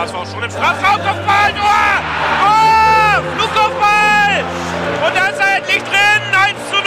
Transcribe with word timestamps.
HSV 0.00 0.32
schon 0.32 0.42
im 0.42 0.50
Strafraum, 0.50 0.96
Kopfball, 0.96 1.52
Tor! 1.52 1.84
Oh, 2.40 3.20
Flugkopfball! 3.36 4.44
Und 5.06 5.14
da 5.14 5.26
ist 5.26 5.38
er 5.38 5.56
endlich 5.58 5.82
drin, 5.82 6.22
1 6.32 6.56
zu 6.70 6.76
0 6.76 6.84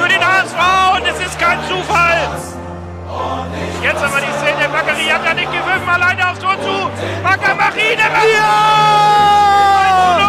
für 0.00 0.08
den 0.08 0.26
HSV 0.26 0.96
und 0.96 1.06
es 1.08 1.20
ist 1.26 1.38
kein 1.38 1.58
Zufall. 1.68 2.30
Jetzt 3.82 4.02
aber 4.02 4.20
die 4.20 4.32
Szene, 4.38 4.68
Bakary 4.72 5.04
hat 5.08 5.24
ja 5.26 5.34
nicht 5.34 5.52
gewürfen, 5.52 5.88
alleine 5.88 6.30
aufs 6.30 6.38
Tor 6.38 6.56
zu. 6.62 6.90
Bakker 7.22 7.54
Machine, 7.54 8.00
ja! 8.00 8.48
1 9.90 10.16
zu 10.16 10.24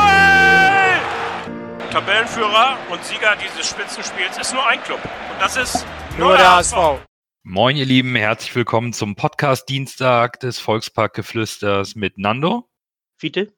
0! 1.87 1.91
Tabellenführer 1.93 2.77
und 2.89 3.05
Sieger 3.05 3.37
dieses 3.37 3.69
Spitzenspiels 3.69 4.37
ist 4.37 4.53
nur 4.53 4.67
ein 4.67 4.83
Club 4.83 4.99
und 5.01 5.41
das 5.41 5.55
ist 5.55 5.85
nur, 6.17 6.35
der 6.35 6.57
HSV. 6.57 6.75
Moin, 7.45 7.75
ihr 7.75 7.85
Lieben, 7.85 8.15
herzlich 8.15 8.55
willkommen 8.55 8.93
zum 8.93 9.17
Podcast 9.17 9.67
Dienstag 9.67 10.39
des 10.39 10.59
Volksparkgeflüsters 10.59 11.93
mit 11.95 12.17
Nando. 12.17 12.69
Fiete. 13.17 13.53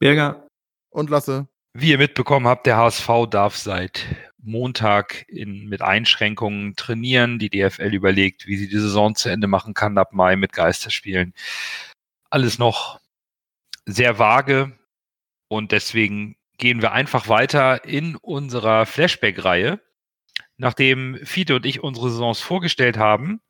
Berger. 0.00 0.48
Und 0.90 1.10
Lasse. 1.10 1.46
Wie 1.72 1.90
ihr 1.90 1.98
mitbekommen 1.98 2.48
habt, 2.48 2.66
der 2.66 2.76
HSV 2.76 3.08
darf 3.30 3.56
seit 3.56 4.04
Montag 4.38 5.28
in, 5.28 5.68
mit 5.68 5.80
Einschränkungen 5.80 6.74
trainieren. 6.74 7.38
Die 7.38 7.50
DFL 7.50 7.94
überlegt, 7.94 8.48
wie 8.48 8.56
sie 8.56 8.66
die 8.68 8.80
Saison 8.80 9.14
zu 9.14 9.28
Ende 9.28 9.46
machen 9.46 9.74
kann 9.74 9.96
ab 9.96 10.12
Mai 10.12 10.34
mit 10.34 10.52
Geisterspielen. 10.52 11.32
Alles 12.30 12.58
noch 12.58 12.98
sehr 13.86 14.18
vage 14.18 14.76
und 15.46 15.70
deswegen 15.70 16.34
gehen 16.58 16.82
wir 16.82 16.90
einfach 16.90 17.28
weiter 17.28 17.84
in 17.84 18.16
unserer 18.16 18.86
Flashback-Reihe 18.86 19.80
nachdem 20.60 21.18
Fiete 21.24 21.56
und 21.56 21.64
ich 21.64 21.82
unsere 21.82 22.10
Saisons 22.10 22.40
vorgestellt 22.40 22.98
haben, 22.98 23.40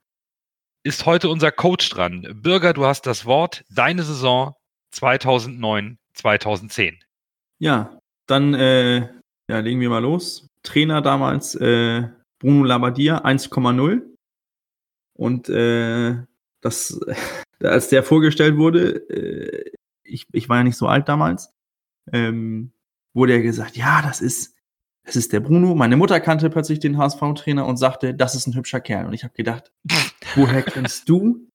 ist 0.84 1.06
heute 1.06 1.28
unser 1.28 1.50
Coach 1.50 1.90
dran. 1.90 2.26
Bürger, 2.40 2.72
du 2.72 2.86
hast 2.86 3.04
das 3.04 3.26
Wort. 3.26 3.64
Deine 3.68 4.04
Saison 4.04 4.54
2009, 4.92 5.98
2010. 6.14 6.98
Ja, 7.58 7.98
dann 8.26 8.54
äh, 8.54 9.08
ja, 9.50 9.58
legen 9.58 9.80
wir 9.80 9.90
mal 9.90 9.98
los. 9.98 10.46
Trainer 10.62 11.02
damals 11.02 11.54
äh, 11.56 12.08
Bruno 12.38 12.64
Labbadia 12.64 13.24
1,0. 13.24 14.02
Und 15.14 15.48
äh, 15.48 16.16
das, 16.60 17.00
als 17.60 17.88
der 17.88 18.04
vorgestellt 18.04 18.56
wurde, 18.56 19.10
äh, 19.10 19.72
ich, 20.04 20.26
ich 20.32 20.48
war 20.48 20.58
ja 20.58 20.64
nicht 20.64 20.78
so 20.78 20.86
alt 20.86 21.08
damals, 21.08 21.52
ähm, 22.12 22.72
wurde 23.12 23.32
er 23.32 23.42
gesagt, 23.42 23.76
ja, 23.76 24.00
das 24.00 24.20
ist 24.20 24.54
es 25.04 25.16
ist 25.16 25.32
der 25.32 25.40
Bruno. 25.40 25.74
Meine 25.74 25.96
Mutter 25.96 26.20
kannte 26.20 26.50
plötzlich 26.50 26.78
den 26.78 26.98
HSV-Trainer 26.98 27.66
und 27.66 27.76
sagte, 27.76 28.14
das 28.14 28.34
ist 28.34 28.46
ein 28.46 28.54
hübscher 28.54 28.80
Kerl. 28.80 29.06
Und 29.06 29.12
ich 29.12 29.24
habe 29.24 29.34
gedacht, 29.34 29.72
woher 30.34 30.62
kennst 30.62 31.08
du 31.08 31.48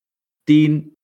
den 0.48 0.96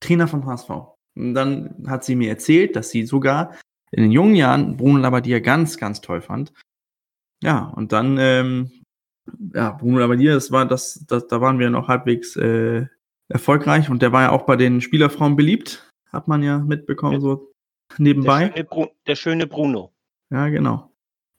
Trainer 0.00 0.28
vom 0.28 0.46
HSV? 0.46 0.70
Und 1.16 1.34
dann 1.34 1.84
hat 1.86 2.04
sie 2.04 2.14
mir 2.14 2.28
erzählt, 2.28 2.76
dass 2.76 2.90
sie 2.90 3.04
sogar 3.04 3.56
in 3.90 4.02
den 4.02 4.12
jungen 4.12 4.34
Jahren 4.34 4.76
Bruno 4.76 4.98
Labbadia 4.98 5.40
ganz, 5.40 5.78
ganz 5.78 6.00
toll 6.00 6.20
fand. 6.20 6.52
Ja, 7.42 7.72
und 7.76 7.92
dann, 7.92 8.18
ähm, 8.18 8.70
ja, 9.54 9.72
Bruno 9.72 9.98
Labbadia, 9.98 10.34
das 10.34 10.52
war 10.52 10.66
das, 10.66 11.04
das, 11.06 11.26
da 11.26 11.40
waren 11.40 11.58
wir 11.58 11.70
noch 11.70 11.88
halbwegs 11.88 12.36
äh, 12.36 12.86
erfolgreich 13.28 13.90
und 13.90 14.02
der 14.02 14.12
war 14.12 14.22
ja 14.22 14.30
auch 14.30 14.46
bei 14.46 14.56
den 14.56 14.80
Spielerfrauen 14.80 15.36
beliebt, 15.36 15.90
hat 16.10 16.28
man 16.28 16.42
ja 16.42 16.58
mitbekommen, 16.58 17.20
so 17.20 17.52
nebenbei. 17.98 18.48
Der 18.48 18.66
schöne, 18.66 18.90
der 19.06 19.16
schöne 19.16 19.46
Bruno. 19.46 19.92
Ja, 20.30 20.48
genau. 20.48 20.87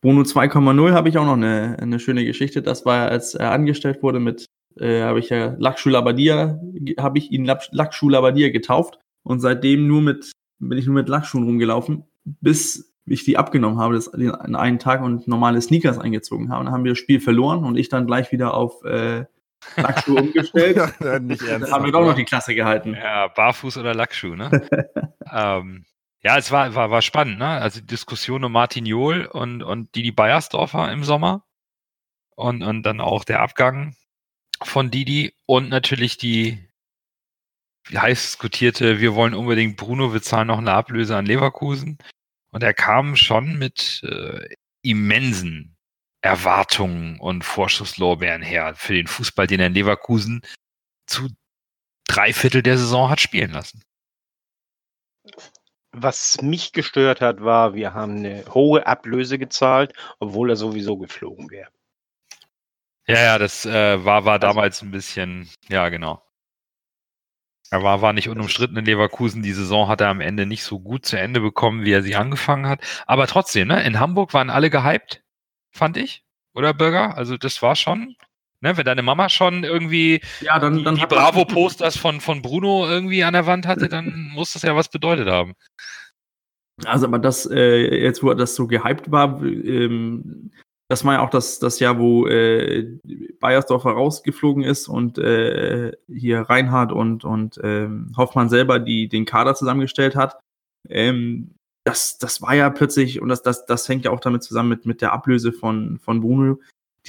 Bruno 0.01 0.21
2,0 0.21 0.93
habe 0.93 1.09
ich 1.09 1.17
auch 1.17 1.25
noch 1.25 1.33
eine, 1.33 1.77
eine 1.79 1.99
schöne 1.99 2.23
Geschichte. 2.25 2.61
Das 2.61 2.85
war, 2.85 3.09
als 3.09 3.35
er 3.35 3.51
angestellt 3.51 4.01
wurde 4.01 4.19
mit, 4.19 4.45
äh, 4.79 5.01
habe 5.01 5.19
ich 5.19 5.29
ja 5.29 5.55
Lakshu 5.57 5.89
Labadia, 5.89 6.59
habe 6.97 7.17
ich 7.17 7.31
ihn 7.31 7.45
Lakshu 7.45 8.09
Labadia 8.09 8.49
getauft. 8.49 8.99
Und 9.23 9.39
seitdem 9.41 9.87
nur 9.87 10.01
mit, 10.01 10.31
bin 10.59 10.77
ich 10.77 10.85
nur 10.85 10.95
mit 10.95 11.09
Lackschuhen 11.09 11.43
rumgelaufen, 11.43 12.05
bis 12.23 12.93
ich 13.05 13.25
die 13.25 13.37
abgenommen 13.37 13.79
habe, 13.79 13.95
das 13.95 14.07
in 14.07 14.55
einen 14.55 14.79
Tag 14.79 15.01
und 15.01 15.27
normale 15.27 15.61
Sneakers 15.61 15.97
eingezogen 15.97 16.49
habe. 16.49 16.63
Dann 16.63 16.73
haben 16.73 16.83
wir 16.83 16.91
das 16.91 16.99
Spiel 16.99 17.19
verloren 17.19 17.63
und 17.63 17.77
ich 17.77 17.89
dann 17.89 18.07
gleich 18.07 18.31
wieder 18.31 18.53
auf 18.53 18.83
äh, 18.85 19.25
Lackschuhe 19.75 20.21
umgestellt. 20.21 20.77
nicht 21.21 21.41
ernst, 21.41 21.71
haben 21.71 21.85
wir 21.85 21.91
doch 21.91 22.05
noch 22.05 22.15
die 22.15 22.25
Klasse 22.25 22.55
gehalten. 22.55 22.93
Ja, 22.93 23.27
Barfuß 23.27 23.77
oder 23.77 23.93
Lackschuh, 23.93 24.35
ne? 24.35 24.49
ähm, 25.33 25.85
ja, 26.21 26.37
es 26.37 26.51
war, 26.51 26.75
war, 26.75 26.91
war 26.91 27.01
spannend, 27.01 27.39
ne? 27.39 27.47
Also 27.47 27.79
die 27.79 27.87
Diskussion 27.87 28.43
um 28.43 28.51
Martin 28.51 28.85
Johl 28.85 29.25
und, 29.25 29.63
und 29.63 29.95
Didi 29.95 30.11
Beiersdorfer 30.11 30.91
im 30.91 31.03
Sommer. 31.03 31.45
Und, 32.35 32.63
und 32.63 32.83
dann 32.83 33.01
auch 33.01 33.23
der 33.25 33.41
Abgang 33.41 33.95
von 34.61 34.91
Didi 34.91 35.33
und 35.45 35.69
natürlich 35.69 36.17
die 36.17 36.69
heiß 37.93 38.21
diskutierte, 38.23 38.99
wir 38.99 39.15
wollen 39.15 39.33
unbedingt 39.33 39.77
Bruno, 39.77 40.13
wir 40.13 40.21
zahlen 40.21 40.47
noch 40.47 40.57
eine 40.57 40.73
Ablöse 40.73 41.15
an 41.15 41.25
Leverkusen. 41.25 41.97
Und 42.51 42.63
er 42.63 42.73
kam 42.73 43.15
schon 43.15 43.57
mit 43.57 44.01
äh, 44.03 44.55
immensen 44.81 45.77
Erwartungen 46.21 47.19
und 47.19 47.43
Vorschusslorbeeren 47.45 48.41
her 48.41 48.75
für 48.75 48.93
den 48.93 49.07
Fußball, 49.07 49.47
den 49.47 49.59
er 49.59 49.67
in 49.67 49.73
Leverkusen 49.73 50.41
zu 51.07 51.29
drei 52.07 52.33
Viertel 52.33 52.61
der 52.63 52.77
Saison 52.77 53.09
hat 53.09 53.21
spielen 53.21 53.51
lassen. 53.51 53.83
Was 55.91 56.41
mich 56.41 56.71
gestört 56.71 57.19
hat, 57.21 57.43
war, 57.43 57.73
wir 57.73 57.93
haben 57.93 58.17
eine 58.17 58.45
hohe 58.53 58.85
Ablöse 58.85 59.39
gezahlt, 59.39 59.93
obwohl 60.19 60.51
er 60.51 60.55
sowieso 60.55 60.97
geflogen 60.97 61.49
wäre. 61.49 61.69
Ja, 63.07 63.19
ja, 63.21 63.37
das 63.39 63.65
äh, 63.65 64.05
war, 64.05 64.25
war 64.25 64.33
also, 64.33 64.47
damals 64.47 64.81
ein 64.83 64.91
bisschen, 64.91 65.49
ja, 65.67 65.89
genau. 65.89 66.21
Er 67.71 67.83
war, 67.83 68.01
war 68.01 68.13
nicht 68.13 68.29
unumstritten 68.29 68.77
in 68.77 68.85
Leverkusen. 68.85 69.43
Die 69.43 69.51
Saison 69.51 69.87
hat 69.87 70.01
er 70.01 70.09
am 70.09 70.21
Ende 70.21 70.45
nicht 70.45 70.63
so 70.63 70.79
gut 70.79 71.05
zu 71.05 71.19
Ende 71.19 71.39
bekommen, 71.39 71.85
wie 71.85 71.91
er 71.91 72.03
sie 72.03 72.15
angefangen 72.15 72.67
hat. 72.67 72.81
Aber 73.05 73.27
trotzdem, 73.27 73.67
ne, 73.67 73.83
in 73.83 73.99
Hamburg 73.99 74.33
waren 74.33 74.49
alle 74.49 74.69
gehypt, 74.69 75.23
fand 75.71 75.97
ich. 75.97 76.23
Oder 76.53 76.73
Bürger? 76.73 77.15
Also 77.17 77.37
das 77.37 77.61
war 77.61 77.75
schon, 77.75 78.15
Ne, 78.61 78.75
wenn 78.75 78.85
deine 78.85 79.03
Mama 79.03 79.29
schon 79.29 79.63
irgendwie 79.63 80.19
ja, 80.41 80.59
dann, 80.59 80.83
dann 80.83 80.95
die, 80.95 81.01
die 81.01 81.07
Bravo-Posters 81.07 81.95
von, 81.97 82.19
von 82.19 82.41
Bruno 82.41 82.87
irgendwie 82.87 83.23
an 83.23 83.33
der 83.33 83.45
Wand 83.45 83.65
hatte, 83.65 83.87
dann 83.87 84.29
muss 84.33 84.53
das 84.53 84.63
ja 84.63 84.75
was 84.75 84.89
bedeutet 84.89 85.29
haben. 85.29 85.53
Also, 86.85 87.05
aber 87.07 87.19
das, 87.19 87.45
äh, 87.49 88.03
jetzt 88.03 88.21
wo 88.23 88.33
das 88.33 88.55
so 88.55 88.67
gehypt 88.67 89.11
war, 89.11 89.41
ähm, 89.43 90.51
das 90.89 91.05
war 91.05 91.13
ja 91.13 91.21
auch 91.21 91.29
das, 91.29 91.59
das 91.59 91.79
Jahr, 91.79 91.99
wo 91.99 92.27
äh, 92.27 92.97
Bayersdorfer 93.39 93.91
rausgeflogen 93.91 94.63
ist 94.63 94.87
und 94.87 95.17
äh, 95.19 95.91
hier 96.07 96.41
Reinhard 96.41 96.91
und, 96.91 97.23
und 97.23 97.59
ähm, 97.63 98.11
Hoffmann 98.17 98.49
selber 98.49 98.79
die 98.79 99.07
den 99.07 99.25
Kader 99.25 99.55
zusammengestellt 99.55 100.15
hat. 100.15 100.39
Ähm, 100.89 101.51
das, 101.85 102.17
das 102.17 102.41
war 102.41 102.55
ja 102.55 102.69
plötzlich, 102.71 103.21
und 103.21 103.29
das, 103.29 103.43
das, 103.43 103.65
das 103.65 103.87
hängt 103.87 104.05
ja 104.05 104.11
auch 104.11 104.19
damit 104.19 104.43
zusammen 104.43 104.69
mit, 104.69 104.85
mit 104.85 105.01
der 105.01 105.13
Ablöse 105.13 105.53
von, 105.53 105.99
von 105.99 106.21
Bruno, 106.21 106.59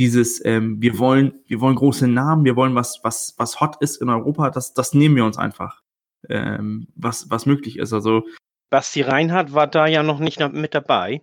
dieses, 0.00 0.43
ähm, 0.47 0.81
wir 0.81 0.99
wollen, 0.99 1.43
wir 1.47 1.61
wollen 1.61 1.77
große 1.77 2.09
Namen, 2.09 2.47
wir 2.47 2.56
wollen 2.56 2.75
was, 2.75 3.00
was, 3.03 3.34
was 3.37 3.61
hot 3.61 3.77
ist 3.81 4.00
in 4.00 4.09
Europa, 4.09 4.49
das, 4.49 4.72
das 4.72 4.94
nehmen 4.94 5.15
wir 5.15 5.27
uns 5.27 5.37
einfach, 5.37 5.83
ähm, 6.31 6.88
was, 6.97 7.28
was 7.28 7.44
möglich 7.44 7.77
ist. 7.78 7.93
Also 7.93 8.25
Basti 8.71 9.03
Reinhardt 9.03 9.53
war 9.53 9.66
da 9.66 9.87
ja 9.87 10.03
noch 10.03 10.19
nicht 10.19 10.41
mit 10.55 10.75
dabei. 10.75 11.21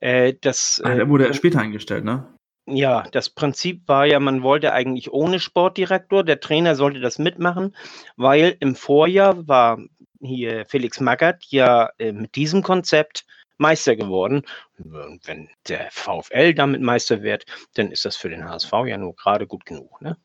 Äh, 0.00 0.32
das, 0.40 0.80
Ach, 0.82 0.94
der 0.94 1.10
wurde 1.10 1.28
äh, 1.28 1.34
später 1.34 1.60
eingestellt, 1.60 2.04
ne? 2.04 2.26
Ja, 2.66 3.04
das 3.12 3.28
Prinzip 3.28 3.86
war 3.86 4.06
ja, 4.06 4.18
man 4.18 4.42
wollte 4.42 4.72
eigentlich 4.72 5.12
ohne 5.12 5.38
Sportdirektor, 5.38 6.24
der 6.24 6.40
Trainer 6.40 6.76
sollte 6.76 7.00
das 7.00 7.18
mitmachen, 7.18 7.76
weil 8.16 8.56
im 8.60 8.76
Vorjahr 8.76 9.46
war 9.46 9.78
hier 10.22 10.64
Felix 10.66 11.00
Magath 11.00 11.44
ja 11.48 11.90
äh, 11.98 12.12
mit 12.12 12.34
diesem 12.34 12.62
Konzept 12.62 13.26
Meister 13.60 13.94
geworden. 13.94 14.42
Und 14.78 15.20
wenn 15.26 15.48
der 15.68 15.90
VfL 15.90 16.54
damit 16.54 16.80
Meister 16.80 17.22
wird, 17.22 17.44
dann 17.74 17.90
ist 17.90 18.04
das 18.04 18.16
für 18.16 18.30
den 18.30 18.48
HSV 18.48 18.72
ja 18.86 18.96
nur 18.96 19.14
gerade 19.14 19.46
gut 19.46 19.66
genug. 19.66 20.00
Ne? 20.00 20.16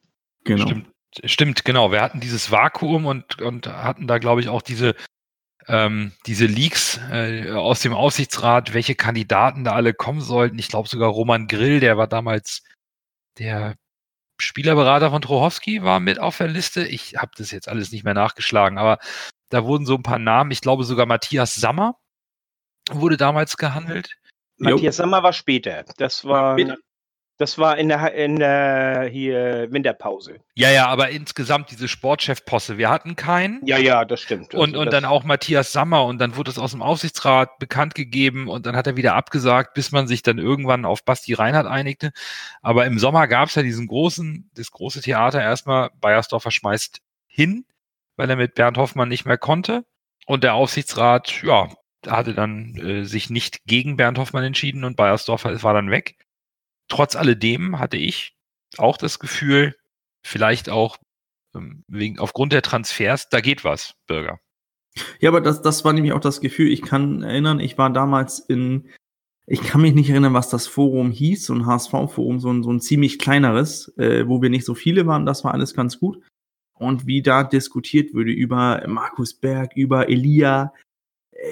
Genau. 0.45 0.65
Stimmt, 0.65 0.87
stimmt, 1.25 1.65
genau. 1.65 1.91
Wir 1.91 2.01
hatten 2.01 2.21
dieses 2.21 2.49
Vakuum 2.49 3.05
und, 3.05 3.41
und 3.41 3.67
hatten 3.67 4.07
da, 4.07 4.17
glaube 4.17 4.41
ich, 4.41 4.47
auch 4.47 4.61
diese, 4.61 4.95
ähm, 5.67 6.13
diese 6.25 6.45
Leaks 6.45 6.99
äh, 7.11 7.51
aus 7.51 7.81
dem 7.81 7.93
Aussichtsrat, 7.93 8.73
welche 8.73 8.95
Kandidaten 8.95 9.63
da 9.65 9.73
alle 9.73 9.93
kommen 9.93 10.21
sollten. 10.21 10.57
Ich 10.57 10.69
glaube 10.69 10.87
sogar 10.87 11.09
Roman 11.09 11.47
Grill, 11.47 11.79
der 11.79 11.97
war 11.97 12.07
damals 12.07 12.63
der 13.37 13.75
Spielerberater 14.39 15.11
von 15.11 15.21
Trochowski, 15.21 15.83
war 15.83 15.99
mit 15.99 16.19
auf 16.19 16.37
der 16.37 16.47
Liste. 16.47 16.85
Ich 16.85 17.17
habe 17.17 17.31
das 17.37 17.51
jetzt 17.51 17.67
alles 17.67 17.91
nicht 17.91 18.03
mehr 18.03 18.13
nachgeschlagen, 18.13 18.77
aber 18.77 18.99
da 19.49 19.65
wurden 19.65 19.85
so 19.85 19.95
ein 19.95 20.03
paar 20.03 20.19
Namen. 20.19 20.51
Ich 20.51 20.61
glaube 20.61 20.83
sogar 20.83 21.05
Matthias 21.05 21.55
Sammer 21.55 21.97
wurde 22.91 23.17
damals 23.17 23.57
gehandelt. 23.57 24.17
Matthias 24.57 24.97
Sammer 24.97 25.23
war 25.23 25.33
später. 25.33 25.83
Das 25.97 26.23
war, 26.23 26.57
das 27.37 27.57
war 27.57 27.77
in 27.77 27.89
der, 27.89 28.13
in 28.13 28.37
der 28.37 29.09
hier 29.11 29.67
Winterpause. 29.69 30.39
Ja, 30.55 30.69
ja, 30.69 30.87
aber 30.87 31.09
insgesamt 31.09 31.69
diese 31.71 31.89
Sportchef-Posse. 31.89 32.77
Wir 32.77 32.89
hatten 32.89 33.17
keinen. 33.17 33.65
Ja, 33.65 33.77
ja, 33.77 34.05
das 34.05 34.21
stimmt. 34.21 34.53
Also 34.53 34.63
und, 34.63 34.77
und 34.77 34.93
dann 34.93 35.03
auch 35.03 35.25
Matthias 35.25 35.73
Sammer 35.73 36.05
und 36.05 36.19
dann 36.19 36.37
wurde 36.37 36.51
es 36.51 36.57
aus 36.57 36.71
dem 36.71 36.81
Aufsichtsrat 36.81 37.59
bekannt 37.59 37.93
gegeben 37.93 38.47
und 38.47 38.65
dann 38.65 38.77
hat 38.77 38.87
er 38.87 38.95
wieder 38.95 39.15
abgesagt, 39.15 39.73
bis 39.73 39.91
man 39.91 40.07
sich 40.07 40.23
dann 40.23 40.37
irgendwann 40.37 40.85
auf 40.85 41.03
Basti 41.03 41.33
Reinhardt 41.33 41.67
einigte. 41.67 42.13
Aber 42.61 42.85
im 42.85 42.99
Sommer 42.99 43.27
gab 43.27 43.49
es 43.49 43.55
ja 43.55 43.63
diesen 43.63 43.87
großen, 43.87 44.49
das 44.55 44.71
große 44.71 45.01
Theater 45.01 45.41
erstmal, 45.41 45.89
Bayersdorfer 45.99 46.51
schmeißt 46.51 47.01
hin, 47.27 47.65
weil 48.15 48.29
er 48.29 48.37
mit 48.37 48.55
Bernd 48.55 48.77
Hoffmann 48.77 49.09
nicht 49.09 49.25
mehr 49.25 49.37
konnte 49.37 49.83
Und 50.25 50.45
der 50.45 50.53
Aufsichtsrat, 50.53 51.43
ja, 51.43 51.67
hatte 52.07 52.33
dann 52.33 52.75
äh, 52.75 53.05
sich 53.05 53.29
nicht 53.29 53.65
gegen 53.65 53.97
Bernd 53.97 54.17
Hoffmann 54.17 54.43
entschieden 54.43 54.83
und 54.83 54.95
Bayersdorfer 54.95 55.61
war 55.63 55.73
dann 55.73 55.91
weg. 55.91 56.15
Trotz 56.87 57.15
alledem 57.15 57.79
hatte 57.79 57.97
ich 57.97 58.35
auch 58.77 58.97
das 58.97 59.19
Gefühl, 59.19 59.75
vielleicht 60.25 60.69
auch 60.69 60.97
ähm, 61.55 61.83
wegen, 61.87 62.19
aufgrund 62.19 62.53
der 62.53 62.61
Transfers, 62.61 63.29
da 63.29 63.41
geht 63.41 63.63
was, 63.63 63.93
Bürger. 64.07 64.39
Ja, 65.19 65.29
aber 65.29 65.41
das, 65.41 65.61
das 65.61 65.83
war 65.83 65.93
nämlich 65.93 66.13
auch 66.13 66.19
das 66.19 66.41
Gefühl. 66.41 66.71
Ich 66.71 66.81
kann 66.81 67.21
erinnern, 67.23 67.59
ich 67.59 67.77
war 67.77 67.89
damals 67.89 68.39
in, 68.39 68.89
ich 69.45 69.61
kann 69.61 69.81
mich 69.81 69.93
nicht 69.93 70.09
erinnern, 70.09 70.33
was 70.33 70.49
das 70.49 70.67
Forum 70.67 71.11
hieß, 71.11 71.45
so 71.45 71.53
ein 71.53 71.65
HSV-Forum, 71.65 72.39
so 72.39 72.51
ein, 72.51 72.63
so 72.63 72.71
ein 72.71 72.79
ziemlich 72.79 73.19
kleineres, 73.19 73.93
äh, 73.97 74.27
wo 74.27 74.41
wir 74.41 74.49
nicht 74.49 74.65
so 74.65 74.73
viele 74.73 75.05
waren, 75.05 75.25
das 75.25 75.43
war 75.43 75.53
alles 75.53 75.73
ganz 75.73 75.99
gut. 75.99 76.21
Und 76.77 77.07
wie 77.07 77.21
da 77.21 77.43
diskutiert 77.43 78.13
würde 78.13 78.31
über 78.31 78.83
Markus 78.87 79.33
Berg, 79.33 79.73
über 79.75 80.09
Elia, 80.09 80.73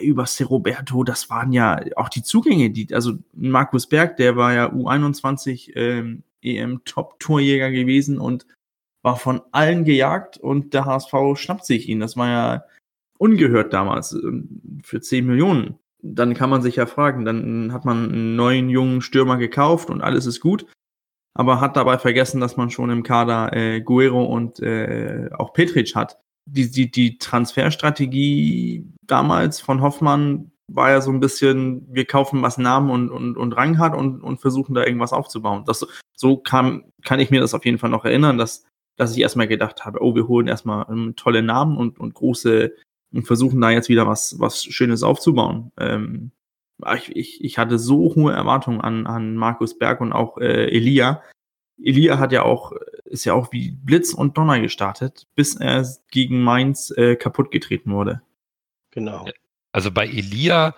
über 0.01 0.25
Roberto, 0.49 1.03
das 1.03 1.29
waren 1.29 1.51
ja 1.51 1.79
auch 1.95 2.09
die 2.09 2.23
Zugänge, 2.23 2.69
die, 2.69 2.93
also 2.93 3.13
Markus 3.33 3.87
Berg, 3.87 4.17
der 4.17 4.35
war 4.35 4.53
ja 4.53 4.71
U21 4.71 5.75
ähm, 5.75 6.23
EM-Top-Torjäger 6.41 7.71
gewesen 7.71 8.19
und 8.19 8.45
war 9.01 9.17
von 9.17 9.41
allen 9.51 9.83
gejagt 9.83 10.37
und 10.37 10.73
der 10.73 10.85
HSV 10.85 11.13
schnappt 11.35 11.65
sich 11.65 11.89
ihn. 11.89 11.99
Das 11.99 12.17
war 12.17 12.27
ja 12.27 12.63
ungehört 13.17 13.73
damals 13.73 14.13
ähm, 14.13 14.81
für 14.83 15.01
10 15.01 15.25
Millionen. 15.25 15.79
Dann 16.01 16.33
kann 16.33 16.49
man 16.49 16.61
sich 16.61 16.75
ja 16.77 16.85
fragen, 16.85 17.25
dann 17.25 17.71
hat 17.71 17.85
man 17.85 18.09
einen 18.09 18.35
neuen 18.35 18.69
jungen 18.69 19.01
Stürmer 19.01 19.37
gekauft 19.37 19.89
und 19.89 20.01
alles 20.01 20.25
ist 20.25 20.41
gut, 20.41 20.65
aber 21.33 21.61
hat 21.61 21.77
dabei 21.77 21.97
vergessen, 21.97 22.41
dass 22.41 22.57
man 22.57 22.69
schon 22.69 22.89
im 22.89 23.03
Kader 23.03 23.53
äh, 23.53 23.81
Guerrero 23.81 24.25
und 24.25 24.59
äh, 24.59 25.29
auch 25.37 25.53
Petric 25.53 25.95
hat. 25.95 26.19
Die, 26.45 26.69
die, 26.69 26.91
die 26.91 27.17
Transferstrategie 27.17 28.85
damals 29.07 29.61
von 29.61 29.81
Hoffmann 29.81 30.51
war 30.67 30.89
ja 30.89 31.01
so 31.01 31.11
ein 31.11 31.19
bisschen, 31.19 31.85
wir 31.89 32.05
kaufen 32.05 32.41
was 32.41 32.57
Namen 32.57 32.89
und, 32.89 33.09
und, 33.09 33.37
und 33.37 33.53
Rang 33.53 33.77
hat 33.77 33.95
und, 33.95 34.21
und 34.21 34.39
versuchen 34.39 34.73
da 34.73 34.85
irgendwas 34.85 35.13
aufzubauen. 35.13 35.63
Das, 35.65 35.85
so 36.15 36.37
kam, 36.37 36.85
kann 37.03 37.19
ich 37.19 37.31
mir 37.31 37.41
das 37.41 37.53
auf 37.53 37.65
jeden 37.65 37.77
Fall 37.77 37.89
noch 37.89 38.05
erinnern, 38.05 38.37
dass, 38.37 38.65
dass 38.95 39.11
ich 39.11 39.21
erstmal 39.21 39.47
gedacht 39.47 39.85
habe, 39.85 40.01
oh, 40.01 40.15
wir 40.15 40.27
holen 40.27 40.47
erstmal 40.47 40.85
ähm, 40.89 41.15
tolle 41.15 41.43
Namen 41.43 41.77
und, 41.77 41.99
und 41.99 42.13
große 42.13 42.73
und 43.13 43.27
versuchen 43.27 43.61
da 43.61 43.69
jetzt 43.69 43.89
wieder 43.89 44.07
was, 44.07 44.39
was 44.39 44.63
Schönes 44.63 45.03
aufzubauen. 45.03 45.71
Ähm, 45.77 46.31
ich, 46.95 47.15
ich, 47.15 47.43
ich 47.43 47.57
hatte 47.57 47.77
so 47.77 48.15
hohe 48.15 48.33
Erwartungen 48.33 48.81
an, 48.81 49.05
an 49.05 49.35
Markus 49.35 49.77
Berg 49.77 50.01
und 50.01 50.13
auch 50.13 50.37
äh, 50.37 50.65
Elia. 50.69 51.21
Elia 51.81 52.19
hat 52.19 52.31
ja 52.31 52.43
auch, 52.43 52.73
ist 53.05 53.25
ja 53.25 53.33
auch 53.33 53.51
wie 53.51 53.71
Blitz 53.71 54.13
und 54.13 54.37
Donner 54.37 54.59
gestartet, 54.59 55.27
bis 55.35 55.55
er 55.55 55.87
gegen 56.09 56.41
Mainz 56.41 56.91
äh, 56.91 57.15
kaputt 57.15 57.51
getreten 57.51 57.91
wurde. 57.91 58.21
Genau. 58.93 59.27
Also 59.71 59.91
bei 59.91 60.07
Elia 60.07 60.75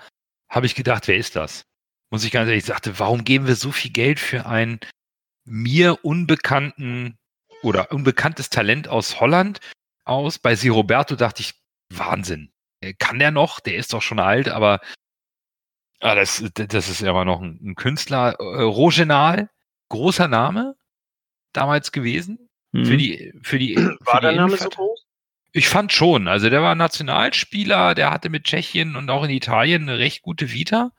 habe 0.50 0.66
ich 0.66 0.76
gedacht, 0.76 1.08
wer 1.08 1.18
ist 1.18 1.36
das? 1.36 1.66
Muss 2.10 2.24
ich 2.24 2.32
ganz 2.32 2.48
ehrlich 2.48 2.66
sagen, 2.66 2.94
warum 2.98 3.24
geben 3.24 3.48
wir 3.48 3.56
so 3.56 3.72
viel 3.72 3.92
Geld 3.92 4.20
für 4.20 4.46
einen 4.46 4.80
mir 5.44 6.04
unbekannten 6.04 7.18
oder 7.62 7.92
unbekanntes 7.92 8.50
Talent 8.50 8.88
aus 8.88 9.20
Holland 9.20 9.60
aus? 10.06 10.40
Bei 10.40 10.56
Si 10.56 10.70
Roberto 10.70 11.16
dachte 11.16 11.42
ich, 11.42 11.54
Wahnsinn. 11.90 12.52
Äh, 12.82 12.94
kann 12.94 13.20
der 13.20 13.32
noch? 13.32 13.60
Der 13.60 13.76
ist 13.76 13.94
doch 13.94 14.02
schon 14.02 14.20
alt, 14.20 14.48
aber 14.48 14.80
ah, 16.00 16.16
das, 16.16 16.44
das 16.54 16.90
ist 16.90 17.04
aber 17.04 17.26
noch 17.26 17.42
ein, 17.42 17.60
ein 17.62 17.76
Künstler. 17.76 18.36
Äh, 18.40 18.62
Rogenal, 18.62 19.50
großer 19.90 20.28
Name 20.28 20.76
damals 21.54 21.92
gewesen. 21.92 22.50
Mhm. 22.72 22.86
Für 22.86 22.98
die, 22.98 23.34
für 23.44 23.60
die, 23.60 23.76
War 23.76 24.16
für 24.16 24.22
der 24.22 24.32
die 24.32 24.38
Name 24.38 24.58
so 24.58 24.70
groß? 24.70 25.05
Ich 25.56 25.70
fand 25.70 25.94
schon. 25.94 26.28
Also 26.28 26.50
der 26.50 26.62
war 26.62 26.76
Nationalspieler, 26.76 27.96
der 27.96 28.12
hatte 28.12 28.30
mit 28.30 28.44
Tschechien 28.44 28.98
und 28.98 29.10
auch 29.10 29.24
in 29.24 29.30
Italien 29.30 29.84
eine 29.84 30.00
recht 30.00 30.22
gute 30.22 30.52
Vita. 30.52 30.92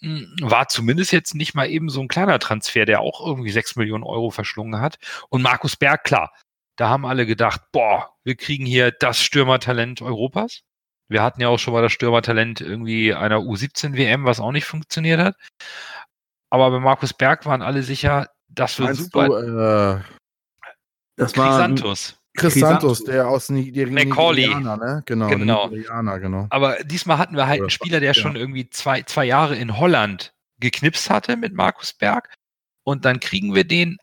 Hm, 0.00 0.34
War 0.40 0.68
zumindest 0.68 1.12
jetzt 1.12 1.34
nicht 1.34 1.54
mal 1.54 1.68
eben 1.68 1.90
so 1.90 2.00
ein 2.00 2.08
kleiner 2.08 2.38
Transfer, 2.38 2.86
der 2.86 3.00
auch 3.00 3.20
irgendwie 3.20 3.50
6 3.50 3.76
Millionen 3.76 4.02
Euro 4.02 4.30
verschlungen 4.30 4.80
hat. 4.80 4.96
Und 5.28 5.42
Markus 5.42 5.76
Berg, 5.76 6.04
klar, 6.04 6.32
da 6.76 6.88
haben 6.88 7.04
alle 7.04 7.26
gedacht, 7.26 7.60
boah, 7.70 8.14
wir 8.24 8.34
kriegen 8.36 8.64
hier 8.64 8.92
das 8.92 9.20
Stürmertalent 9.20 10.00
Europas. 10.00 10.62
Wir 11.08 11.22
hatten 11.22 11.42
ja 11.42 11.48
auch 11.48 11.58
schon 11.58 11.74
mal 11.74 11.82
das 11.82 11.92
Stürmertalent 11.92 12.62
irgendwie 12.62 13.12
einer 13.12 13.40
U17 13.40 13.94
WM, 13.94 14.24
was 14.24 14.40
auch 14.40 14.52
nicht 14.52 14.64
funktioniert 14.64 15.20
hat. 15.20 15.36
Aber 16.48 16.70
bei 16.70 16.80
Markus 16.80 17.12
Berg 17.12 17.44
waren 17.44 17.60
alle 17.60 17.82
sicher, 17.82 18.30
das 18.48 18.78
wird 18.78 18.88
Meinst 18.88 19.02
super. 19.02 19.28
du, 19.28 20.00
äh, 20.00 20.02
Das 21.16 21.36
war. 21.36 21.68
Chris. 22.36 22.54
Santos, 22.54 23.04
der 23.04 23.28
aus 23.28 23.48
Ni- 23.48 23.72
der 23.72 23.88
Macaulay. 23.88 24.46
Nigerianer, 24.46 24.76
ne? 24.76 25.02
Genau, 25.06 25.28
Genau. 25.28 25.68
Nigerianer, 25.68 26.20
genau. 26.20 26.46
Aber 26.50 26.76
diesmal 26.84 27.18
hatten 27.18 27.36
wir 27.36 27.46
halt 27.46 27.60
einen 27.60 27.70
Spieler, 27.70 28.00
der 28.00 28.10
ja. 28.10 28.14
schon 28.14 28.36
irgendwie 28.36 28.70
zwei, 28.70 29.02
zwei 29.02 29.24
Jahre 29.24 29.56
in 29.56 29.76
Holland 29.78 30.34
geknipst 30.60 31.10
hatte 31.10 31.36
mit 31.36 31.54
Markus 31.54 31.92
Berg. 31.92 32.32
Und 32.84 33.04
dann 33.04 33.20
kriegen 33.20 33.54
wir 33.54 33.64
den 33.64 33.98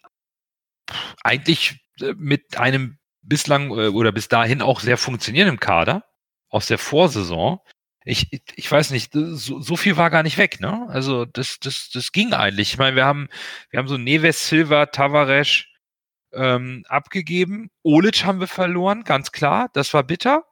eigentlich 1.23 1.79
äh, 2.01 2.13
mit 2.17 2.57
einem 2.57 2.97
bislang 3.21 3.69
äh, 3.71 3.87
oder 3.87 4.11
bis 4.11 4.27
dahin 4.27 4.61
auch 4.61 4.79
sehr 4.79 4.97
funktionierenden 4.97 5.59
Kader 5.59 6.03
aus 6.49 6.67
der 6.67 6.77
Vorsaison. 6.77 7.59
Ich, 8.05 8.33
ich, 8.33 8.41
ich 8.55 8.69
weiß 8.69 8.91
nicht, 8.91 9.13
so, 9.13 9.61
so 9.61 9.75
viel 9.77 9.95
war 9.95 10.09
gar 10.09 10.23
nicht 10.23 10.37
weg, 10.37 10.59
ne? 10.59 10.87
Also 10.89 11.23
das, 11.23 11.57
das, 11.59 11.89
das 11.93 12.11
ging 12.11 12.33
eigentlich. 12.33 12.73
Ich 12.73 12.77
meine, 12.77 12.97
wir 12.97 13.05
haben, 13.05 13.29
wir 13.69 13.79
haben 13.79 13.87
so 13.87 13.97
Neves, 13.97 14.49
Silva, 14.49 14.87
Tavares 14.87 15.63
ähm, 16.33 16.83
abgegeben. 16.87 17.69
Olic 17.83 18.25
haben 18.25 18.39
wir 18.39 18.47
verloren, 18.47 19.03
ganz 19.03 19.31
klar. 19.31 19.69
Das 19.73 19.93
war 19.93 20.03
bitter. 20.03 20.43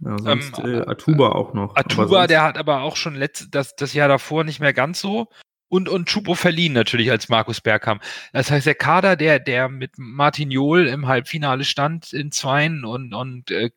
Ja, 0.00 0.18
sonst 0.18 0.58
Ähm, 0.58 0.82
äh, 0.82 0.86
Atuba 0.86 1.30
auch 1.30 1.52
noch. 1.52 1.76
Atuba, 1.76 2.26
der 2.26 2.42
hat 2.42 2.56
aber 2.56 2.80
auch 2.82 2.96
schon 2.96 3.14
letzt, 3.14 3.48
das, 3.50 3.76
das 3.76 3.92
Jahr 3.92 4.08
davor 4.08 4.44
nicht 4.44 4.60
mehr 4.60 4.72
ganz 4.72 5.00
so. 5.00 5.28
Und, 5.68 5.88
und 5.88 6.08
Chupo 6.08 6.34
verliehen 6.34 6.72
natürlich, 6.72 7.10
als 7.12 7.28
Markus 7.28 7.60
Berg 7.60 7.82
kam. 7.82 8.00
Das 8.32 8.50
heißt, 8.50 8.66
der 8.66 8.74
Kader, 8.74 9.14
der, 9.14 9.38
der 9.38 9.68
mit 9.68 9.92
Martin 9.98 10.50
Jol 10.50 10.88
im 10.88 11.06
Halbfinale 11.06 11.64
stand 11.64 12.12
in 12.12 12.32
Zweien 12.32 12.84
und, 12.84 13.14
und 13.14 13.52
äh, 13.52 13.70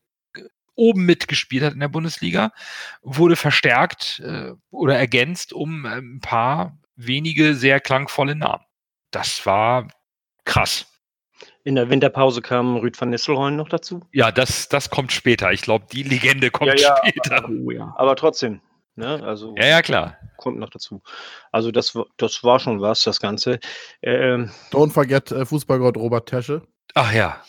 oben 0.75 1.05
mitgespielt 1.05 1.63
hat 1.63 1.73
in 1.73 1.79
der 1.79 1.87
Bundesliga, 1.87 2.51
wurde 3.03 3.35
verstärkt 3.35 4.21
äh, 4.25 4.53
oder 4.71 4.97
ergänzt 4.97 5.53
um 5.53 5.85
äh, 5.85 5.99
ein 5.99 6.19
paar 6.19 6.79
wenige 6.95 7.53
sehr 7.53 7.79
klangvolle 7.79 8.35
Namen. 8.35 8.63
Das 9.11 9.45
war 9.45 9.87
krass. 10.45 10.87
In 11.65 11.75
der 11.75 11.89
Winterpause 11.89 12.41
kam 12.41 12.75
Rüd 12.77 12.99
van 12.99 13.09
Nistelrooy 13.09 13.51
noch 13.51 13.69
dazu. 13.69 14.01
Ja, 14.11 14.31
das, 14.31 14.67
das 14.67 14.89
kommt 14.89 15.11
später. 15.13 15.51
Ich 15.53 15.61
glaube, 15.61 15.85
die 15.91 16.03
Legende 16.03 16.51
kommt 16.51 16.77
Ja, 16.79 16.89
ja, 16.89 16.97
später. 17.05 17.49
Oh 17.49 17.71
ja. 17.71 17.93
Aber 17.97 18.15
trotzdem, 18.17 18.59
ne? 18.95 19.23
Also 19.23 19.55
Ja, 19.57 19.67
ja, 19.67 19.81
klar. 19.81 20.17
kommt 20.37 20.59
noch 20.59 20.69
dazu. 20.69 21.01
Also 21.53 21.71
das, 21.71 21.95
war- 21.95 22.07
das 22.17 22.43
war 22.43 22.59
schon 22.59 22.81
was, 22.81 23.03
das 23.03 23.21
Ganze. 23.21 23.59
Ähm, 24.01 24.51
Don't 24.71 24.91
forget 24.91 25.31
äh, 25.31 25.45
Fußballgott 25.45 25.95
Robert 25.95 26.27
Tesche. 26.27 26.63
Ach 26.95 27.13
ja. 27.13 27.41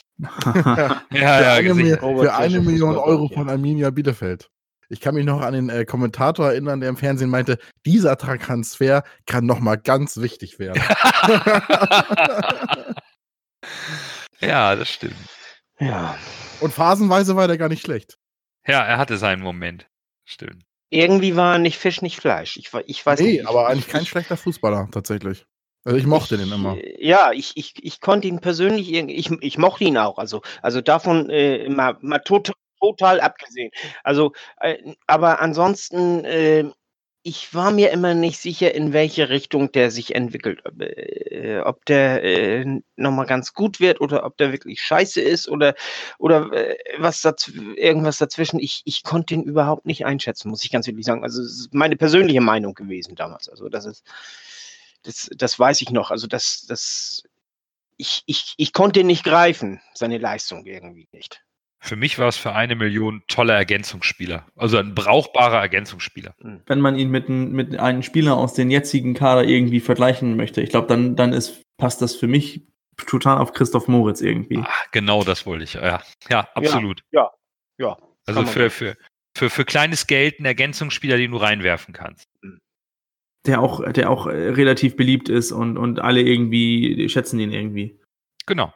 für 0.43 1.01
Ja, 1.13 1.43
ja, 1.43 1.53
eine. 1.55 1.75
Mi- 1.75 1.99
Robert 2.01 2.27
für 2.27 2.35
eine 2.35 2.61
Million 2.61 2.97
Euro 2.97 3.29
von 3.29 3.51
Arminia 3.51 3.91
Bielefeld. 3.91 4.49
Ich 4.91 5.01
kann 5.01 5.15
mich 5.17 5.25
noch 5.25 5.41
an 5.41 5.55
den 5.55 5.71
äh, 5.71 5.85
Kommentator 5.87 6.51
erinnern, 6.51 6.79
der 6.79 6.91
im 6.91 6.97
Fernsehen 6.97 7.31
meinte, 7.31 7.59
dieser 7.85 8.17
Transfer 8.17 9.03
kann 9.27 9.45
noch 9.47 9.59
mal 9.59 9.77
ganz 9.77 10.19
wichtig 10.19 10.61
werden. 10.61 10.81
ja, 14.41 14.77
das 14.77 14.89
stimmt. 14.91 15.17
ja. 15.79 16.17
Und 16.61 16.73
phasenweise 16.73 17.37
war 17.37 17.49
der 17.49 17.59
gar 17.59 17.69
nicht 17.69 17.83
schlecht. 17.83 18.17
Ja, 18.67 18.83
er 18.85 18.99
hatte 18.99 19.19
seinen 19.19 19.43
Moment. 19.43 19.87
Stimmt. 20.25 20.65
Irgendwie 20.91 21.37
war 21.37 21.59
nicht 21.59 21.79
Fisch, 21.79 22.01
nicht 22.03 22.21
Fleisch. 22.21 22.57
Ich, 22.57 22.71
ich 22.87 23.05
weiß 23.05 23.21
nee, 23.21 23.27
nicht. 23.27 23.41
ich- 23.41 23.49
aber 23.49 23.67
eigentlich 23.69 23.87
ich, 23.87 23.93
kein 23.93 24.03
ich, 24.03 24.09
schlechter 24.09 24.37
Fußballer 24.37 24.89
tatsächlich. 24.93 25.45
Also 25.85 25.99
ich 25.99 26.07
mochte 26.07 26.39
den 26.39 26.51
immer. 26.51 26.79
Ja, 26.99 27.33
ich, 27.33 27.57
ich, 27.57 27.75
ich 27.85 28.01
konnte 28.01 28.27
ihn 28.29 28.41
persönlich, 28.41 28.91
ich, 28.93 29.31
ich 29.31 29.59
mochte 29.59 29.85
ihn 29.85 29.99
auch. 29.99 30.17
Also, 30.19 30.41
also 30.63 30.81
davon 30.81 31.29
äh, 31.29 31.69
mal, 31.69 31.99
mal 32.01 32.21
total, 32.21 32.55
total 32.81 33.21
abgesehen. 33.21 33.71
Also, 34.03 34.33
äh, 34.61 34.79
aber 35.07 35.41
ansonsten, 35.43 36.25
äh, 36.25 36.65
ich 37.27 37.55
war 37.55 37.71
mir 37.71 37.91
immer 37.91 38.13
nicht 38.13 38.39
sicher, 38.39 38.75
in 38.75 38.93
welche 38.93 39.31
Richtung 39.31 39.73
der 39.73 39.91
sich 39.91 40.15
entwickelt. 40.15 40.61
Ob, 40.67 40.79
äh, 40.83 41.59
ob 41.65 41.87
der 41.87 42.23
äh, 42.23 42.67
nochmal 42.97 43.25
ganz 43.25 43.55
gut 43.55 43.81
wird 43.81 44.03
oder 44.03 44.27
ob 44.27 44.37
der 44.37 44.53
wirklich 44.53 44.83
scheiße 44.83 45.23
ist 45.23 45.49
oder, 45.49 45.75
oder 46.19 46.53
äh, 46.53 46.77
was 46.99 47.23
daz 47.23 47.49
irgendwas 47.49 48.19
dazwischen. 48.19 48.61
Ich, 48.61 48.83
ich 48.85 49.03
konnte 49.03 49.33
ihn 49.33 49.43
überhaupt 49.43 49.87
nicht 49.87 50.05
einschätzen, 50.05 50.51
muss 50.51 50.65
ich 50.65 50.71
ganz 50.71 50.87
ehrlich 50.87 51.07
sagen. 51.07 51.25
Also, 51.25 51.41
es 51.41 51.61
ist 51.61 51.75
meine 51.75 51.97
persönliche 51.97 52.43
Meinung 52.43 52.75
gewesen 52.75 53.15
damals. 53.15 53.49
Also, 53.49 53.71
das 53.71 53.87
ist, 53.87 54.05
das, 55.03 55.31
das 55.35 55.59
weiß 55.59 55.81
ich 55.81 55.91
noch. 55.91 56.11
Also, 56.11 56.27
das, 56.27 56.67
das, 56.69 57.23
ich, 57.97 58.23
ich, 58.27 58.53
ich 58.59 58.75
konnte 58.75 59.01
ihn 59.01 59.07
nicht 59.07 59.25
greifen, 59.25 59.81
seine 59.95 60.19
Leistung 60.19 60.67
irgendwie 60.67 61.09
nicht. 61.11 61.43
Für 61.85 61.97
mich 61.97 62.19
war 62.19 62.29
es 62.29 62.39
für 62.39 62.55
eine 62.55 62.77
Million 62.77 63.23
toller 63.29 63.53
Ergänzungsspieler. 63.53 64.47
Also 64.57 64.79
ein 64.79 64.95
brauchbarer 64.95 65.61
Ergänzungsspieler. 65.61 66.35
Wenn 66.65 66.81
man 66.81 66.97
ihn 66.97 67.11
mit, 67.11 67.29
mit 67.29 67.79
einem 67.79 68.03
Spieler 68.03 68.39
aus 68.39 68.55
den 68.55 68.71
jetzigen 68.71 69.13
Kader 69.13 69.45
irgendwie 69.45 69.81
vergleichen 69.81 70.35
möchte, 70.35 70.63
ich 70.63 70.71
glaube, 70.71 70.87
dann, 70.87 71.15
dann 71.15 71.35
ist, 71.35 71.61
passt 71.77 72.01
das 72.01 72.17
für 72.17 72.27
mich 72.27 72.63
total 73.07 73.37
auf 73.37 73.53
Christoph 73.53 73.87
Moritz 73.87 74.23
irgendwie. 74.23 74.61
Ah, 74.61 74.73
genau 74.93 75.25
das 75.25 75.45
wollte 75.45 75.65
ich. 75.65 75.75
Ja, 75.75 76.03
ja 76.31 76.49
absolut. 76.55 77.03
Ja, 77.13 77.33
Also 78.25 78.41
kann 78.41 78.45
man 78.45 78.53
für, 78.55 78.71
für, 78.71 78.97
für, 79.37 79.51
für 79.51 79.65
kleines 79.67 80.07
Geld 80.07 80.41
ein 80.41 80.47
Ergänzungsspieler, 80.47 81.19
den 81.19 81.33
du 81.33 81.37
reinwerfen 81.37 81.93
kannst. 81.93 82.25
Der 83.45 83.61
auch, 83.61 83.93
der 83.93 84.09
auch 84.09 84.27
äh, 84.27 84.31
relativ 84.31 84.97
beliebt 84.97 85.29
ist 85.29 85.53
und, 85.53 85.77
und 85.77 86.01
alle 86.01 86.23
irgendwie 86.23 87.11
schätzen 87.11 87.39
ihn 87.41 87.53
irgendwie. 87.53 88.01
Genau. 88.47 88.73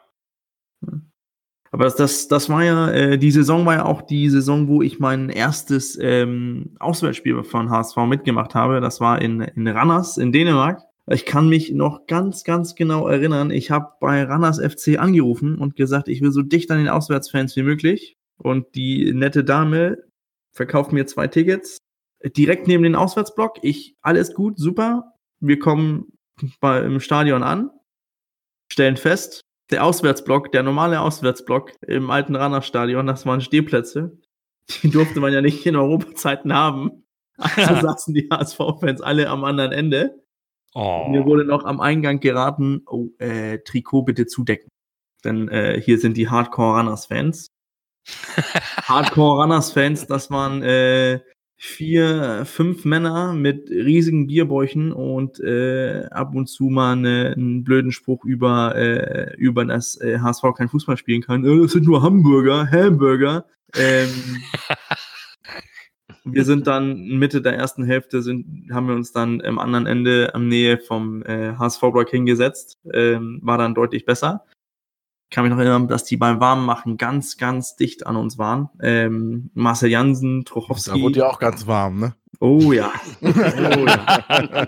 Aber 1.71 1.83
das, 1.83 1.95
das, 1.95 2.27
das 2.27 2.49
war 2.49 2.63
ja, 2.63 2.91
äh, 2.91 3.17
die 3.17 3.31
Saison 3.31 3.65
war 3.65 3.75
ja 3.75 3.85
auch 3.85 4.01
die 4.01 4.29
Saison, 4.29 4.67
wo 4.67 4.81
ich 4.81 4.99
mein 4.99 5.29
erstes 5.29 5.97
ähm, 6.01 6.75
Auswärtsspiel 6.79 7.43
von 7.43 7.69
HSV 7.69 7.97
mitgemacht 8.07 8.55
habe. 8.55 8.81
Das 8.81 8.99
war 8.99 9.21
in, 9.21 9.41
in 9.41 9.67
Ranners 9.67 10.17
in 10.17 10.31
Dänemark. 10.31 10.81
Ich 11.07 11.25
kann 11.25 11.49
mich 11.49 11.71
noch 11.71 12.05
ganz, 12.05 12.43
ganz 12.43 12.75
genau 12.75 13.07
erinnern. 13.07 13.49
Ich 13.51 13.71
habe 13.71 13.93
bei 13.99 14.23
Ranners 14.23 14.59
FC 14.59 14.99
angerufen 14.99 15.57
und 15.57 15.75
gesagt, 15.75 16.07
ich 16.07 16.21
will 16.21 16.31
so 16.31 16.41
dicht 16.41 16.69
an 16.71 16.77
den 16.77 16.89
Auswärtsfans 16.89 17.55
wie 17.55 17.63
möglich. 17.63 18.15
Und 18.37 18.75
die 18.75 19.11
nette 19.13 19.43
Dame 19.43 19.97
verkauft 20.51 20.91
mir 20.91 21.05
zwei 21.05 21.27
Tickets 21.27 21.79
direkt 22.23 22.67
neben 22.67 22.83
den 22.83 22.95
Auswärtsblock. 22.95 23.59
Ich, 23.61 23.95
alles 24.01 24.33
gut, 24.33 24.57
super. 24.57 25.13
Wir 25.39 25.59
kommen 25.59 26.13
bei, 26.59 26.81
im 26.81 26.99
Stadion 26.99 27.43
an, 27.43 27.69
stellen 28.71 28.97
fest, 28.97 29.41
der 29.69 29.85
Auswärtsblock, 29.85 30.51
der 30.51 30.63
normale 30.63 31.01
Auswärtsblock 31.01 31.73
im 31.87 32.09
alten 32.09 32.35
Ranners-Stadion, 32.35 33.07
das 33.07 33.25
waren 33.25 33.41
Stehplätze. 33.41 34.17
Die 34.83 34.89
durfte 34.89 35.19
man 35.19 35.33
ja 35.33 35.41
nicht 35.41 35.65
in 35.65 35.75
Europazeiten 35.75 36.53
haben. 36.53 37.05
Also 37.37 37.75
saßen 37.87 38.13
die 38.13 38.27
HSV-Fans 38.31 39.01
alle 39.01 39.29
am 39.29 39.43
anderen 39.43 39.71
Ende. 39.71 40.23
Oh. 40.73 41.07
Mir 41.09 41.25
wurde 41.25 41.45
noch 41.45 41.65
am 41.65 41.79
Eingang 41.79 42.19
geraten, 42.19 42.83
oh, 42.85 43.07
äh, 43.17 43.59
Trikot 43.59 44.03
bitte 44.03 44.27
zudecken. 44.27 44.69
Denn 45.23 45.49
äh, 45.49 45.81
hier 45.81 45.99
sind 45.99 46.15
die 46.17 46.29
Hardcore-Runners-Fans. 46.29 47.47
Hardcore-Runners-Fans, 48.83 50.07
das 50.07 50.29
waren 50.29 50.61
äh, 50.61 51.19
vier, 51.61 52.45
fünf 52.45 52.85
Männer 52.85 53.33
mit 53.33 53.69
riesigen 53.69 54.27
Bierbäuchen 54.27 54.93
und 54.93 55.41
äh, 55.41 56.05
ab 56.09 56.33
und 56.33 56.47
zu 56.47 56.69
mal 56.69 56.93
eine, 56.93 57.33
einen 57.35 57.65
blöden 57.65 57.91
Spruch 57.91 58.23
über, 58.23 58.77
äh, 58.77 59.35
über 59.35 59.65
das 59.65 59.99
äh, 59.99 60.19
HSV 60.19 60.43
kein 60.55 60.69
Fußball 60.69 60.95
spielen 60.95 61.21
kann. 61.21 61.43
Äh, 61.43 61.63
das 61.63 61.73
sind 61.73 61.85
nur 61.85 62.01
Hamburger, 62.01 62.71
Hamburger. 62.71 63.45
Ähm, 63.75 64.37
wir 66.23 66.45
sind 66.45 66.65
dann 66.65 67.09
Mitte 67.19 67.41
der 67.41 67.55
ersten 67.55 67.83
Hälfte 67.83 68.21
sind, 68.21 68.69
haben 68.71 68.87
wir 68.87 68.95
uns 68.95 69.11
dann 69.11 69.41
am 69.41 69.59
anderen 69.59 69.85
Ende 69.85 70.33
am 70.33 70.47
Nähe 70.47 70.77
vom 70.77 71.23
äh, 71.23 71.55
HSV-Block 71.57 72.09
hingesetzt. 72.09 72.77
Ähm, 72.93 73.41
war 73.43 73.57
dann 73.57 73.75
deutlich 73.75 74.05
besser. 74.05 74.45
Ich 75.31 75.35
kann 75.35 75.43
mich 75.43 75.51
noch 75.51 75.59
erinnern, 75.59 75.87
dass 75.87 76.05
die 76.05 76.17
beim 76.17 76.39
Warmmachen 76.39 76.97
ganz, 76.97 77.37
ganz 77.37 77.75
dicht 77.75 78.07
an 78.07 78.15
uns 78.15 78.39
waren. 78.39 78.69
Ähm, 78.81 79.51
Marcel 79.53 79.91
Jansen, 79.91 80.43
Da 80.43 80.49
Trochowski. 80.49 80.99
wurde 80.99 81.19
ja 81.19 81.27
auch 81.27 81.37
ganz 81.37 81.67
warm, 81.67 81.99
ne? 81.99 82.15
Oh 82.39 82.71
ja. 82.71 82.91
Oh 83.21 83.85
ja. 83.85 84.67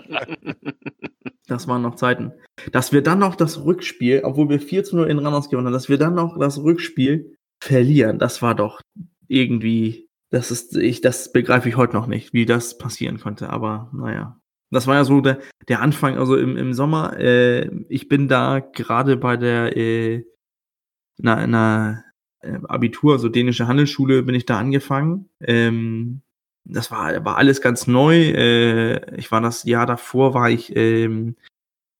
Das 1.48 1.66
waren 1.68 1.82
noch 1.82 1.96
Zeiten. 1.96 2.32
Dass 2.70 2.92
wir 2.92 3.02
dann 3.02 3.18
noch 3.18 3.34
das 3.34 3.64
Rückspiel, 3.64 4.22
obwohl 4.24 4.48
wir 4.48 4.60
4 4.60 4.84
zu 4.84 4.96
0 4.96 5.10
in 5.10 5.18
Randers 5.18 5.50
gewonnen 5.50 5.66
haben, 5.66 5.74
dass 5.74 5.88
wir 5.88 5.98
dann 5.98 6.14
noch 6.14 6.38
das 6.38 6.62
Rückspiel 6.62 7.36
verlieren, 7.60 8.18
das 8.20 8.40
war 8.40 8.54
doch 8.54 8.80
irgendwie, 9.28 10.08
das 10.30 10.50
ist, 10.50 10.76
ich, 10.76 11.00
das 11.00 11.32
begreife 11.32 11.68
ich 11.68 11.76
heute 11.76 11.94
noch 11.94 12.06
nicht, 12.06 12.32
wie 12.32 12.46
das 12.46 12.78
passieren 12.78 13.18
konnte, 13.18 13.50
aber 13.50 13.90
naja. 13.92 14.38
Das 14.70 14.86
war 14.86 14.94
ja 14.94 15.04
so 15.04 15.20
der, 15.20 15.40
der 15.68 15.82
Anfang, 15.82 16.16
also 16.16 16.36
im, 16.36 16.56
im 16.56 16.72
Sommer, 16.72 17.18
äh, 17.18 17.68
ich 17.88 18.08
bin 18.08 18.28
da 18.28 18.60
gerade 18.60 19.18
bei 19.18 19.36
der, 19.36 19.76
äh, 19.76 20.24
na, 21.22 21.36
einer 21.36 22.04
äh, 22.40 22.58
Abitur, 22.68 23.14
also 23.14 23.28
dänische 23.28 23.66
Handelsschule, 23.68 24.22
bin 24.24 24.34
ich 24.34 24.44
da 24.46 24.58
angefangen. 24.58 25.28
Ähm, 25.40 26.20
das 26.64 26.90
war, 26.90 27.24
war 27.24 27.38
alles 27.38 27.60
ganz 27.60 27.86
neu. 27.86 28.16
Äh, 28.16 29.16
ich 29.16 29.30
war 29.32 29.40
das 29.40 29.64
Jahr 29.64 29.86
davor, 29.86 30.34
war 30.34 30.50
ich 30.50 30.74
ähm, 30.76 31.36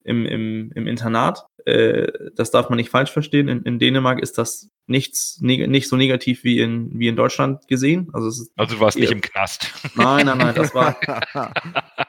im, 0.03 0.25
im, 0.25 0.71
im 0.75 0.87
Internat. 0.87 1.45
Äh, 1.65 2.11
das 2.35 2.51
darf 2.51 2.69
man 2.69 2.77
nicht 2.77 2.89
falsch 2.89 3.11
verstehen. 3.11 3.47
In, 3.47 3.63
in 3.63 3.79
Dänemark 3.79 4.21
ist 4.21 4.37
das 4.37 4.69
nichts, 4.85 5.39
nicht 5.41 5.87
so 5.87 5.95
negativ 5.95 6.43
wie 6.43 6.59
in, 6.59 6.99
wie 6.99 7.07
in 7.07 7.15
Deutschland 7.15 7.67
gesehen. 7.69 8.09
Also, 8.11 8.27
es 8.27 8.41
ist, 8.41 8.51
Also 8.57 8.75
du 8.75 8.81
warst 8.81 8.97
nicht 8.97 9.09
Ja. 9.09 9.15
im 9.15 9.21
Knast. 9.21 9.71
nein, 9.95 10.25
nein, 10.25 10.37
nein, 10.37 10.55
das 10.55 10.75
war, 10.75 10.97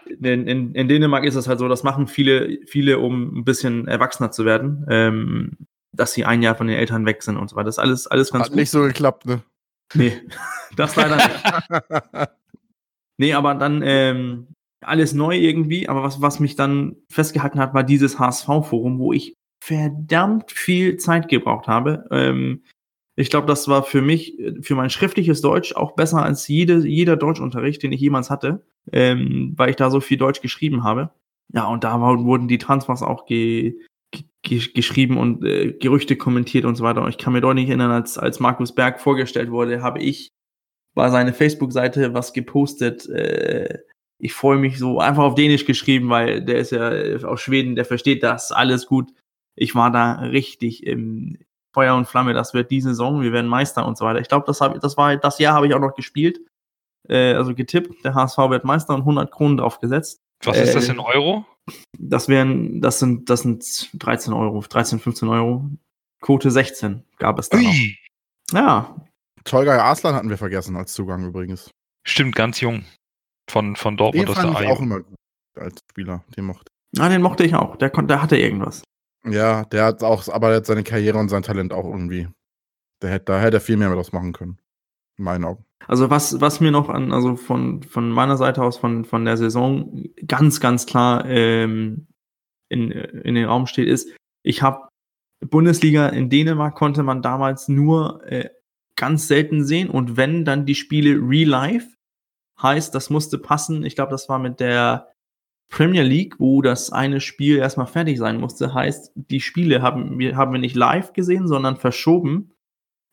in, 0.08 0.46
in, 0.48 0.74
in 0.74 0.88
Dänemark 0.88 1.24
ist 1.24 1.36
es 1.36 1.46
halt 1.46 1.60
so, 1.60 1.68
das 1.68 1.84
machen 1.84 2.08
viele, 2.08 2.58
viele, 2.66 2.98
um 2.98 3.38
ein 3.38 3.44
bisschen 3.44 3.86
erwachsener 3.86 4.32
zu 4.32 4.44
werden, 4.44 4.84
ähm, 4.90 5.52
dass 5.94 6.12
sie 6.12 6.24
ein 6.24 6.42
Jahr 6.42 6.54
von 6.54 6.66
den 6.66 6.76
Eltern 6.76 7.06
weg 7.06 7.22
sind 7.22 7.36
und 7.36 7.48
so 7.48 7.56
weiter. 7.56 7.66
Das 7.66 7.76
ist 7.76 7.82
alles, 7.82 8.06
alles 8.06 8.32
ganz 8.32 8.46
Hat 8.46 8.54
nicht 8.54 8.70
so 8.70 8.82
geklappt, 8.82 9.26
ne? 9.26 9.42
Nee, 9.94 10.20
das 10.76 10.96
leider 10.96 11.16
nicht. 11.16 12.28
Nee, 13.16 13.34
aber 13.34 13.54
dann 13.54 13.82
ähm, 13.84 14.48
alles 14.80 15.14
neu 15.14 15.36
irgendwie. 15.36 15.88
Aber 15.88 16.02
was, 16.02 16.20
was 16.20 16.40
mich 16.40 16.56
dann 16.56 16.96
festgehalten 17.08 17.58
hat, 17.58 17.74
war 17.74 17.84
dieses 17.84 18.18
HSV-Forum, 18.18 18.98
wo 18.98 19.12
ich 19.12 19.34
verdammt 19.62 20.50
viel 20.52 20.96
Zeit 20.96 21.28
gebraucht 21.28 21.68
habe. 21.68 22.06
Ähm, 22.10 22.64
ich 23.16 23.30
glaube, 23.30 23.46
das 23.46 23.68
war 23.68 23.84
für 23.84 24.02
mich, 24.02 24.36
für 24.62 24.74
mein 24.74 24.90
schriftliches 24.90 25.40
Deutsch 25.40 25.74
auch 25.76 25.92
besser 25.92 26.22
als 26.22 26.48
jede, 26.48 26.86
jeder 26.86 27.16
Deutschunterricht, 27.16 27.82
den 27.82 27.92
ich 27.92 28.00
jemals 28.00 28.28
hatte, 28.28 28.66
ähm, 28.92 29.54
weil 29.56 29.70
ich 29.70 29.76
da 29.76 29.90
so 29.90 30.00
viel 30.00 30.18
Deutsch 30.18 30.40
geschrieben 30.40 30.82
habe. 30.82 31.10
Ja, 31.52 31.66
und 31.66 31.84
da 31.84 32.00
wurden 32.00 32.48
die 32.48 32.58
Transfers 32.58 33.02
auch 33.02 33.26
ge, 33.26 33.78
geschrieben 34.42 35.16
und 35.16 35.44
äh, 35.44 35.72
Gerüchte 35.72 36.16
kommentiert 36.16 36.64
und 36.64 36.76
so 36.76 36.84
weiter. 36.84 37.02
Und 37.02 37.08
ich 37.08 37.18
kann 37.18 37.32
mir 37.32 37.40
deutlich 37.40 37.68
erinnern, 37.68 37.90
als, 37.90 38.18
als 38.18 38.40
Markus 38.40 38.74
Berg 38.74 39.00
vorgestellt 39.00 39.50
wurde, 39.50 39.82
habe 39.82 40.00
ich 40.00 40.30
bei 40.94 41.08
seiner 41.10 41.32
Facebook-Seite 41.32 42.14
was 42.14 42.32
gepostet. 42.32 43.08
Äh, 43.08 43.78
ich 44.18 44.32
freue 44.32 44.58
mich 44.58 44.78
so 44.78 45.00
einfach 45.00 45.24
auf 45.24 45.34
Dänisch 45.34 45.64
geschrieben, 45.64 46.08
weil 46.08 46.44
der 46.44 46.58
ist 46.58 46.70
ja 46.70 46.92
äh, 46.92 47.24
aus 47.24 47.40
Schweden, 47.40 47.74
der 47.74 47.84
versteht 47.84 48.22
das 48.22 48.52
alles 48.52 48.86
gut. 48.86 49.10
Ich 49.56 49.74
war 49.74 49.90
da 49.90 50.14
richtig 50.20 50.86
im 50.86 51.38
Feuer 51.72 51.96
und 51.96 52.06
Flamme. 52.06 52.34
Das 52.34 52.54
wird 52.54 52.70
die 52.70 52.80
Saison, 52.80 53.22
wir 53.22 53.32
werden 53.32 53.48
Meister 53.48 53.86
und 53.86 53.98
so 53.98 54.04
weiter. 54.04 54.20
Ich 54.20 54.28
glaube, 54.28 54.46
das, 54.46 54.60
hab, 54.60 54.78
das 54.80 54.96
war 54.96 55.16
das 55.16 55.38
Jahr 55.38 55.54
habe 55.54 55.66
ich 55.66 55.74
auch 55.74 55.80
noch 55.80 55.94
gespielt. 55.94 56.40
Äh, 57.08 57.34
also 57.34 57.54
getippt, 57.54 58.04
der 58.04 58.14
HSV 58.14 58.38
wird 58.50 58.64
Meister 58.64 58.94
und 58.94 59.00
100 59.00 59.30
Kronen 59.30 59.56
drauf 59.56 59.80
gesetzt. 59.80 60.20
Was 60.44 60.60
ist 60.60 60.74
das 60.74 60.88
Äh, 60.88 60.92
in 60.92 61.00
Euro? 61.00 61.44
Das 61.98 62.28
wären, 62.28 62.80
das 62.80 62.98
sind, 62.98 63.30
das 63.30 63.40
sind 63.40 63.90
13 63.94 64.32
Euro, 64.32 64.60
13, 64.60 64.98
15 64.98 65.28
Euro. 65.28 65.70
Quote 66.20 66.50
16 66.50 67.04
gab 67.18 67.38
es 67.38 67.48
da 67.48 67.58
noch. 67.58 67.70
Ui. 67.70 67.98
Ja, 68.52 68.96
Tolga 69.44 69.78
Arslan 69.78 70.14
hatten 70.14 70.30
wir 70.30 70.38
vergessen 70.38 70.76
als 70.76 70.92
Zugang 70.92 71.24
übrigens. 71.24 71.70
Stimmt, 72.06 72.34
ganz 72.34 72.60
jung. 72.60 72.84
Von, 73.50 73.76
von 73.76 73.94
Den 73.94 73.98
Dortmund 73.98 74.30
aus 74.30 74.36
fand 74.36 74.58
der 74.58 74.64
ich 74.64 74.70
auch 74.70 74.80
immer 74.80 75.00
gut 75.00 75.16
als 75.56 75.80
Spieler. 75.90 76.24
Den 76.36 76.46
mochte 76.46 76.70
na, 76.96 77.08
den 77.08 77.22
mochte 77.22 77.44
ich 77.44 77.54
auch. 77.54 77.76
Der, 77.76 77.90
konnte, 77.90 78.14
der 78.14 78.22
hatte 78.22 78.36
irgendwas. 78.36 78.82
Ja, 79.26 79.64
der 79.64 79.84
hat 79.84 80.02
auch, 80.02 80.28
aber 80.28 80.48
der 80.48 80.58
hat 80.58 80.66
seine 80.66 80.84
Karriere 80.84 81.18
und 81.18 81.28
sein 81.28 81.42
Talent 81.42 81.72
auch 81.72 81.84
irgendwie. 81.84 82.28
Der 83.02 83.10
hätte, 83.10 83.26
da 83.26 83.40
hätte 83.40 83.56
er 83.56 83.60
viel 83.60 83.76
mehr 83.76 83.88
mit 83.88 83.98
was 83.98 84.12
machen 84.12 84.32
können. 84.32 84.58
In 85.18 85.24
meinen 85.24 85.44
Augen. 85.44 85.64
Also 85.86 86.10
was, 86.10 86.40
was 86.40 86.60
mir 86.60 86.70
noch 86.70 86.88
an, 86.88 87.12
also 87.12 87.36
von, 87.36 87.82
von 87.82 88.10
meiner 88.10 88.36
Seite 88.36 88.62
aus, 88.62 88.78
von, 88.78 89.04
von 89.04 89.24
der 89.24 89.36
Saison 89.36 90.04
ganz, 90.26 90.60
ganz 90.60 90.86
klar 90.86 91.24
ähm, 91.26 92.06
in, 92.68 92.90
in 92.90 93.34
den 93.34 93.44
Raum 93.44 93.66
steht, 93.66 93.88
ist, 93.88 94.08
ich 94.42 94.62
habe 94.62 94.88
Bundesliga 95.44 96.08
in 96.08 96.30
Dänemark 96.30 96.74
konnte 96.74 97.02
man 97.02 97.22
damals 97.22 97.68
nur 97.68 98.22
äh, 98.24 98.48
ganz 98.96 99.28
selten 99.28 99.64
sehen 99.64 99.90
und 99.90 100.16
wenn 100.16 100.44
dann 100.44 100.66
die 100.66 100.74
Spiele 100.74 101.18
real 101.20 101.48
life, 101.48 101.88
heißt, 102.60 102.94
das 102.94 103.10
musste 103.10 103.38
passen. 103.38 103.84
Ich 103.84 103.96
glaube, 103.96 104.12
das 104.12 104.28
war 104.28 104.38
mit 104.38 104.60
der 104.60 105.12
Premier 105.70 106.02
League, 106.02 106.38
wo 106.38 106.62
das 106.62 106.92
eine 106.92 107.20
Spiel 107.20 107.56
erstmal 107.56 107.86
fertig 107.86 108.18
sein 108.18 108.38
musste, 108.38 108.74
heißt, 108.74 109.12
die 109.14 109.40
Spiele 109.40 109.82
haben 109.82 110.18
wir, 110.18 110.36
haben 110.36 110.52
wir 110.52 110.60
nicht 110.60 110.76
live 110.76 111.12
gesehen, 111.12 111.48
sondern 111.48 111.76
verschoben. 111.76 112.53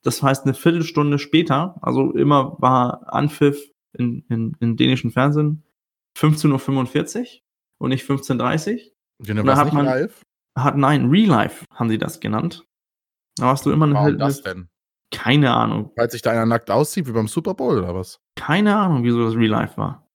Das 0.03 0.23
heißt, 0.23 0.45
eine 0.45 0.53
Viertelstunde 0.53 1.19
später, 1.19 1.75
also 1.81 2.11
immer 2.13 2.55
war 2.59 3.13
Anpfiff 3.13 3.61
in, 3.93 4.25
in, 4.29 4.55
in 4.59 4.75
dänischen 4.77 5.11
Fernsehen 5.11 5.63
15.45 6.17 7.19
Uhr 7.19 7.27
und 7.79 7.89
nicht 7.89 8.05
15.30 8.09 8.73
Uhr. 8.75 8.79
Den 9.25 9.37
Da 9.37 9.45
war 9.45 9.57
hat 9.57 9.65
nicht 9.65 9.73
man- 9.73 9.85
live. 9.85 10.21
Hat, 10.57 10.75
nein, 10.75 11.09
Real 11.09 11.29
Life 11.29 11.65
haben 11.73 11.89
sie 11.89 11.97
das 11.97 12.19
genannt. 12.19 12.65
Da 13.37 13.45
hast 13.47 13.65
du 13.65 13.71
immer 13.71 13.85
eine, 13.85 13.95
Warum 13.95 14.17
das 14.17 14.41
denn? 14.41 14.67
keine 15.11 15.53
Ahnung. 15.53 15.91
Falls 15.95 16.11
sich 16.11 16.21
da 16.21 16.31
einer 16.31 16.45
nackt 16.45 16.69
aussieht, 16.69 17.07
wie 17.07 17.11
beim 17.13 17.27
Super 17.29 17.53
Bowl 17.53 17.77
oder 17.77 17.95
was? 17.95 18.19
Keine 18.35 18.75
Ahnung, 18.77 19.03
wieso 19.03 19.23
das 19.23 19.35
Real 19.35 19.49
Life 19.51 19.77
war. 19.77 20.07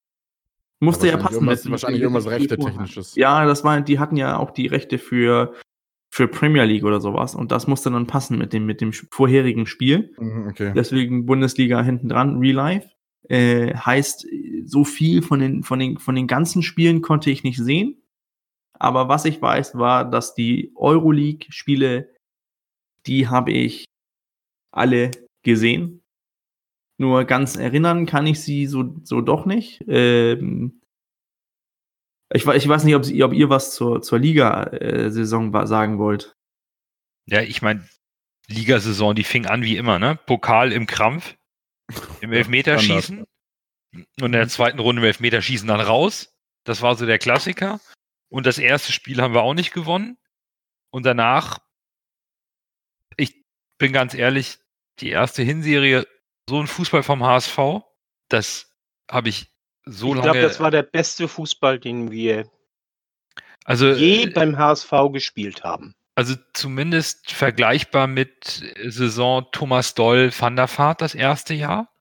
Musste 0.80 1.06
ja 1.06 1.14
wahrscheinlich 1.14 1.24
passen. 1.24 1.34
Irgendwas, 1.46 1.64
mit- 1.64 1.70
wahrscheinlich 1.72 2.00
mit- 2.00 2.02
irgendwas 2.10 2.26
Rechte-Technisches. 2.30 3.14
Ja, 3.14 3.46
das 3.46 3.64
war, 3.64 3.80
die 3.80 3.98
hatten 3.98 4.16
ja 4.16 4.36
auch 4.36 4.50
die 4.50 4.66
Rechte 4.66 4.98
für, 4.98 5.54
für 6.16 6.28
Premier 6.28 6.64
League 6.64 6.84
oder 6.84 6.98
sowas. 6.98 7.34
Und 7.34 7.52
das 7.52 7.66
musste 7.66 7.90
dann 7.90 8.06
passen 8.06 8.38
mit 8.38 8.54
dem, 8.54 8.64
mit 8.64 8.80
dem 8.80 8.94
vorherigen 8.94 9.66
Spiel. 9.66 10.14
Mhm, 10.18 10.48
Okay. 10.48 10.72
Deswegen 10.74 11.26
Bundesliga 11.26 11.82
hinten 11.82 12.08
dran, 12.08 12.38
Real 12.38 12.54
Life. 12.54 12.88
Äh, 13.28 13.74
heißt, 13.74 14.26
so 14.64 14.84
viel 14.84 15.20
von 15.20 15.40
den, 15.40 15.62
von, 15.62 15.78
den, 15.78 15.98
von 15.98 16.14
den 16.14 16.26
ganzen 16.26 16.62
Spielen 16.62 17.02
konnte 17.02 17.30
ich 17.30 17.44
nicht 17.44 17.58
sehen. 17.58 18.00
Aber 18.72 19.10
was 19.10 19.26
ich 19.26 19.42
weiß, 19.42 19.74
war, 19.76 20.08
dass 20.08 20.34
die 20.34 20.72
Euroleague-Spiele, 20.74 22.08
die 23.06 23.28
habe 23.28 23.52
ich 23.52 23.84
alle 24.72 25.10
gesehen. 25.42 26.02
Nur 26.96 27.24
ganz 27.24 27.56
erinnern 27.56 28.06
kann 28.06 28.26
ich 28.26 28.40
sie 28.40 28.66
so, 28.66 28.94
so 29.02 29.20
doch 29.20 29.44
nicht. 29.44 29.84
Ähm, 29.86 30.80
ich, 32.32 32.46
ich 32.46 32.68
weiß 32.68 32.84
nicht, 32.84 32.94
ob, 32.94 33.04
ob 33.04 33.32
ihr 33.32 33.50
was 33.50 33.74
zur, 33.74 34.02
zur 34.02 34.18
Liga-Saison 34.18 35.66
sagen 35.66 35.98
wollt. 35.98 36.36
Ja, 37.26 37.40
ich 37.42 37.62
meine, 37.62 37.88
Ligasaison, 38.48 39.14
die 39.14 39.24
fing 39.24 39.46
an 39.46 39.62
wie 39.62 39.76
immer, 39.76 39.98
ne? 39.98 40.18
Pokal 40.26 40.72
im 40.72 40.86
Krampf, 40.86 41.36
im 42.20 42.32
Elfmeterschießen 42.32 43.20
und 43.20 44.06
in 44.20 44.32
der 44.32 44.48
zweiten 44.48 44.78
Runde 44.78 45.02
im 45.02 45.06
Elfmeterschießen 45.06 45.68
dann 45.68 45.80
raus. 45.80 46.34
Das 46.64 46.82
war 46.82 46.96
so 46.96 47.06
der 47.06 47.18
Klassiker. 47.18 47.80
Und 48.28 48.46
das 48.46 48.58
erste 48.58 48.92
Spiel 48.92 49.20
haben 49.20 49.34
wir 49.34 49.42
auch 49.42 49.54
nicht 49.54 49.72
gewonnen. 49.72 50.18
Und 50.90 51.06
danach, 51.06 51.60
ich 53.16 53.44
bin 53.78 53.92
ganz 53.92 54.14
ehrlich, 54.14 54.58
die 55.00 55.10
erste 55.10 55.42
Hinserie, 55.42 56.06
so 56.48 56.60
ein 56.60 56.66
Fußball 56.66 57.02
vom 57.02 57.24
HSV, 57.24 57.58
das 58.28 58.72
habe 59.10 59.28
ich 59.28 59.52
so 59.86 60.08
ich 60.08 60.14
lange. 60.16 60.22
glaube, 60.22 60.40
das 60.42 60.60
war 60.60 60.70
der 60.70 60.82
beste 60.82 61.28
Fußball, 61.28 61.78
den 61.78 62.10
wir 62.10 62.50
also, 63.64 63.90
je 63.92 64.24
äh, 64.24 64.26
beim 64.26 64.56
HSV 64.56 64.92
gespielt 65.12 65.64
haben. 65.64 65.94
Also 66.14 66.34
zumindest 66.54 67.32
vergleichbar 67.32 68.06
mit 68.06 68.64
Saison 68.84 69.46
Thomas 69.52 69.94
Doll 69.94 70.32
Van 70.36 70.56
der 70.56 70.68
Vaart 70.68 71.02
das 71.02 71.14
erste 71.14 71.52
Jahr, 71.52 71.92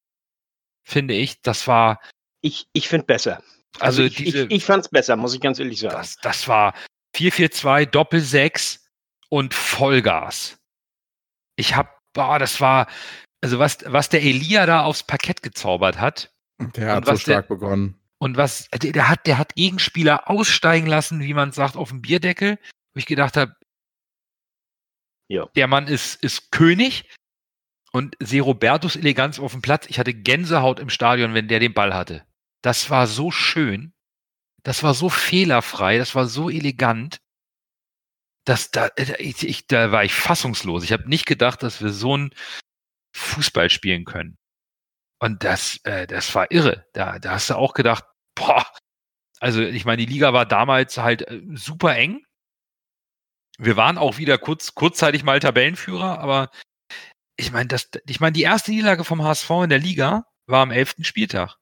finde 0.84 1.16
ich. 1.16 1.42
Das 1.42 1.68
war. 1.68 2.00
Ich, 2.42 2.68
ich 2.74 2.88
finde 2.88 3.08
besser. 3.08 3.42
Also, 3.80 4.04
Also, 4.04 4.04
ich, 4.04 4.16
diese, 4.16 4.46
ich, 4.46 4.52
ich 4.52 4.66
fand 4.66 4.86
es 4.86 4.90
besser, 4.90 5.16
muss 5.16 5.34
ich 5.34 5.42
ganz 5.42 5.60
ehrlich 5.60 5.80
sagen. 5.80 5.96
das, 5.96 6.16
das 6.18 6.48
war 6.48 6.74
4-4-2, 7.18 7.88
Doppel-6 7.88 8.80
und 9.30 9.54
Vollgas. 9.54 10.58
Ich 11.58 11.76
hab, 11.76 12.00
boah, 12.14 12.40
das 12.40 12.62
war, 12.62 12.88
also 13.42 13.60
was, 13.60 13.80
was 13.86 14.10
der 14.10 14.24
Elia 14.24 14.66
da 14.66 14.84
aufs 14.84 15.04
Parkett 15.04 15.42
gezaubert 15.42 16.00
hat 16.00 16.32
Der 16.60 16.96
hat 16.96 17.06
so 17.06 17.12
was 17.12 17.24
der- 17.24 17.34
stark 17.34 17.48
begonnen. 17.48 18.00
und 18.20 18.38
was, 18.38 18.70
der, 18.70 18.92
der 18.94 19.10
hat, 19.10 19.28
der 19.28 19.38
hat 19.38 19.56
Gegenspieler 19.56 20.30
aussteigen 20.30 20.88
lassen, 20.88 21.20
wie 21.22 21.34
man 21.34 21.52
sagt, 21.52 21.76
auf 21.76 21.90
dem 21.90 22.02
Bierdeckel, 22.02 22.58
wo 22.94 23.00
ich 23.00 23.06
gedacht 23.06 23.36
habe, 23.38 23.56
Ja. 25.28 25.48
der 25.56 25.68
Mann 25.68 25.88
ist, 25.88 26.24
ist 26.24 26.52
König 26.52 27.10
und 27.92 28.16
sehe 28.20 28.42
Robertus 28.42 28.96
Eleganz 28.96 29.40
auf 29.40 29.52
dem 29.54 29.62
Platz. 29.62 29.86
Ich 29.88 30.00
hatte 30.00 30.14
Gänsehaut 30.14 30.80
im 30.80 30.90
Stadion, 30.90 31.34
wenn 31.34 31.48
der 31.48 31.60
den 31.60 31.74
Ball 31.74 31.94
hatte. 31.94 32.26
Das 32.62 32.90
war 32.90 33.08
so 33.08 33.32
schön. 33.32 33.94
Das 34.64 34.82
war 34.84 34.94
so 34.94 35.10
fehlerfrei. 35.10 35.98
Das 35.98 36.16
war 36.16 36.28
so 36.28 36.50
elegant. 36.50 37.20
Das, 38.46 38.72
da, 38.72 38.88
äh, 38.96 39.22
ich, 39.22 39.48
ich, 39.48 39.68
da 39.68 39.92
war 39.92 40.04
ich 40.04 40.14
fassungslos. 40.14 40.84
Ich 40.84 40.92
habe 40.92 41.08
nicht 41.10 41.26
gedacht, 41.26 41.64
dass 41.64 41.82
wir 41.82 41.92
so 41.92 42.18
ein 42.18 42.34
Fußball 43.16 43.70
spielen 43.70 44.06
können. 44.06 44.38
Und 45.20 45.44
das, 45.44 45.80
äh, 45.84 46.08
das 46.08 46.34
war 46.36 46.52
irre. 46.52 46.86
Da, 46.94 47.20
da 47.20 47.32
hast 47.32 47.50
du 47.50 47.56
auch 47.56 47.74
gedacht, 47.74 48.04
boah, 48.36 48.66
also 49.40 49.62
ich 49.62 49.86
meine, 49.86 50.06
die 50.06 50.12
Liga 50.12 50.34
war 50.34 50.46
damals 50.46 50.98
halt 50.98 51.28
äh, 51.30 51.42
super 51.54 51.96
eng. 51.96 52.24
Wir 53.58 53.78
waren 53.78 53.98
auch 53.98 54.18
wieder 54.18 54.38
kurz, 54.38 54.76
kurzzeitig 54.76 55.24
mal 55.24 55.40
Tabellenführer, 55.40 56.20
aber 56.20 56.50
ich 57.38 57.52
meine, 57.52 57.68
das, 57.68 57.90
ich 58.08 58.20
meine, 58.20 58.34
die 58.34 58.44
erste 58.44 58.72
Niederlage 58.72 59.04
vom 59.04 59.24
HSV 59.24 59.50
in 59.64 59.70
der 59.70 59.80
Liga 59.80 60.26
war 60.48 60.62
am 60.62 60.72
11. 60.72 60.96
Spieltag. 61.02 61.56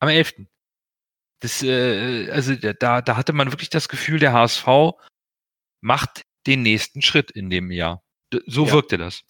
Am 0.00 0.08
11. 0.08 0.46
Das, 1.40 1.62
äh, 1.62 2.30
also 2.30 2.54
da, 2.56 3.02
da 3.02 3.16
hatte 3.16 3.32
man 3.32 3.52
wirklich 3.52 3.70
das 3.70 3.88
Gefühl, 3.88 4.18
der 4.18 4.32
HSV 4.32 4.66
macht 5.82 6.22
den 6.46 6.62
nächsten 6.62 7.02
Schritt 7.02 7.30
in 7.30 7.50
dem 7.50 7.70
Jahr. 7.70 8.02
So 8.46 8.66
Ja. 8.66 8.72
wirkte 8.72 8.98
das. 8.98 9.22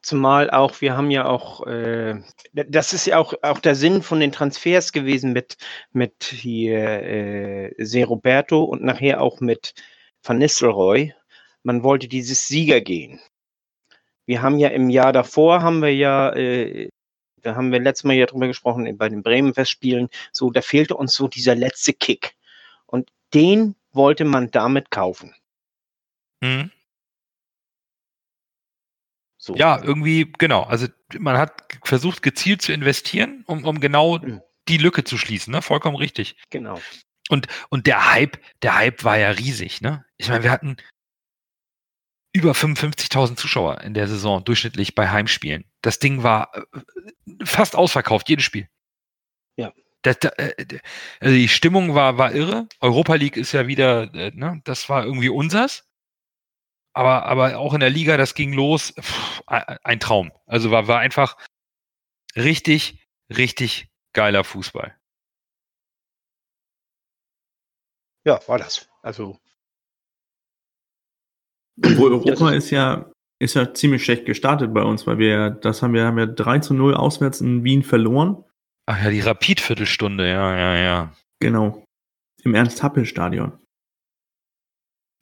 Zumal 0.00 0.50
auch, 0.50 0.80
wir 0.80 0.96
haben 0.96 1.10
ja 1.10 1.26
auch, 1.26 1.66
äh, 1.66 2.22
das 2.52 2.92
ist 2.92 3.06
ja 3.06 3.18
auch, 3.18 3.34
auch 3.42 3.58
der 3.58 3.74
Sinn 3.74 4.00
von 4.00 4.20
den 4.20 4.30
Transfers 4.30 4.92
gewesen 4.92 5.32
mit, 5.32 5.56
mit 5.92 6.22
hier 6.22 7.02
äh, 7.02 7.84
Se 7.84 8.04
Roberto 8.04 8.62
und 8.62 8.82
nachher 8.82 9.20
auch 9.20 9.40
mit 9.40 9.74
Van 10.22 10.38
Nistelrooy. 10.38 11.12
Man 11.64 11.82
wollte 11.82 12.06
dieses 12.06 12.46
Sieger 12.46 12.80
gehen. 12.80 13.20
Wir 14.24 14.40
haben 14.40 14.58
ja 14.58 14.68
im 14.68 14.88
Jahr 14.88 15.12
davor, 15.12 15.62
haben 15.62 15.82
wir 15.82 15.94
ja, 15.94 16.32
äh, 16.32 16.88
da 17.42 17.56
haben 17.56 17.72
wir 17.72 17.80
letztes 17.80 18.04
Mal 18.04 18.14
ja 18.14 18.26
drüber 18.26 18.46
gesprochen, 18.46 18.96
bei 18.96 19.08
den 19.08 19.24
Bremen-Festspielen, 19.24 20.08
so, 20.32 20.50
da 20.50 20.62
fehlte 20.62 20.96
uns 20.96 21.14
so 21.14 21.26
dieser 21.26 21.56
letzte 21.56 21.92
Kick. 21.92 22.34
Und 22.86 23.10
den 23.34 23.74
wollte 23.92 24.24
man 24.24 24.50
damit 24.52 24.92
kaufen. 24.92 25.34
Mhm. 26.40 26.70
So. 29.46 29.54
Ja, 29.54 29.80
irgendwie, 29.80 30.32
genau. 30.38 30.64
Also 30.64 30.88
man 31.18 31.38
hat 31.38 31.62
versucht, 31.84 32.20
gezielt 32.22 32.62
zu 32.62 32.72
investieren, 32.72 33.44
um, 33.46 33.64
um 33.64 33.78
genau 33.78 34.18
Mhm. 34.18 34.40
die 34.68 34.76
Lücke 34.78 35.04
zu 35.04 35.16
schließen, 35.18 35.52
ne? 35.52 35.62
Vollkommen 35.62 35.96
richtig. 35.96 36.36
Genau. 36.50 36.80
Und, 37.28 37.46
und 37.68 37.86
der 37.86 38.12
Hype, 38.12 38.38
der 38.62 38.76
Hype 38.76 39.04
war 39.04 39.18
ja 39.18 39.30
riesig, 39.30 39.80
ne? 39.80 40.04
Ich 40.16 40.28
meine, 40.28 40.42
wir 40.42 40.50
hatten 40.50 40.76
über 42.32 42.52
55.000 42.54 43.36
Zuschauer 43.36 43.80
in 43.82 43.94
der 43.94 44.08
Saison 44.08 44.44
durchschnittlich 44.44 44.94
bei 44.96 45.08
Heimspielen. 45.08 45.64
Das 45.80 46.00
Ding 46.00 46.22
war 46.24 46.50
äh, 46.54 46.62
fast 47.44 47.76
ausverkauft, 47.76 48.28
jedes 48.28 48.44
Spiel. 48.44 48.68
Ja. 49.56 49.72
Das, 50.02 50.18
da, 50.18 50.28
äh, 50.36 50.54
also 51.20 51.34
die 51.34 51.48
Stimmung 51.48 51.94
war, 51.94 52.18
war 52.18 52.34
irre. 52.34 52.68
Europa 52.80 53.14
League 53.14 53.36
ist 53.36 53.52
ja 53.52 53.66
wieder, 53.68 54.12
äh, 54.14 54.32
ne, 54.34 54.60
das 54.64 54.88
war 54.88 55.04
irgendwie 55.04 55.28
unsers. 55.30 55.85
Aber, 56.96 57.26
aber 57.26 57.58
auch 57.58 57.74
in 57.74 57.80
der 57.80 57.90
Liga, 57.90 58.16
das 58.16 58.34
ging 58.34 58.54
los. 58.54 58.94
Pff, 58.98 59.42
ein 59.46 60.00
Traum. 60.00 60.32
Also 60.46 60.70
war, 60.70 60.88
war 60.88 60.98
einfach 60.98 61.36
richtig, 62.34 63.06
richtig 63.28 63.92
geiler 64.14 64.44
Fußball. 64.44 64.96
Ja, 68.24 68.40
war 68.48 68.56
das. 68.56 68.88
Also, 69.02 69.38
Obwohl 71.84 72.14
Europa 72.14 72.52
ist 72.52 72.70
ja, 72.70 73.12
ist 73.40 73.54
ja 73.54 73.74
ziemlich 73.74 74.02
schlecht 74.02 74.24
gestartet 74.24 74.72
bei 74.72 74.82
uns, 74.82 75.06
weil 75.06 75.18
wir, 75.18 75.50
das 75.50 75.82
haben 75.82 75.92
wir, 75.92 76.06
haben 76.06 76.18
ja 76.18 76.24
3 76.24 76.60
zu 76.60 76.72
0 76.72 76.94
auswärts 76.94 77.42
in 77.42 77.62
Wien 77.62 77.82
verloren. 77.82 78.42
Ach 78.86 79.02
ja, 79.02 79.10
die 79.10 79.20
Rapid-Viertelstunde, 79.20 80.26
ja, 80.26 80.56
ja, 80.56 80.76
ja. 80.76 81.12
Genau. 81.40 81.84
Im 82.42 82.54
Ernst-Happel-Stadion. 82.54 83.52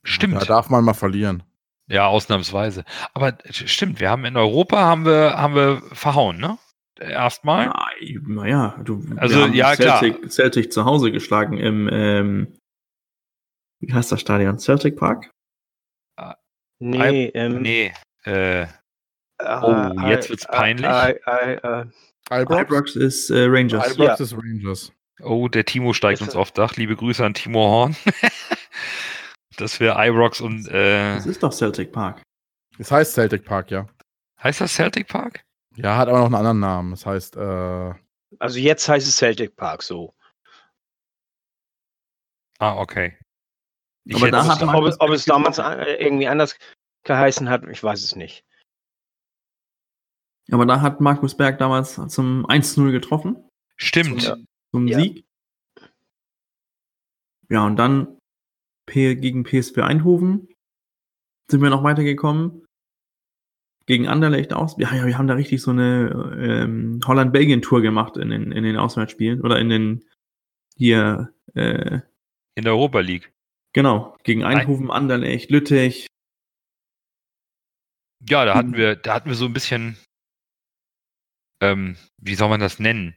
Stimmt. 0.05 0.35
Da 0.35 0.45
darf 0.45 0.71
man 0.71 0.85
mal 0.85 0.95
verlieren. 0.95 1.43
Ja, 1.87 2.07
ausnahmsweise. 2.07 2.85
Aber 3.12 3.38
äh, 3.44 3.53
stimmt, 3.53 4.01
wir 4.01 4.11
haben 4.11 4.25
in 4.25 4.37
Europa 4.37 4.79
haben 4.79 5.05
wir, 5.05 5.37
haben 5.37 5.55
wir 5.55 5.83
verhauen, 5.92 6.38
ne? 6.38 6.59
Erstmal. 6.99 7.73
Naja, 8.23 8.81
du, 8.85 9.03
wir 9.09 9.20
Also, 9.20 9.42
haben 9.42 9.53
ja, 9.53 9.75
klar. 9.77 9.99
Celtic, 10.01 10.31
Celtic 10.31 10.73
zu 10.73 10.85
Hause 10.85 11.11
geschlagen 11.12 11.59
im, 11.59 11.88
ähm, 11.92 12.57
wie 13.81 13.92
heißt 13.92 14.12
das 14.12 14.20
Stadion? 14.20 14.59
Celtic 14.59 14.97
Park? 14.97 15.31
nee, 16.81 17.27
ähm, 17.35 17.62
Nee. 17.62 17.92
Äh, 18.25 18.62
äh, 18.62 18.66
Oh, 19.40 19.92
jetzt 20.09 20.31
wird's 20.31 20.44
äh, 20.44 20.53
peinlich. 20.53 20.87
Äh, 20.87 21.12
äh, 21.27 21.55
äh, 22.31 22.42
Ibrox, 22.42 22.62
Ibrox 22.62 22.97
ist 22.97 23.31
äh, 23.31 23.44
Rangers. 23.47 23.92
Ibrox 23.92 24.18
Ja. 24.18 24.25
ist 24.25 24.33
Rangers. 24.35 24.92
oh, 25.23 25.49
der 25.49 25.64
Timo 25.64 25.92
steigt 25.92 26.23
uns 26.23 26.35
aufs 26.37 26.53
Dach. 26.53 26.77
Liebe 26.77 26.97
Grüße 26.97 27.25
an 27.25 27.35
Timo 27.35 27.61
Horn. 27.61 27.97
Dass 29.57 29.79
wir 29.81 29.95
Ibrox 29.97 30.40
und 30.40 30.67
äh, 30.69 31.14
Das 31.17 31.27
ist 31.27 31.43
doch 31.43 31.53
Celtic 31.53 31.93
Park. 31.93 32.23
Es 32.79 32.90
heißt 32.90 33.12
Celtic 33.14 33.45
Park, 33.45 33.71
ja. 33.71 33.87
heißt 34.43 34.61
das 34.61 34.75
Celtic 34.75 35.09
Park? 35.09 35.45
Ja, 35.77 35.97
hat 35.97 36.09
aber 36.09 36.19
noch 36.19 36.27
einen 36.27 36.35
anderen 36.35 36.61
Namen. 36.61 36.90
Das 36.90 37.07
heißt, 37.07 37.37
äh, 37.37 37.95
also 38.38 38.59
jetzt 38.59 38.88
heißt 38.88 39.07
es 39.07 39.17
Celtic 39.17 39.57
Park 39.57 39.83
so. 39.83 40.14
Ah, 42.59 42.77
okay. 42.79 43.19
Ich 44.05 44.17
Aber 44.17 44.27
hätte- 44.27 44.37
da 44.37 44.47
hat 44.47 44.62
ob, 44.62 44.67
man- 44.73 44.85
es- 44.87 45.01
ob 45.01 45.11
es 45.11 45.25
damals 45.25 45.59
irgendwie 45.59 46.29
anders 46.29 46.57
geheißen 47.05 47.49
hat, 47.49 47.64
ich 47.69 47.83
weiß 47.83 48.03
es 48.03 48.17
nicht. 48.17 48.45
Aber 50.51 50.67
da 50.67 50.81
hat 50.81 51.01
Markus 51.01 51.37
Berg 51.37 51.59
damals 51.59 51.95
zum 52.09 52.45
1-0 52.47 52.93
getroffen, 52.93 53.49
Stimmt. 53.77 54.23
Ja. 54.25 54.37
zum 54.73 54.87
Ja. 54.88 54.99
Sieg. 54.99 55.25
Ja, 57.49 57.64
und 57.67 57.77
dann 57.77 58.19
P 58.87 59.14
gegen 59.16 59.44
PSV 59.44 59.79
Eindhoven 59.79 60.49
sind 61.51 61.62
wir 61.62 61.70
noch 61.70 61.83
weitergekommen. 61.85 62.66
Gegen 63.87 64.09
Anderlecht 64.09 64.55
aus. 64.55 64.77
Ja, 64.79 64.94
ja, 64.94 65.05
wir 65.07 65.18
haben 65.18 65.27
da 65.27 65.35
richtig 65.35 65.61
so 65.61 65.70
eine 65.70 66.09
ähm, 66.40 67.01
Holland-Belgien-Tour 67.07 67.83
gemacht 67.83 68.16
in 68.16 68.31
den, 68.31 68.51
in 68.51 68.64
den 68.64 68.77
Auswärtsspielen 68.79 69.42
oder 69.42 69.59
in 69.59 69.68
den 69.68 70.05
hier, 70.77 71.35
äh, 71.55 72.01
In 72.55 72.64
der 72.64 72.73
Europa 72.73 73.01
League. 73.01 73.33
genau, 73.75 74.16
gegen 74.25 74.42
Eindhoven, 74.42 74.90
Anderlecht, 74.90 75.51
Lüttich. 75.51 76.07
Ja, 78.27 78.47
da 78.47 78.55
hatten 78.55 78.70
Mhm. 78.70 78.77
wir, 78.77 78.97
da 78.97 79.14
hatten 79.14 79.29
wir 79.29 79.37
so 79.37 79.44
ein 79.44 79.53
bisschen, 79.53 79.99
ähm, 81.61 81.97
wie 82.16 82.35
soll 82.37 82.49
man 82.49 82.61
das 82.61 82.79
nennen? 82.79 83.14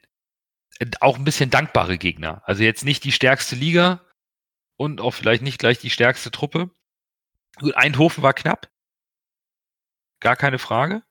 Äh, 0.80 0.88
Auch 1.00 1.18
ein 1.18 1.24
bisschen 1.24 1.50
dankbare 1.50 1.98
Gegner. 1.98 2.42
Also 2.46 2.64
jetzt 2.64 2.84
nicht 2.84 3.06
die 3.06 3.14
stärkste 3.14 3.56
Liga 3.56 4.02
und 4.78 5.02
auch 5.02 5.12
vielleicht 5.12 5.44
nicht 5.44 5.60
gleich 5.60 5.80
die 5.80 5.90
stärkste 5.90 6.32
Truppe. 6.32 6.72
Eindhoven 7.76 8.24
war 8.24 8.34
knapp. 8.34 8.72
Gar 10.20 10.36
keine 10.36 10.60
Frage. 10.60 11.04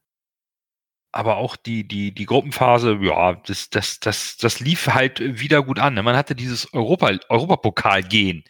aber 1.12 1.36
auch 1.38 1.56
die, 1.56 1.88
die, 1.88 2.12
die 2.12 2.26
Gruppenphase, 2.26 2.98
ja, 3.00 3.34
das, 3.46 3.70
das, 3.70 4.00
das, 4.00 4.36
das 4.36 4.60
lief 4.60 4.88
halt 4.88 5.18
wieder 5.40 5.62
gut 5.62 5.78
an. 5.78 5.94
ne? 5.94 6.02
Man 6.02 6.16
hatte 6.16 6.34
dieses 6.36 6.72
Europa, 6.74 7.10
Europapokal-Gehen 7.30 8.44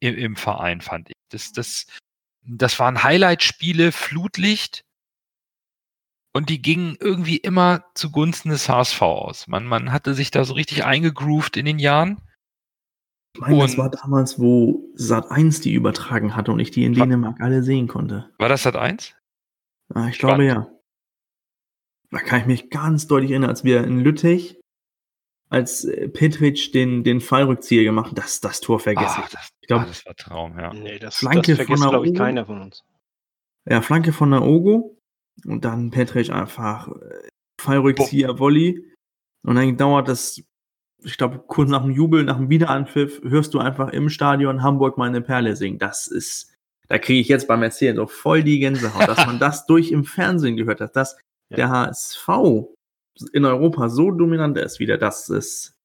im, 0.00 0.14
im 0.16 0.36
Verein, 0.36 0.80
fand 0.80 1.10
ich. 1.10 1.16
Das, 1.30 1.52
das, 1.52 1.86
das 2.42 2.78
waren 2.78 3.02
Highlight-Spiele, 3.02 3.92
Flutlicht. 3.92 4.84
Und 6.32 6.48
die 6.48 6.62
gingen 6.62 6.96
irgendwie 7.00 7.36
immer 7.36 7.84
zugunsten 7.94 8.50
des 8.50 8.68
HSV 8.68 9.02
aus. 9.02 9.46
Man, 9.46 9.66
man 9.66 9.92
hatte 9.92 10.14
sich 10.14 10.30
da 10.30 10.44
so 10.44 10.54
richtig 10.54 10.84
eingegroovt 10.84 11.56
in 11.58 11.66
den 11.66 11.78
Jahren. 11.78 12.22
Ich 13.38 13.46
meine, 13.46 13.58
das 13.60 13.78
war 13.78 13.88
damals, 13.88 14.40
wo 14.40 14.90
Sat 14.94 15.30
1 15.30 15.60
die 15.60 15.72
übertragen 15.72 16.34
hatte 16.34 16.50
und 16.50 16.58
ich 16.58 16.72
die 16.72 16.84
in 16.84 16.92
Dänemark 16.92 17.40
alle 17.40 17.62
sehen 17.62 17.86
konnte. 17.86 18.28
War 18.38 18.48
das 18.48 18.64
Sat 18.64 18.74
1? 18.74 19.14
Ah, 19.94 20.08
ich 20.08 20.18
glaube 20.18 20.44
ja. 20.44 20.68
Da 22.10 22.18
kann 22.18 22.40
ich 22.40 22.46
mich 22.46 22.70
ganz 22.70 23.06
deutlich 23.06 23.30
erinnern, 23.30 23.50
als 23.50 23.62
wir 23.62 23.84
in 23.84 24.00
Lüttich, 24.00 24.58
als 25.50 25.84
äh, 25.84 26.08
Petric 26.08 26.72
den, 26.72 27.04
den 27.04 27.20
Fallrückzieher 27.20 27.84
gemacht 27.84 28.10
hat, 28.10 28.18
das, 28.18 28.40
das 28.40 28.60
Tor 28.60 28.80
vergessen. 28.80 29.22
Ah, 29.22 29.28
das, 29.30 29.50
ich 29.60 29.68
glaube, 29.68 29.84
ah, 29.84 29.86
das 29.86 30.04
war 30.04 30.16
Traum, 30.16 30.58
ja. 30.58 30.72
Nee, 30.72 30.98
das, 30.98 31.16
Flanke 31.16 31.54
das 31.54 31.58
von 31.58 31.66
vergisst, 31.66 31.88
glaube 31.88 32.08
ich, 32.08 32.14
keiner 32.14 32.44
von 32.44 32.60
uns. 32.60 32.84
ja, 33.68 33.82
Flanke 33.82 34.12
von 34.12 34.30
Naogo 34.30 34.98
und 35.44 35.64
dann 35.64 35.92
Petric 35.92 36.30
einfach 36.30 36.88
äh, 36.88 37.28
Fallrückzieher, 37.60 38.40
Volley. 38.40 38.84
Und 39.46 39.54
dann 39.54 39.76
dauert 39.76 40.08
das, 40.08 40.42
ich 41.04 41.16
glaube, 41.16 41.38
kurz 41.46 41.70
nach 41.70 41.82
dem 41.82 41.92
Jubel, 41.92 42.24
nach 42.24 42.36
dem 42.36 42.50
Wiederanpfiff, 42.50 43.20
hörst 43.22 43.54
du 43.54 43.58
einfach 43.60 43.90
im 43.90 44.08
Stadion 44.08 44.62
Hamburg 44.62 44.98
meine 44.98 45.20
Perle 45.20 45.54
singen. 45.56 45.78
Das 45.78 46.06
ist, 46.08 46.54
da 46.88 46.98
kriege 46.98 47.20
ich 47.20 47.28
jetzt 47.28 47.46
beim 47.48 47.62
Erzählen 47.62 47.96
so 47.96 48.06
voll 48.06 48.42
die 48.42 48.58
Gänsehaut, 48.58 49.08
dass 49.08 49.26
man 49.26 49.38
das 49.40 49.66
durch 49.66 49.90
im 49.92 50.04
Fernsehen 50.04 50.56
gehört 50.56 50.80
hat, 50.80 50.96
dass 50.96 51.16
Ja. 51.50 51.56
der 51.56 51.70
HSV 51.70 52.28
in 53.32 53.44
Europa 53.44 53.88
so 53.88 54.10
dominant 54.10 54.56
ist 54.58 54.78
wieder, 54.80 54.98
das 54.98 55.28
ist, 55.28 55.76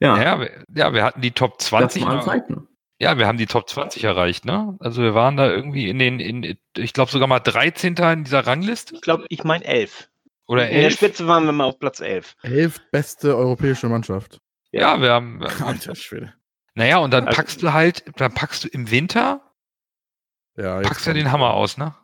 ja, 0.00 0.20
Ja, 0.20 0.40
wir, 0.40 0.64
ja, 0.74 0.92
wir 0.92 1.04
hatten 1.04 1.20
die 1.20 1.30
Top 1.30 1.58
das 1.58 1.68
20. 1.68 2.04
waren 2.04 2.16
ja. 2.18 2.22
Zeiten. 2.22 2.68
Ja, 3.00 3.18
wir 3.18 3.26
haben 3.26 3.38
die 3.38 3.46
Top 3.46 3.68
20 3.68 4.04
erreicht, 4.04 4.44
ne? 4.44 4.76
Also 4.78 5.02
wir 5.02 5.14
waren 5.14 5.36
da 5.36 5.50
irgendwie 5.50 5.88
in 5.88 5.98
den, 5.98 6.20
in, 6.20 6.56
ich 6.76 6.92
glaube 6.92 7.10
sogar 7.10 7.26
mal 7.26 7.40
13. 7.40 7.94
in 7.96 8.24
dieser 8.24 8.46
Rangliste 8.46 8.94
Ich 8.94 9.00
glaube, 9.00 9.24
ich 9.28 9.42
meine 9.42 9.64
elf. 9.64 10.08
Oder 10.46 10.68
In 10.68 10.74
der 10.74 10.84
11. 10.84 10.94
Spitze 10.94 11.26
waren 11.26 11.44
wir 11.44 11.52
mal 11.52 11.64
auf 11.64 11.78
Platz 11.78 12.00
elf. 12.00 12.34
Elf 12.42 12.80
beste 12.90 13.36
europäische 13.36 13.88
Mannschaft. 13.88 14.38
Ja, 14.72 15.00
wir 15.00 15.10
haben. 15.12 15.42
Alter 15.42 15.94
Schwede. 15.94 16.34
Naja, 16.74 16.98
und 16.98 17.10
dann 17.12 17.26
Also- 17.26 17.36
packst 17.36 17.62
du 17.62 17.72
halt, 17.72 18.04
dann 18.16 18.32
packst 18.34 18.64
du 18.64 18.68
im 18.68 18.90
Winter, 18.90 19.40
Ja, 20.56 20.80
packst 20.80 21.02
du 21.06 21.10
kommt- 21.10 21.16
den 21.16 21.32
Hammer 21.32 21.54
aus, 21.54 21.76
ne? 21.78 21.94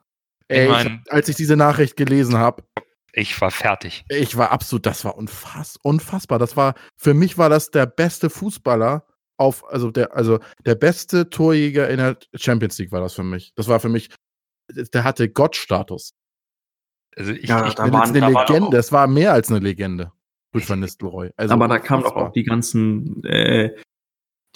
Ey, 0.49 0.65
Ich 0.65 0.65
ich, 0.65 0.71
mein- 0.85 1.05
als 1.09 1.29
ich 1.29 1.37
diese 1.37 1.57
Nachricht 1.57 1.97
gelesen 1.97 2.37
habe, 2.39 2.65
Ich 3.13 3.39
war 3.41 3.51
fertig. 3.51 4.05
ich 4.09 4.37
war 4.37 4.51
absolut, 4.51 4.87
das 4.87 5.05
war 5.05 5.17
unfass, 5.17 5.77
unfassbar. 5.83 6.39
Das 6.39 6.57
war, 6.57 6.75
für 6.97 7.15
mich 7.15 7.37
war 7.39 7.49
das 7.51 7.71
der 7.71 7.87
beste 7.87 8.31
Fußballer 8.31 9.07
auf, 9.39 9.65
also 9.71 9.91
der, 9.91 10.15
also 10.17 10.39
der 10.67 10.75
beste 10.75 11.31
Torjäger 11.31 11.89
in 11.89 11.99
der 11.99 12.19
Champions 12.35 12.79
League 12.79 12.93
war 12.93 13.01
das 13.01 13.15
für 13.15 13.23
mich. 13.23 13.53
Das 13.57 13.69
war 13.69 13.81
für 13.81 13.89
mich, 13.89 14.11
der 14.71 15.05
hatte 15.05 15.29
Gottstatus. 15.31 16.13
Also 17.19 17.33
ich, 17.33 17.49
Ja, 17.49 17.67
ich 17.67 17.75
da 17.75 17.83
Eine, 17.85 17.93
waren- 17.95 18.09
eine 18.17 18.21
da 18.21 18.29
Legende, 18.29 18.77
es 18.77 18.93
war 18.93 19.07
mehr 19.07 19.33
als 19.33 19.51
eine 19.51 19.59
Legende. 19.59 20.13
Ruud 20.55 20.69
van 20.69 20.81
Nistelrooy. 20.81 21.31
Also 21.37 21.53
Aber 21.55 21.69
da 21.69 21.79
kamen 21.79 22.05
doch 22.05 22.17
auch 22.17 22.33
die 22.33 22.45
ganzen, 22.45 23.23
äh, 23.25 23.75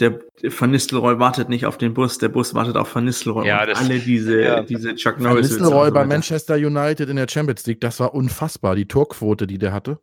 der 0.01 0.21
Van 0.59 0.71
Nistelrooy 0.71 1.19
wartet 1.19 1.49
nicht 1.51 1.67
auf 1.67 1.77
den 1.77 1.93
Bus, 1.93 2.17
der 2.19 2.29
Bus 2.31 2.55
wartet 2.55 2.77
auf 2.77 2.95
Van 2.95 3.05
Nistelrooy. 3.05 3.47
Ja, 3.47 3.61
Und 3.63 3.69
das- 3.69 3.79
alle 3.81 3.99
diese, 3.99 4.41
Ja. 4.43 4.63
diese 4.63 4.95
Chuck 4.95 5.17
Van 5.17 5.25
Norris. 5.25 5.51
Nistelrooy 5.51 5.81
und 5.83 5.87
so 5.89 5.95
bei. 5.95 6.07
Manchester 6.07 6.55
United 6.55 7.09
in 7.11 7.17
der 7.17 7.27
Champions 7.29 7.67
League, 7.67 7.81
das 7.81 8.01
war 8.01 8.15
unfassbar, 8.15 8.75
die 8.75 8.87
Torquote, 8.89 9.47
die 9.47 9.59
der 9.59 9.73
hatte. 9.73 10.01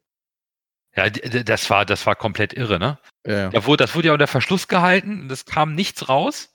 ja, 0.95 1.09
das 1.09 1.69
war, 1.69 1.85
das 1.85 2.05
war 2.05 2.15
komplett 2.15 2.51
irre, 2.53 2.77
ne? 2.77 2.99
Ja. 3.25 3.49
Da 3.49 3.65
wurde, 3.65 3.83
das 3.83 3.95
wurde 3.95 4.07
ja 4.07 4.13
unter 4.13 4.27
Verschluss 4.27 4.67
gehalten 4.67 5.21
und 5.21 5.31
es 5.31 5.45
kam 5.45 5.73
nichts 5.73 6.09
raus. 6.09 6.49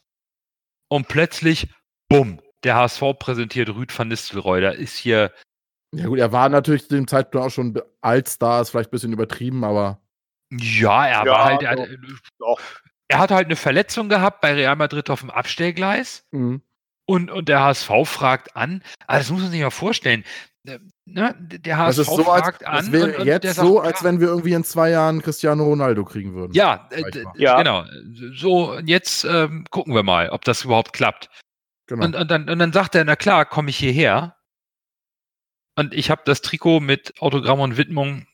Und 0.89 1.09
plötzlich, 1.09 1.69
bumm, 2.09 2.41
der 2.63 2.75
HSV 2.77 3.15
präsentiert 3.19 3.71
Rüd 3.71 3.97
van 3.97 4.09
Nistelrooy. 4.09 4.61
Da 4.61 4.71
ist 4.71 4.97
hier, 4.97 5.33
ja 5.97 6.07
gut, 6.07 6.19
er 6.19 6.33
war 6.33 6.49
natürlich 6.49 6.89
zu 6.89 6.95
dem 6.95 7.07
Zeitpunkt 7.09 7.47
auch 7.47 7.51
schon 7.51 7.81
Altstar, 8.01 8.61
ist 8.63 8.71
vielleicht 8.71 8.89
ein 8.89 8.93
bisschen 8.93 9.13
übertrieben, 9.13 9.65
aber 9.65 10.01
ja, 10.53 11.07
er 11.07 11.25
Ja, 11.27 11.33
war 11.33 11.45
halt, 11.45 11.63
er, 11.63 11.77
doch. 11.77 11.83
hat- 11.89 11.99
Doch. 12.39 12.61
er 13.09 13.19
hatte 13.19 13.35
halt 13.35 13.47
eine 13.47 13.57
Verletzung 13.57 14.09
gehabt 14.09 14.41
bei 14.41 14.55
Real 14.55 14.77
Madrid 14.77 15.11
auf 15.11 15.21
dem 15.21 15.31
Abstellgleis. 15.31 16.25
mhm. 16.31 16.63
Und, 17.07 17.31
und 17.31 17.51
der 17.51 17.61
HSV 17.63 17.91
fragt 18.07 18.57
an, 18.57 18.83
ah, 19.07 19.19
das 19.19 19.31
muss 19.31 19.43
man 19.43 19.51
sich 19.51 19.61
mal 19.61 19.69
vorstellen. 19.71 20.25
äh, 20.67 20.79
Ne, 21.07 21.35
der 21.39 21.77
HSV 21.77 21.97
das 21.99 22.09
ist 22.09 22.15
so, 22.17 22.31
als, 22.33 22.43
fragt 22.45 22.67
an. 22.67 22.77
das 22.77 22.93
wäre 22.93 23.09
und, 23.13 23.19
und 23.19 23.27
jetzt 23.27 23.45
sagt, 23.57 23.57
so, 23.69 23.79
als 23.79 24.03
wenn 24.03 24.21
wir 24.21 24.29
irgendwie 24.29 24.55
in 24.55 24.65
zwei 24.65 24.89
Jahren 24.89 25.21
Cristiano 25.21 25.65
Ronaldo 25.65 26.03
kriegen 26.07 26.33
würden. 26.35 26.55
Ja, 26.55 26.89
äh. 26.93 27.05
Ja. 27.37 27.59
genau. 27.59 27.85
So, 28.35 28.79
jetzt 28.87 29.25
ähm, 29.27 29.67
gucken 29.71 29.95
wir 29.95 30.03
mal, 30.03 30.31
ob 30.31 30.47
das 30.47 30.65
überhaupt 30.65 30.95
klappt. 30.95 31.29
genau. 31.87 32.07
Und, 32.07 32.17
und, 32.17 32.31
dann, 32.31 32.49
und 32.49 32.59
dann 32.59 32.73
sagt 32.73 32.95
er, 32.95 33.05
na 33.05 33.17
klar, 33.17 33.45
komme 33.45 33.69
ich 33.69 33.77
hierher. 33.77 34.37
Und 35.77 35.95
ich 35.95 36.11
habe 36.11 36.23
das 36.25 36.43
Trikot 36.43 36.81
mit 36.81 37.21
Autogramm 37.21 37.61
und 37.61 37.77
Widmung, 37.77 38.27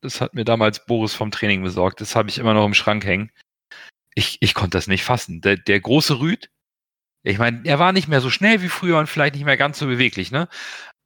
das 0.00 0.20
hat 0.20 0.34
mir 0.34 0.44
damals 0.44 0.86
Boris 0.86 1.14
vom 1.14 1.30
Training 1.30 1.62
besorgt, 1.62 2.00
das 2.00 2.14
habe 2.14 2.28
ich 2.28 2.38
immer 2.38 2.54
noch 2.54 2.66
im 2.66 2.74
Schrank 2.74 3.04
hängen. 3.04 3.30
Ich, 4.14 4.38
ich 4.40 4.54
konnte 4.54 4.76
das 4.76 4.86
nicht 4.86 5.02
fassen. 5.02 5.40
Der, 5.40 5.56
der 5.56 5.80
große 5.80 6.20
Rüd, 6.20 6.50
ich 7.24 7.38
meine, 7.38 7.62
er 7.64 7.78
war 7.78 7.92
nicht 7.92 8.06
mehr 8.06 8.20
so 8.20 8.30
schnell 8.30 8.62
wie 8.62 8.68
früher 8.68 8.98
und 8.98 9.08
vielleicht 9.08 9.34
nicht 9.34 9.44
mehr 9.44 9.56
ganz 9.56 9.78
so 9.78 9.86
beweglich, 9.86 10.30
ne? 10.30 10.48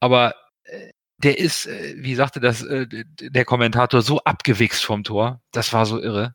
Aber 0.01 0.35
äh, 0.65 0.91
der 1.19 1.39
ist, 1.39 1.67
äh, 1.67 1.95
wie 1.99 2.15
sagte 2.15 2.41
das 2.41 2.63
äh, 2.63 2.87
der 2.89 3.45
Kommentator, 3.45 4.03
so 4.03 4.21
abgewichst 4.25 4.85
vom 4.85 5.05
Tor. 5.05 5.41
Das 5.53 5.73
war 5.73 5.87
so 5.87 6.01
irre. 6.01 6.35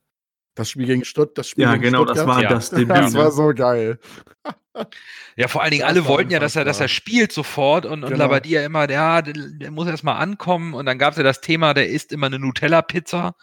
Das 0.56 0.70
Spiel 0.70 0.86
gegen 0.86 1.04
Stutt, 1.04 1.38
das 1.38 1.48
Spiel 1.50 1.64
Ja, 1.64 1.72
gegen 1.74 1.84
genau, 1.84 2.06
das 2.06 2.18
Stuttgart. 2.18 2.36
war 2.38 2.44
Ja. 2.44 2.50
das 2.50 2.70
Debüt. 2.70 2.90
Das 2.92 3.14
war 3.16 3.26
ne? 3.26 3.32
so 3.32 3.54
geil. 3.54 4.00
Ja, 5.36 5.48
vor 5.48 5.62
allen 5.62 5.70
Dingen, 5.70 5.82
Das 5.82 5.90
alle 5.92 6.02
war 6.06 6.10
wollten 6.10 6.32
ja, 6.32 6.40
dass 6.40 6.56
er, 6.56 6.66
dass 6.66 6.80
er 6.80 6.88
spielt 6.88 7.32
sofort 7.32 7.86
und, 7.86 8.04
und 8.04 8.10
Genau. 8.10 8.24
Labadia 8.24 8.66
immer, 8.66 8.90
ja, 8.90 9.22
der, 9.22 9.34
der 9.36 9.70
muss 9.70 9.88
erst 9.88 10.04
mal 10.04 10.18
ankommen 10.18 10.74
und 10.74 10.88
dann 10.88 10.98
gab 10.98 11.12
es 11.12 11.18
ja 11.18 11.24
das 11.24 11.42
Thema, 11.42 11.76
der 11.76 11.90
isst 11.90 12.12
immer 12.12 12.26
eine 12.26 12.40
Nutella-Pizza 12.40 13.36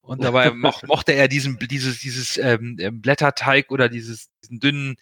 und 0.00 0.24
dabei 0.24 0.50
moch, 0.54 0.82
mochte 0.84 1.12
er 1.12 1.28
diesen, 1.28 1.58
dieses, 1.58 1.98
dieses 2.00 2.38
ähm, 2.38 2.78
ähm, 2.80 3.02
Blätterteig 3.02 3.70
oder 3.70 3.90
dieses, 3.90 4.30
diesen 4.42 4.58
dünnen, 4.60 4.96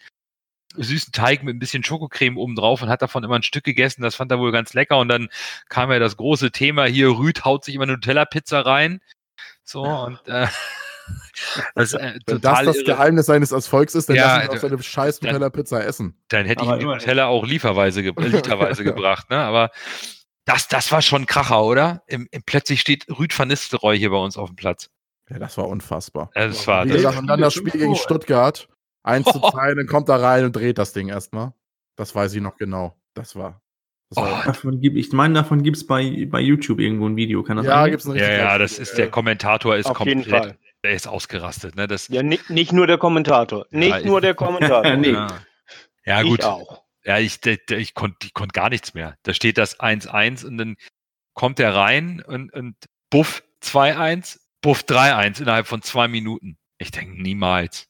süßen 0.75 1.13
Teig 1.13 1.41
mit 1.43 1.55
ein 1.55 1.59
bisschen 1.59 1.85
Schokocreme 1.85 2.37
oben 2.37 2.55
drauf 2.55 2.81
und 2.81 2.89
hat 2.89 3.01
davon 3.01 3.23
immer 3.23 3.35
ein 3.35 3.43
Stück 3.43 3.63
gegessen, 3.63 4.01
das 4.01 4.15
fand 4.15 4.31
er 4.33 4.39
wohl 4.39 4.51
ganz 4.51 4.73
lecker 4.73 4.97
und 4.97 5.07
dann 5.07 5.29
kam 5.69 5.89
ja 5.89 5.99
das 5.99 6.17
große 6.17 6.51
Thema, 6.51 6.83
hier 6.83 7.17
Rüd 7.17 7.45
haut 7.45 7.63
sich 7.63 7.75
immer 7.75 7.83
eine 7.83 7.93
Nutella-Pizza 7.93 8.65
rein, 8.65 8.99
so 9.63 9.83
und 9.83 10.19
äh, 10.27 10.47
das 11.75 11.93
ist 11.93 11.99
äh, 11.99 12.13
Wenn 12.25 12.41
das 12.41 12.41
total 12.41 12.65
das 12.65 12.75
irre. 12.77 12.85
Geheimnis 12.85 13.25
seines 13.25 13.51
Erfolgs 13.51 13.95
ist, 13.95 14.09
dann 14.09 14.15
Ja, 14.15 14.37
lass 14.37 14.43
ihn 14.45 14.49
d- 14.49 14.55
auf 14.55 14.59
seine 14.61 14.83
scheiß 14.83 15.21
Nutella 15.21 15.49
Pizza 15.49 15.83
essen. 15.85 16.17
Dann 16.29 16.45
hätte 16.45 16.63
ich 16.63 16.67
Aber 16.69 16.77
ihm 16.77 16.79
die 16.79 16.83
immerhin. 16.85 16.99
Nutella 17.01 17.27
auch 17.27 17.45
lieferweise 17.45 18.03
ge 18.03 18.13
äh, 18.17 18.27
literweise 18.27 18.83
gebracht, 18.83 19.29
ne? 19.29 19.37
Aber 19.39 19.71
das, 20.45 20.67
das 20.67 20.91
war 20.91 21.01
schon 21.01 21.23
ein 21.23 21.25
Kracher, 21.25 21.63
oder? 21.63 22.03
Im, 22.07 22.27
im, 22.31 22.43
plötzlich 22.45 22.81
steht 22.81 23.05
Rüd 23.09 23.37
van 23.37 23.47
Nistelrooy 23.47 23.97
hier 23.97 24.11
bei 24.11 24.17
uns 24.17 24.37
auf 24.37 24.49
dem 24.49 24.55
Platz. 24.55 24.89
Ja, 25.29 25.39
das 25.39 25.57
war 25.57 25.67
unfassbar. 25.67 26.29
Äh, 26.35 26.49
Das 26.49 26.67
war, 26.67 26.85
Wie 26.85 26.89
das, 26.89 26.97
gesagt, 26.97 27.17
und 27.17 27.27
dann 27.27 27.41
das 27.41 27.53
Spiel 27.53 27.71
gegen. 27.71 27.95
Stuttgart. 27.95 28.67
1 29.03 29.25
zu 29.27 29.39
2, 29.39 29.75
dann 29.75 29.85
kommt 29.87 30.09
er 30.09 30.19
rein 30.21 30.45
und 30.45 30.55
dreht 30.55 30.77
das 30.79 30.93
Ding 30.93 31.09
erstmal. 31.09 31.53
Das 31.95 32.13
weiß 32.15 32.33
ich 32.33 32.41
noch 32.41 32.57
genau. 32.57 32.95
Das 33.13 33.35
war. 33.35 33.61
Das 34.09 34.17
war 34.23 34.41
Oh, 34.41 34.45
Davon 34.45 34.81
gibt, 34.81 34.97
ich 34.97 35.11
meine, 35.13 35.33
davon 35.35 35.63
gibt 35.63 35.77
es 35.77 35.85
bei, 35.87 36.27
bei 36.29 36.39
YouTube 36.39 36.79
irgendwo 36.79 37.07
ein 37.07 37.15
Video. 37.15 37.41
Kann 37.43 37.57
das 37.57 37.65
ja, 37.65 37.87
gibt's 37.87 38.05
ein 38.07 38.15
ja, 38.15 38.31
ja, 38.31 38.57
das 38.57 38.77
ist 38.79 38.97
der 38.97 39.09
Kommentator 39.09 39.75
ist 39.77 39.85
Auf 39.87 39.99
jeden 40.05 40.21
komplett, 40.21 40.43
Fall. 40.43 40.57
Der 40.85 40.93
ist 40.95 41.07
ausgerastet, 41.07 41.75
ne? 41.75 41.87
Das, 41.87 42.07
Ja, 42.07 42.23
nicht, 42.23 42.49
nicht 42.49 42.71
nur 42.71 42.87
der 42.87 42.97
Kommentator. 42.97 43.65
Nicht 43.71 43.97
ich- 43.99 44.05
nur 44.05 44.21
der 44.21 44.35
Kommentator. 44.35 44.95
Nee. 44.95 45.11
ja. 45.11 45.27
ja, 46.05 46.21
Ich 46.21 46.27
gut. 46.29 46.43
auch. 46.43 46.83
Ja, 47.03 47.19
ich, 47.19 47.39
der, 47.41 47.57
der, 47.57 47.77
ich 47.77 47.93
konnte 47.93 48.25
ich 48.25 48.33
konnt 48.33 48.53
gar 48.53 48.69
nichts 48.69 48.93
mehr. 48.93 49.15
Da 49.23 49.33
steht 49.33 49.57
das 49.59 49.79
1-1 49.79 50.45
und 50.45 50.57
dann 50.57 50.75
kommt 51.35 51.59
er 51.59 51.75
rein 51.75 52.21
und, 52.25 52.51
und 52.53 52.75
Buff 53.11 53.43
2-1, 53.61 54.39
Buff 54.61 54.81
3-1 54.87 55.41
innerhalb 55.41 55.67
von 55.67 55.81
zwei 55.83 56.07
Minuten. 56.07 56.57
Ich 56.79 56.91
denke, 56.91 57.21
niemals. 57.21 57.87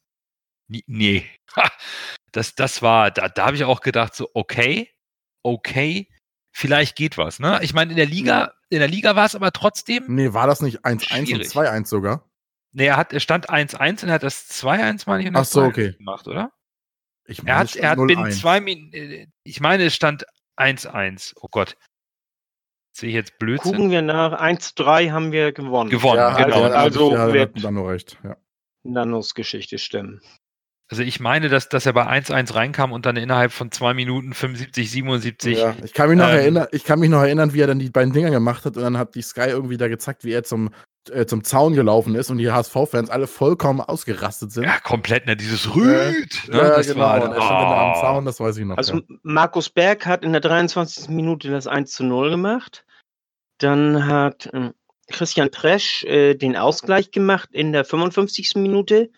Nie, 0.68 0.84
nee. 0.88 1.26
Das, 2.32 2.56
das 2.56 2.82
war, 2.82 3.12
da, 3.12 3.30
da 3.30 3.46
habe 3.46 3.56
ich 3.56 3.64
auch 3.64 3.80
gedacht, 3.82 4.16
so, 4.16 4.30
okay, 4.34 4.90
okay, 5.44 6.10
vielleicht 6.52 6.96
geht 6.98 7.18
was. 7.18 7.40
Ne? 7.40 7.60
Ich 7.62 7.74
meine, 7.74 7.92
in 7.92 7.98
der 7.98 8.06
Liga, 8.08 8.54
in 8.70 8.80
der 8.80 8.88
Liga 8.90 9.16
war 9.16 9.26
es 9.26 9.36
aber 9.36 9.52
trotzdem, 9.54 10.04
Nee, 10.08 10.34
war 10.34 10.48
das 10.48 10.62
nicht 10.62 10.84
1-1 10.84 10.92
und 10.92 11.04
Schwierig. 11.28 11.48
2-1 11.48 11.86
sogar? 11.86 12.30
Nee, 12.76 12.86
er 12.88 12.98
hat, 12.98 13.12
er 13.14 13.20
stand 13.20 13.50
1-1 13.50 14.04
und 14.04 14.10
er 14.10 14.16
hat 14.16 14.24
das 14.24 14.50
2-1, 14.50 15.04
meine 15.08 15.24
ich, 15.24 15.30
und 15.30 15.36
Ach 15.36 15.46
so, 15.46 15.62
2-1 15.62 15.68
okay. 15.68 15.94
gemacht, 15.94 16.28
oder? 16.28 16.52
Ich 17.28 17.40
Er 17.40 17.44
meine, 17.46 17.58
hat, 17.58 17.68
es 17.70 17.76
er 17.76 17.90
hat 17.90 17.96
stand 17.98 18.08
binnen 18.08 18.26
0-1. 18.26 18.40
zwei 18.40 18.62
Minuten, 18.62 19.34
ich 19.44 19.60
meine, 19.60 19.84
es 19.86 19.96
stand 19.96 20.26
1-1. 20.58 21.34
Oh 21.42 21.48
Gott. 21.50 21.76
Sehe 22.92 23.10
ich 23.10 23.16
jetzt 23.16 23.38
Blödsinn? 23.40 23.72
Gucken 23.74 23.92
wir 23.92 24.02
nach. 24.02 24.40
1-3 24.42 25.12
haben 25.12 25.32
wir 25.34 25.52
gewonnen. 25.52 25.90
Gewonnen, 25.90 26.18
Ja, 26.18 26.42
genau. 26.44 26.62
ja, 26.62 26.74
also 26.74 27.12
ja, 27.14 27.34
wird- 27.34 27.56
hat 27.56 27.64
dann 27.64 27.74
nur 27.74 27.90
recht. 27.92 28.18
Ja. 28.24 28.38
Nanos 28.84 29.34
Geschichte 29.34 29.78
stimmen. 29.80 30.22
Also 30.92 31.02
ich 31.02 31.20
meine, 31.20 31.50
dass, 31.50 31.68
dass 31.68 31.88
er 31.88 31.94
bei 31.94 32.08
1-1 32.08 32.54
reinkam 32.54 32.92
und 32.92 33.08
dann 33.08 33.18
innerhalb 33.18 33.52
von 33.52 33.72
zwei 33.72 33.96
Minuten 33.96 34.34
75, 34.34 34.92
77. 34.92 35.58
Ja, 35.58 35.76
ich 35.84 35.94
kann 35.94 36.10
mich 36.10 36.18
noch 36.18 36.30
ähm, 36.30 36.36
erinnern, 36.36 36.68
ich 36.72 36.84
kann 36.84 37.00
mich 37.00 37.10
noch 37.10 37.24
erinnern, 37.24 37.54
wie 37.54 37.62
er 37.62 37.68
dann 37.68 37.80
die 37.80 37.90
beiden 37.90 38.14
Dinger 38.14 38.30
gemacht 38.30 38.66
hat 38.66 38.78
und 38.78 38.84
dann 38.84 38.98
hat 38.98 39.16
die 39.16 39.24
Sky 39.24 39.50
irgendwie 39.50 39.78
da 39.78 39.88
gezeigt, 39.88 40.24
wie 40.24 40.32
er 40.32 40.44
zum, 40.44 40.70
äh, 41.10 41.26
zum 41.26 41.44
Zaun 41.44 41.74
gelaufen 41.74 42.14
ist 42.14 42.30
und 42.30 42.38
die 42.38 42.52
HSV-Fans 42.52 43.10
alle 43.10 43.26
vollkommen 43.26 43.82
ausgerastet 43.82 44.52
sind. 44.52 44.66
Ja, 44.66 44.80
komplett, 44.80 45.26
ne? 45.26 45.36
Dieses 45.36 45.74
Rüd. 45.74 45.88
ne? 46.50 46.58
Ja, 46.58 46.78
das 46.78 46.88
genau. 46.88 47.00
war 47.00 47.20
dann, 47.20 47.32
er 47.32 47.42
stand 47.42 47.62
dann 47.62 47.70
da 47.72 47.82
am 47.82 47.98
oh. 47.98 48.02
Zaun, 48.02 48.26
das 48.26 48.40
weiß 48.40 48.58
ich 48.58 48.66
noch. 48.66 48.78
Also 48.78 48.98
ja. 48.98 49.02
Markus 49.24 49.72
Berg 49.72 50.06
hat 50.06 50.24
in 50.24 50.34
der 50.34 50.42
23. 50.42 51.10
Minute 51.10 51.50
das 51.50 51.66
1 51.66 51.94
zu 51.94 52.04
0 52.04 52.30
gemacht. 52.30 52.86
Dann 53.58 54.06
hat 54.06 54.52
ähm, 54.54 54.76
Christian 55.12 55.50
Presch 55.50 56.04
äh, 56.04 56.36
den 56.36 56.56
Ausgleich 56.56 57.10
gemacht 57.10 57.50
in 57.54 57.72
der 57.72 57.86
55. 57.86 58.54
Minute. 58.58 59.10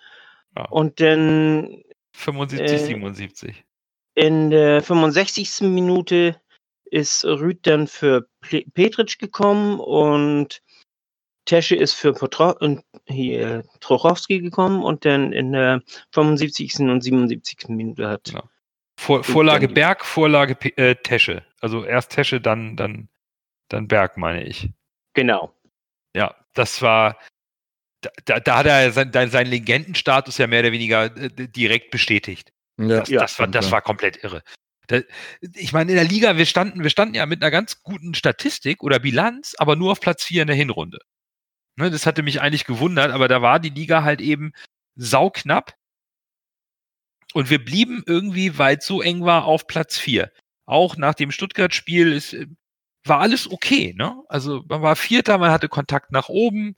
Ja. 0.58 0.66
Und 0.70 1.00
dann 1.00 1.84
75, 2.14 2.72
Äh, 2.72 2.78
77. 2.86 3.64
in 4.16 4.50
der 4.50 4.82
65. 4.82 5.62
Minute 5.62 6.42
ist 6.86 7.24
Rüd 7.26 7.60
dann 7.68 7.88
für 7.88 8.28
Petric 8.74 9.20
gekommen 9.20 9.80
und 9.80 10.62
Tesche 11.46 11.76
ist 11.76 11.94
für 11.94 12.14
Potro 12.14 12.52
und 12.60 12.84
hier 13.06 13.64
Trochowski 13.80 14.40
gekommen 14.42 14.84
und 14.84 15.06
dann 15.06 15.32
in 15.32 15.52
der 15.54 15.82
75. 16.12 16.80
und 16.80 17.02
77. 17.02 17.70
Minute 17.70 18.10
hat 18.10 18.32
Ja. 18.32 18.44
Vor, 19.00 19.24
Vorlage 19.24 19.68
Berg, 19.68 20.04
Vorlage 20.04 20.58
äh, 20.78 20.96
Tesche. 20.96 21.46
Also 21.62 21.86
erst 21.86 22.12
Tesche, 22.14 22.42
dann, 22.42 22.76
dann, 22.76 23.10
dann 23.70 23.88
Berg, 23.88 24.18
meine 24.18 24.44
ich. 24.44 24.70
genau. 25.14 25.54
Ja, 26.16 26.34
das 26.56 26.82
war. 26.82 27.18
Da, 28.26 28.40
da, 28.40 28.58
hat 28.58 28.66
er 28.66 28.92
sein, 28.92 29.12
sein- 29.12 29.30
seinen 29.30 29.50
Legendenstatus 29.50 30.38
ja 30.38 30.48
mehr 30.48 30.62
oder 30.62 30.72
weniger 30.72 31.06
äh, 31.16 31.30
direkt 31.48 31.92
bestätigt. 31.92 32.52
ja. 32.78 33.00
Das, 33.02 33.10
das, 33.10 33.40
war, 33.40 33.48
das 33.48 33.66
ja. 33.66 33.72
war 33.72 33.82
komplett 33.82 34.24
irre. 34.24 34.44
Da, 34.88 35.02
ich 35.56 35.74
meine, 35.74 35.92
in 35.92 35.98
der 35.98 36.06
Liga, 36.06 36.38
wir 36.38 36.46
standen, 36.46 36.84
wir 36.84 36.90
standen 36.90 37.16
ja 37.16 37.26
mit 37.26 37.42
einer 37.42 37.52
ganz 37.52 37.84
guten 37.84 38.14
Statistik 38.14 38.84
oder 38.84 39.00
Bilanz, 39.00 39.56
aber 39.58 39.76
nur 39.76 39.92
auf 39.92 40.00
Platz 40.00 40.24
4 40.24 40.44
in 40.44 40.48
der 40.48 40.56
Hinrunde. 40.56 41.00
Ne, 41.76 41.92
das 41.92 42.06
hatte 42.06 42.24
mich 42.24 42.42
eigentlich 42.42 42.66
gewundert, 42.66 43.12
aber 43.12 43.28
da 43.28 43.42
war 43.42 43.60
die 43.60 43.70
Liga 43.70 44.04
halt 44.04 44.22
eben 44.22 44.54
sauknapp. 44.96 45.76
Und 47.34 47.50
wir 47.50 47.64
blieben 47.64 48.04
irgendwie, 48.06 48.58
weil 48.58 48.78
es 48.78 48.86
so 48.86 49.02
eng 49.02 49.24
war, 49.24 49.46
auf 49.46 49.68
Platz 49.68 49.98
4. 49.98 50.32
Auch 50.66 50.98
nach 50.98 51.14
dem 51.14 51.32
Stuttgart-Spiel 51.32 52.14
ist, 52.14 52.34
äh, 52.34 52.48
war 53.06 53.20
alles 53.20 53.50
okay. 53.52 53.94
Ne? 53.96 54.24
Also 54.28 54.64
man 54.68 54.82
war 54.82 54.96
Vierter, 54.96 55.38
man 55.38 55.52
hatte 55.52 55.70
Kontakt 55.70 56.12
nach 56.12 56.30
oben. 56.30 56.76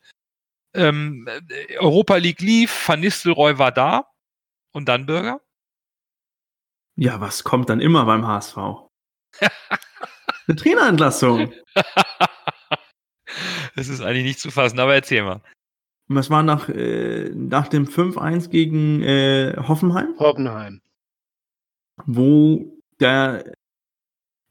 Ähm, 0.74 1.28
äh, 1.28 1.78
Europa 1.78 2.16
League 2.18 2.42
lief, 2.42 2.88
Van 2.88 3.00
Nistelrooy 3.00 3.58
war 3.58 3.72
da. 3.72 4.06
Und 4.72 4.88
dann 4.88 5.06
Bürger? 5.06 5.42
Ja, 6.96 7.20
was 7.20 7.44
kommt 7.44 7.70
dann 7.70 7.80
immer 7.80 8.06
beim 8.06 8.28
HSV? 8.28 8.58
Eine 10.48 10.56
Trainerentlassung. 10.56 11.54
Das 13.76 13.88
ist 13.88 14.02
eigentlich 14.02 14.26
nicht 14.26 14.40
zu 14.40 14.52
fassen, 14.52 14.80
aber 14.80 14.96
erzähl 14.96 15.24
mal. 15.24 15.42
Und 16.10 16.16
was 16.16 16.30
war 16.30 16.44
nach, 16.44 16.68
äh, 16.68 17.30
nach 17.30 17.68
dem 17.68 17.86
5-1 17.86 18.50
gegen 18.50 19.04
äh, 19.04 19.56
Hoffenheim? 19.56 20.16
Hoffenheim. 20.18 20.82
wo 22.06 22.78
der 23.00 23.54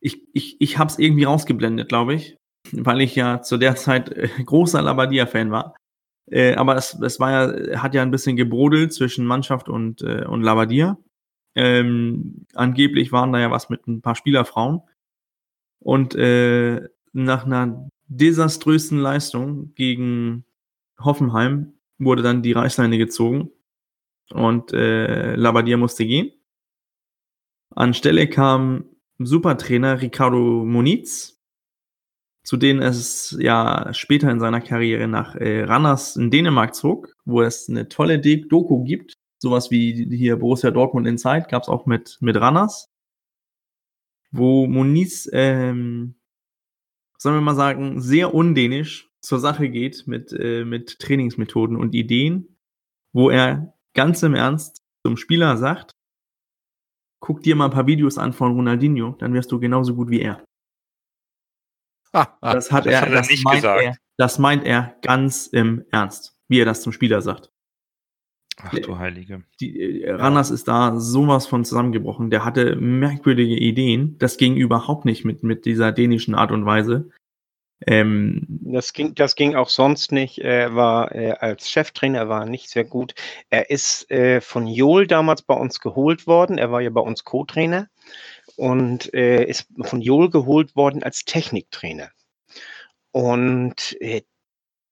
ich, 0.00 0.22
ich, 0.33 0.61
ich 0.61 0.78
habe 0.78 0.90
es 0.90 0.98
irgendwie 0.98 1.24
rausgeblendet, 1.24 1.88
glaube 1.88 2.14
ich, 2.14 2.37
weil 2.72 3.00
ich 3.00 3.14
ja 3.16 3.42
zu 3.42 3.57
der 3.57 3.76
Zeit 3.76 4.11
äh, 4.11 4.28
großer 4.44 4.81
Labadia-Fan 4.81 5.50
war. 5.50 5.74
Äh, 6.31 6.55
aber 6.55 6.77
es, 6.77 6.99
es 7.01 7.21
war 7.21 7.31
ja, 7.31 7.83
hat 7.83 7.95
ja 7.95 8.03
ein 8.03 8.11
bisschen 8.11 8.37
gebrodelt 8.37 8.93
zwischen 8.93 9.25
Mannschaft 9.25 9.69
und, 9.69 10.03
äh, 10.03 10.25
und 10.25 10.43
Labadia. 10.43 10.99
Ähm, 11.55 12.47
angeblich 12.55 13.12
waren 13.12 13.33
da 13.33 13.41
ja 13.41 13.51
was 13.51 13.71
mit 13.71 13.87
ein 13.87 14.01
paar 14.01 14.14
Spielerfrauen. 14.14 14.83
Und 15.81 16.14
äh, 16.14 16.88
nach 17.12 17.47
einer 17.47 17.88
desaströsen 18.09 18.99
Leistung 18.99 19.75
gegen 19.75 20.45
Hoffenheim 20.99 21.75
wurde 21.99 22.23
dann 22.23 22.43
die 22.43 22.53
Reißleine 22.53 22.99
gezogen 22.99 23.51
und 24.31 24.73
äh, 24.73 25.35
Labadia 25.35 25.77
musste 25.77 26.07
gehen. 26.07 26.33
Anstelle 27.75 28.29
kam 28.29 28.85
Supertrainer 29.19 30.01
Ricardo 30.01 30.64
Moniz, 30.64 31.38
zu 32.49 32.57
denen 32.57 32.81
es 32.81 33.37
ja 33.39 33.93
später 33.93 34.31
in 34.31 34.41
seiner 34.41 34.63
Karriere 34.63 35.07
nach 35.07 35.35
äh, 35.35 35.65
Ranners 35.65 36.17
in 36.17 36.31
Dänemark 36.31 36.75
zog, 36.75 37.15
wo 37.27 37.43
es 37.43 37.69
eine 37.69 37.89
tolle 37.91 38.19
Doku 38.21 38.85
gibt. 38.85 39.19
Sowas 39.37 39.71
wie 39.71 40.09
hier 40.17 40.39
Borussia 40.39 40.71
Dortmund 40.71 41.07
Inside 41.07 41.49
gab 41.51 41.65
es 41.65 41.69
auch 41.69 41.85
mit, 41.85 42.17
mit 42.23 42.39
Ranners, 42.39 42.89
wo 44.31 44.67
Moniz, 44.67 45.29
ähm, 45.31 46.15
sollen 47.19 47.37
wir 47.37 47.43
mal 47.43 47.55
sagen, 47.55 48.01
sehr 48.01 48.33
undänisch 48.33 49.11
zur 49.21 49.41
Sache 49.41 49.69
geht 49.69 50.07
mit, 50.07 50.33
äh, 50.33 50.65
mit 50.65 51.01
Trainingsmethoden 51.01 51.77
und 51.77 51.95
Ideen, 51.95 52.57
wo 53.13 53.29
er 53.29 53.75
ganz 53.93 54.23
im 54.23 54.35
Ernst 54.35 54.83
zum 55.05 55.19
Spieler 55.19 55.59
sagt, 55.59 55.91
guck 57.21 57.43
dir 57.43 57.57
mal 57.57 57.67
ein 57.67 57.73
paar 57.73 57.87
Videos 57.87 58.17
an 58.17 58.33
von 58.33 58.55
Ronaldinho, 58.55 59.17
dann 59.19 59.35
wirst 59.35 59.53
du 59.53 59.61
genauso 59.61 59.95
gut 59.95 60.09
wie 60.09 60.23
er. 60.23 60.48
Das 62.12 62.73
hat 62.73 62.87
das 62.87 62.92
er, 62.92 63.01
hat 63.01 63.09
er 63.09 63.14
das 63.14 63.31
nicht 63.31 63.44
meint 63.44 63.57
gesagt. 63.57 63.83
Er, 63.83 63.97
das 64.16 64.38
meint 64.38 64.64
er 64.64 64.97
ganz 65.03 65.47
im 65.47 65.85
Ernst, 65.90 66.37
wie 66.49 66.61
er 66.61 66.64
das 66.64 66.83
zum 66.83 66.92
Spieler 66.92 67.23
sagt. 67.23 67.51
Ach 68.61 68.75
du 68.75 68.99
Heilige. 68.99 69.44
Die, 69.61 70.03
äh, 70.03 70.12
Randers 70.12 70.51
ist 70.51 70.66
da 70.66 70.99
sowas 70.99 71.47
von 71.47 71.64
zusammengebrochen. 71.64 72.31
Der 72.31 72.44
hatte 72.44 72.77
merkwürdige 72.77 73.57
Ideen. 73.57 74.16
Das 74.18 74.37
ging 74.37 74.57
überhaupt 74.57 75.05
nicht 75.05 75.25
mit, 75.25 75.44
mit 75.44 75.64
dieser 75.64 75.92
dänischen 75.92 76.35
Art 76.35 76.51
und 76.51 76.66
Weise. 76.66 77.11
Ähm, 77.87 78.44
Das 78.49 78.92
ging, 78.92 79.14
das 79.14 79.37
ging 79.37 79.55
auch 79.55 79.68
sonst 79.68 80.11
nicht. 80.11 80.38
Er 80.38 80.75
war 80.75 81.14
äh, 81.14 81.33
als 81.38 81.71
Cheftrainer 81.71 82.29
war 82.29 82.47
nicht 82.47 82.68
sehr 82.68 82.85
gut. 82.85 83.14
Er 83.51 83.71
ist 83.71 84.11
äh, 84.11 84.40
von 84.40 84.66
Jol 84.66 85.07
damals 85.07 85.42
bei 85.42 85.55
uns 85.55 85.79
geholt 85.79 86.27
worden. 86.27 86.59
Er 86.59 86.73
war 86.73 86.81
ja 86.81 86.90
bei 86.90 87.01
uns 87.01 87.23
Co-Trainer 87.23 87.88
und 88.59 89.14
äh, 89.14 89.44
ist 89.44 89.68
von 89.83 90.01
Jol 90.01 90.31
geholt 90.31 90.75
worden 90.75 91.05
als 91.05 91.25
Techniktrainer. 91.25 92.11
Und 93.12 93.97
äh, 94.01 94.23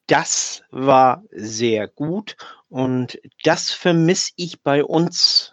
das 0.07 0.63
war 0.71 1.25
sehr 1.33 1.89
gut 1.89 2.37
und 2.69 3.21
das 3.43 3.73
vermisse 3.73 4.31
ich 4.37 4.63
bei 4.63 4.85
uns 4.85 5.53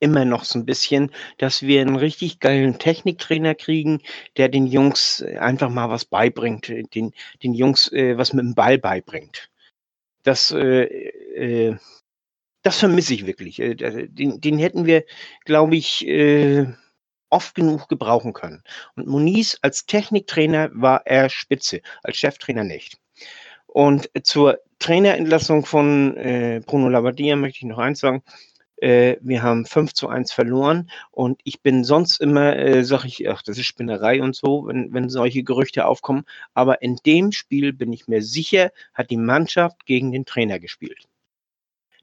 immer 0.00 0.26
noch 0.26 0.44
so 0.44 0.58
ein 0.58 0.66
bisschen, 0.66 1.10
dass 1.38 1.62
wir 1.62 1.80
einen 1.80 1.96
richtig 1.96 2.40
geilen 2.40 2.78
Techniktrainer 2.78 3.54
kriegen, 3.54 4.02
der 4.36 4.50
den 4.50 4.66
Jungs 4.66 5.22
einfach 5.22 5.70
mal 5.70 5.88
was 5.88 6.04
beibringt, 6.04 6.68
den, 6.68 7.12
den 7.42 7.54
Jungs 7.54 7.90
äh, 7.90 8.18
was 8.18 8.34
mit 8.34 8.44
dem 8.44 8.54
Ball 8.54 8.76
beibringt. 8.78 9.50
Das, 10.24 10.50
äh, 10.50 10.82
äh, 10.84 11.76
das 12.62 12.78
vermisse 12.78 13.14
ich 13.14 13.26
wirklich. 13.26 13.60
Äh, 13.60 13.74
den, 14.08 14.42
den 14.42 14.58
hätten 14.58 14.84
wir, 14.84 15.04
glaube 15.46 15.74
ich, 15.74 16.06
äh, 16.06 16.66
oft 17.30 17.54
genug 17.54 17.88
gebrauchen 17.88 18.32
können. 18.32 18.62
Und 18.96 19.06
Moniz 19.06 19.58
als 19.62 19.86
Techniktrainer 19.86 20.70
war 20.72 21.02
er 21.06 21.28
spitze, 21.28 21.80
als 22.02 22.16
Cheftrainer 22.16 22.64
nicht. 22.64 22.98
Und 23.66 24.10
zur 24.22 24.58
Trainerentlassung 24.78 25.66
von 25.66 26.16
äh, 26.16 26.60
Bruno 26.64 26.88
Labbadia 26.88 27.36
möchte 27.36 27.58
ich 27.58 27.64
noch 27.64 27.78
eins 27.78 28.00
sagen. 28.00 28.22
Äh, 28.76 29.16
wir 29.20 29.42
haben 29.42 29.66
5 29.66 29.92
zu 29.92 30.08
1 30.08 30.32
verloren 30.32 30.90
und 31.10 31.40
ich 31.42 31.62
bin 31.62 31.82
sonst 31.82 32.20
immer, 32.20 32.56
äh, 32.56 32.84
sage 32.84 33.08
ich, 33.08 33.28
ach, 33.28 33.42
das 33.42 33.58
ist 33.58 33.66
Spinnerei 33.66 34.22
und 34.22 34.36
so, 34.36 34.66
wenn, 34.66 34.92
wenn 34.94 35.08
solche 35.08 35.42
Gerüchte 35.42 35.84
aufkommen. 35.84 36.24
Aber 36.54 36.80
in 36.80 36.96
dem 37.04 37.32
Spiel 37.32 37.72
bin 37.72 37.92
ich 37.92 38.06
mir 38.06 38.22
sicher, 38.22 38.70
hat 38.94 39.10
die 39.10 39.16
Mannschaft 39.16 39.84
gegen 39.84 40.12
den 40.12 40.26
Trainer 40.26 40.60
gespielt. 40.60 41.08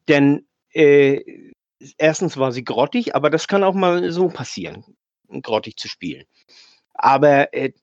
Denn 0.09 0.45
äh, 0.73 1.53
erstens 1.97 2.37
war 2.37 2.51
sie 2.51 2.63
grottig, 2.63 3.15
aber 3.15 3.29
das 3.29 3.47
kann 3.47 3.63
auch 3.63 3.73
mal 3.73 4.11
so 4.11 4.27
passieren, 4.27 4.83
grottig 5.41 5.77
zu 5.77 5.87
spielen. 5.87 6.25
Aber 6.93 7.53
äh, 7.53 7.73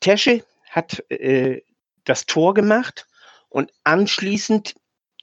Tesche 0.00 0.44
hat 0.68 1.04
äh, 1.10 1.62
das 2.04 2.26
Tor 2.26 2.54
gemacht 2.54 3.06
und 3.48 3.72
anschließend 3.84 4.74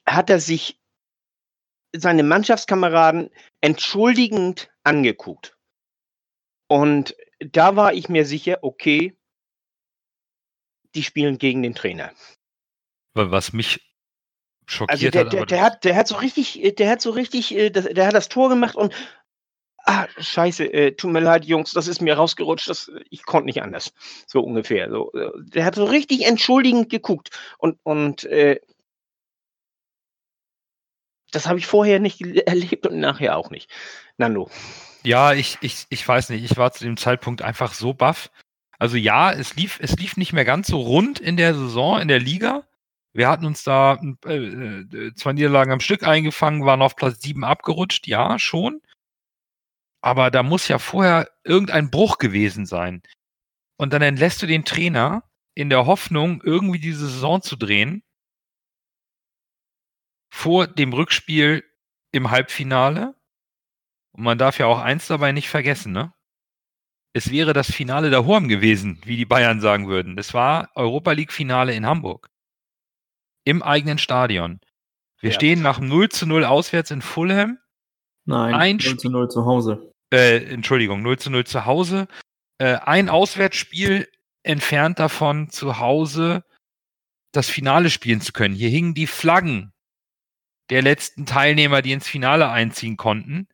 hat 0.06 0.30
er 0.30 0.39
sich 0.39 0.80
seine 1.93 2.24
Mannschaftskameraden 2.24 3.30
entschuldigend 3.62 4.70
angeguckt. 4.84 5.58
Und 6.67 7.15
da 7.39 7.76
war 7.76 7.93
ich 7.93 8.10
mir 8.10 8.26
sicher, 8.26 8.60
okay, 8.62 9.17
die 10.96 11.04
spielen 11.04 11.38
gegen 11.38 11.63
den 11.63 11.76
Trainer. 11.76 12.12
Was 13.13 13.54
mich 13.54 13.82
schockiert 14.65 14.91
Also 14.91 15.10
der, 15.10 15.26
hat. 15.26 15.34
der, 15.34 15.46
der 15.46 15.62
hat, 15.62 15.84
der 15.84 15.96
hat 15.96 16.08
so 16.08 16.15
richtig, 16.15 16.63
äh, 16.63 16.72
der 16.72 16.89
hat 16.89 17.02
so 17.02 17.12
richtig, 17.12 17.56
äh, 17.56 17.70
der 17.70 18.08
hat 18.08 18.13
das 18.13 18.30
Tor 18.30 18.50
gemacht 18.50 18.76
und 18.76 18.93
ah, 19.88 20.08
scheiße, 20.17 20.71
äh, 20.73 20.91
tut 20.91 21.12
mir 21.12 21.21
leid, 21.21 21.45
Jungs, 21.45 21.71
das 21.71 21.88
ist 21.88 22.02
mir 22.02 22.15
rausgerutscht, 22.15 22.69
das, 22.69 22.91
ich 23.10 23.23
konnte 23.23 23.45
nicht 23.47 23.62
anders. 23.63 23.93
So 24.28 24.41
ungefähr. 24.41 24.89
So, 24.89 25.12
äh, 25.13 25.32
der 25.38 25.65
hat 25.65 25.76
so 25.76 25.86
richtig 25.86 26.26
entschuldigend 26.26 26.89
geguckt 26.89 27.32
und, 27.58 27.80
und 27.84 28.26
äh, 28.26 28.60
Das 31.32 31.47
habe 31.47 31.60
ich 31.60 31.67
vorher 31.67 32.00
nicht 32.00 32.21
erlebt 32.47 32.88
und 32.88 33.00
nachher 33.00 33.38
auch 33.38 33.50
nicht. 33.50 33.69
Nando. 34.17 34.50
Ja, 35.04 35.34
ich, 35.34 35.58
ich, 35.62 35.86
ich 35.89 36.08
weiß 36.08 36.30
nicht. 36.30 36.43
Ich 36.43 36.58
war 36.58 36.71
zu 36.71 36.84
dem 36.84 36.97
Zeitpunkt 36.97 37.41
einfach 37.41 37.73
so 37.73 37.93
baff. 37.93 38.30
Also 38.80 38.97
ja, 38.97 39.32
es 39.32 39.56
lief, 39.56 39.80
es 39.82 39.95
lief 39.97 40.17
nicht 40.17 40.34
mehr 40.34 40.45
ganz 40.45 40.67
so 40.67 40.80
rund 40.80 41.19
in 41.19 41.38
der 41.38 41.54
Saison, 41.54 42.00
in 42.00 42.08
der 42.08 42.19
Liga. 42.19 42.63
Wir 43.13 43.30
hatten 43.30 43.45
uns 43.45 43.63
da 43.63 44.00
äh, 44.26 44.36
äh 44.36 45.13
zwei 45.15 45.34
Niederlagen 45.34 45.71
am 45.71 45.80
Stück 45.80 46.04
eingefangen, 46.04 46.65
waren 46.65 46.82
auf 46.82 46.95
Platz 46.95 47.21
7 47.21 47.43
abgerutscht, 47.43 48.08
ja, 48.08 48.38
schon. 48.38 48.82
Aber 50.08 50.32
da 50.32 50.41
muss 50.41 50.70
ja 50.70 50.80
vorher 50.80 51.30
irgendein 51.43 51.91
Bruch 51.91 52.17
gewesen 52.17 52.65
sein. 52.65 53.04
Und 53.76 53.91
dann 53.91 54.02
entlässt 54.02 54.41
du 54.41 54.48
den 54.48 54.63
Trainer 54.63 55.30
in 55.54 55.70
der 55.70 55.86
Hoffnung, 55.86 56.41
irgendwie 56.46 56.80
diese 56.80 57.10
Saison 57.10 57.41
zu 57.41 57.58
drehen. 57.58 58.04
Vor 60.34 60.65
dem 60.65 60.93
Rückspiel 60.93 61.65
im 62.13 62.32
Halbfinale. 62.32 63.15
Und 64.13 64.24
man 64.24 64.38
darf 64.38 64.60
ja 64.60 64.67
auch 64.67 64.80
eins 64.80 65.08
dabei 65.08 65.34
nicht 65.34 65.50
vergessen, 65.50 65.91
ne? 65.91 66.13
Es 67.12 67.30
wäre 67.30 67.52
das 67.52 67.70
Finale 67.70 68.10
der 68.10 68.26
Horm 68.26 68.48
gewesen, 68.48 69.02
wie 69.04 69.17
die 69.17 69.26
Bayern 69.26 69.60
sagen 69.60 69.89
würden. 69.89 70.17
Es 70.17 70.34
war 70.34 70.70
Europa 70.76 71.12
League 71.12 71.34
Finale 71.34 71.76
in 71.76 71.86
Hamburg. 71.86 72.30
Im 73.43 73.62
eigenen 73.62 73.98
Stadion. 73.98 74.62
Wir 75.20 75.32
ja. 75.32 75.36
stehen 75.36 75.62
nach 75.62 75.82
0 75.82 76.08
zu 76.08 76.26
0 76.26 76.46
auswärts 76.46 76.91
in 76.91 77.02
Fulham. 77.02 77.58
Nein, 78.24 78.54
ein 78.54 78.78
0 78.78 78.98
zu 78.98 79.10
0 79.10 79.30
zu 79.30 79.46
Hause. 79.46 79.93
Äh, 80.12 80.38
Entschuldigung, 80.54 81.02
0 81.02 81.20
zu 81.20 81.30
0 81.30 81.46
zu 81.46 81.65
Hause. 81.65 82.08
Äh, 82.60 82.76
ein 82.76 83.10
Auswärtsspiel 83.10 84.08
entfernt 84.43 85.00
davon, 85.00 85.50
zu 85.50 85.80
Hause 85.80 86.43
das 87.32 87.50
Finale 87.50 87.89
spielen 87.89 88.22
zu 88.22 88.32
können. 88.32 88.56
Hier 88.56 88.70
hingen 88.70 88.93
die 88.93 89.08
Flaggen 89.08 89.74
der 90.70 90.82
letzten 90.82 91.26
Teilnehmer, 91.26 91.82
die 91.82 91.91
ins 91.91 92.08
Finale 92.08 92.50
einziehen 92.50 92.98
konnten. 92.98 93.48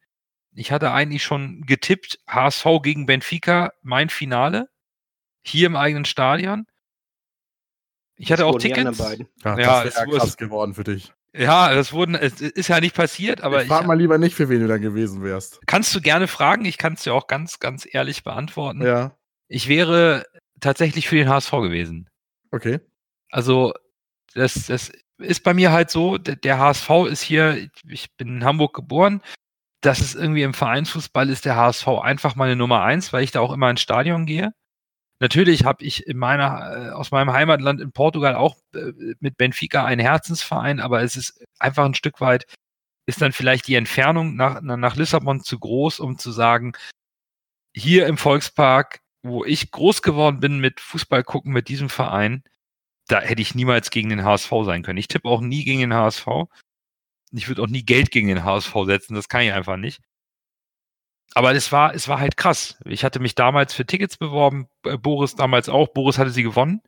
Ich 0.56 0.72
hatte 0.72 0.92
eigentlich 0.92 1.24
schon 1.24 1.66
getippt, 1.66 2.20
HSV 2.28 2.66
gegen 2.82 3.06
Benfica, 3.06 3.72
mein 3.82 4.10
Finale. 4.10 4.70
Hier 5.46 5.68
im 5.68 5.76
eigenen 5.76 6.06
Stadion. 6.06 6.66
Ich 8.16 8.32
hatte 8.32 8.46
auch 8.46 8.58
Tickets. 8.58 9.00
Ja, 9.44 9.60
ja 9.60 9.84
das 9.84 9.96
wäre 9.96 10.18
krass 10.18 10.38
geworden 10.38 10.74
für 10.74 10.84
dich. 10.84 11.12
Ja, 11.36 11.74
das 11.74 11.94
wurden, 11.94 12.14
es 12.16 12.42
ist 12.42 12.68
ja 12.68 12.80
nicht 12.80 12.96
passiert, 12.96 13.42
aber 13.42 13.64
ich 13.64 13.68
frag 13.68 13.88
mal 13.88 13.98
lieber 13.98 14.20
nicht, 14.20 14.36
für 14.36 14.50
wen 14.50 14.62
du 14.62 14.68
dann 14.68 14.82
gewesen 14.82 15.24
wärst. 15.24 15.60
Kannst 15.66 15.94
du 15.96 16.02
gerne 16.02 16.28
fragen, 16.28 16.66
ich 16.66 16.78
kann 16.78 16.94
es 16.94 17.04
dir 17.04 17.14
auch 17.14 17.26
ganz, 17.26 17.60
ganz 17.60 17.88
ehrlich 17.92 18.24
beantworten. 18.24 18.84
Ja. 18.84 19.18
Ich 19.48 19.68
wäre 19.68 20.26
tatsächlich 20.60 21.08
für 21.08 21.16
den 21.16 21.30
HSV 21.30 21.52
gewesen. 21.52 22.10
Okay. 22.52 22.80
Also, 23.32 23.74
das, 24.36 24.68
das 24.68 24.92
ist 25.18 25.44
bei 25.44 25.56
mir 25.56 25.72
halt 25.72 25.90
so, 25.90 26.20
der 26.20 26.60
HSV 26.60 26.90
ist 27.10 27.22
hier, 27.22 27.68
ich 27.88 28.16
bin 28.16 28.28
in 28.28 28.44
Hamburg 28.44 28.76
geboren, 28.76 29.22
das 29.82 30.00
ist 30.00 30.16
irgendwie 30.16 30.44
im 30.44 30.54
Vereinsfußball 30.54 31.30
ist 31.30 31.46
der 31.46 31.56
HSV 31.56 31.88
einfach 31.88 32.36
meine 32.36 32.56
Nummer 32.56 32.84
eins, 32.84 33.12
weil 33.12 33.24
ich 33.24 33.32
da 33.32 33.42
auch 33.42 33.52
immer 33.52 33.70
ins 33.70 33.82
Stadion 33.82 34.26
gehe. 34.26 34.54
Natürlich 35.20 35.64
habe 35.64 35.84
ich 35.84 36.06
in 36.08 36.18
meiner, 36.18 36.88
äh, 36.88 36.90
aus 36.90 37.12
meinem 37.12 37.32
Heimatland 37.32 37.80
in 37.80 37.92
Portugal 37.92 38.36
auch 38.36 38.58
äh, 38.74 38.92
mit 39.20 39.38
Benfica 39.38 39.86
einen 39.86 40.02
Herzensverein, 40.02 40.80
aber 40.80 41.02
es 41.02 41.16
ist 41.16 41.44
einfach 41.60 41.86
ein 41.86 41.94
Stück 41.94 42.20
weit, 42.20 42.46
ist 43.06 43.22
dann 43.22 43.32
vielleicht 43.32 43.68
die 43.68 43.76
Entfernung 43.76 44.36
nach, 44.36 44.62
nach 44.62 44.96
Lissabon 44.96 45.42
zu 45.42 45.60
groß, 45.60 46.00
um 46.00 46.18
zu 46.18 46.32
sagen, 46.32 46.74
hier 47.76 48.08
im 48.08 48.18
Volkspark, 48.18 49.02
wo 49.24 49.46
ich 49.46 49.72
groß 49.72 50.02
geworden 50.02 50.40
bin 50.40 50.60
mit 50.60 50.80
Fußball 50.80 51.24
gucken 51.24 51.54
mit 51.54 51.68
diesem 51.70 51.90
Verein, 51.90 52.44
da 53.08 53.22
hätte 53.22 53.42
ich 53.42 53.56
niemals 53.56 53.90
gegen 53.90 54.10
den 54.10 54.24
HSV 54.24 54.52
sein 54.66 54.84
können. 54.84 55.00
Ich 55.00 55.08
tippe 55.08 55.28
auch 55.28 55.42
nie 55.42 55.64
gegen 55.64 55.82
den 55.82 55.94
HSV. 55.94 56.28
Ich 57.32 57.48
würde 57.48 57.64
auch 57.64 57.68
nie 57.68 57.84
Geld 57.84 58.12
gegen 58.12 58.28
den 58.28 58.44
HSV 58.44 58.74
setzen, 58.86 59.16
das 59.16 59.28
kann 59.30 59.42
ich 59.42 59.54
einfach 59.54 59.78
nicht. 59.78 60.02
Aber 61.36 61.54
es 61.54 61.72
war, 61.72 61.94
es 61.94 62.08
war 62.08 62.20
halt 62.20 62.38
krass. 62.38 62.78
Ich 62.86 63.04
hatte 63.04 63.20
mich 63.20 63.36
damals 63.36 63.74
für 63.74 63.86
Tickets 63.86 64.18
beworben, 64.18 64.68
Boris 65.02 65.36
damals 65.36 65.70
auch. 65.70 65.90
Boris 65.90 66.18
hatte 66.18 66.30
sie 66.30 66.44
gewonnen. 66.44 66.82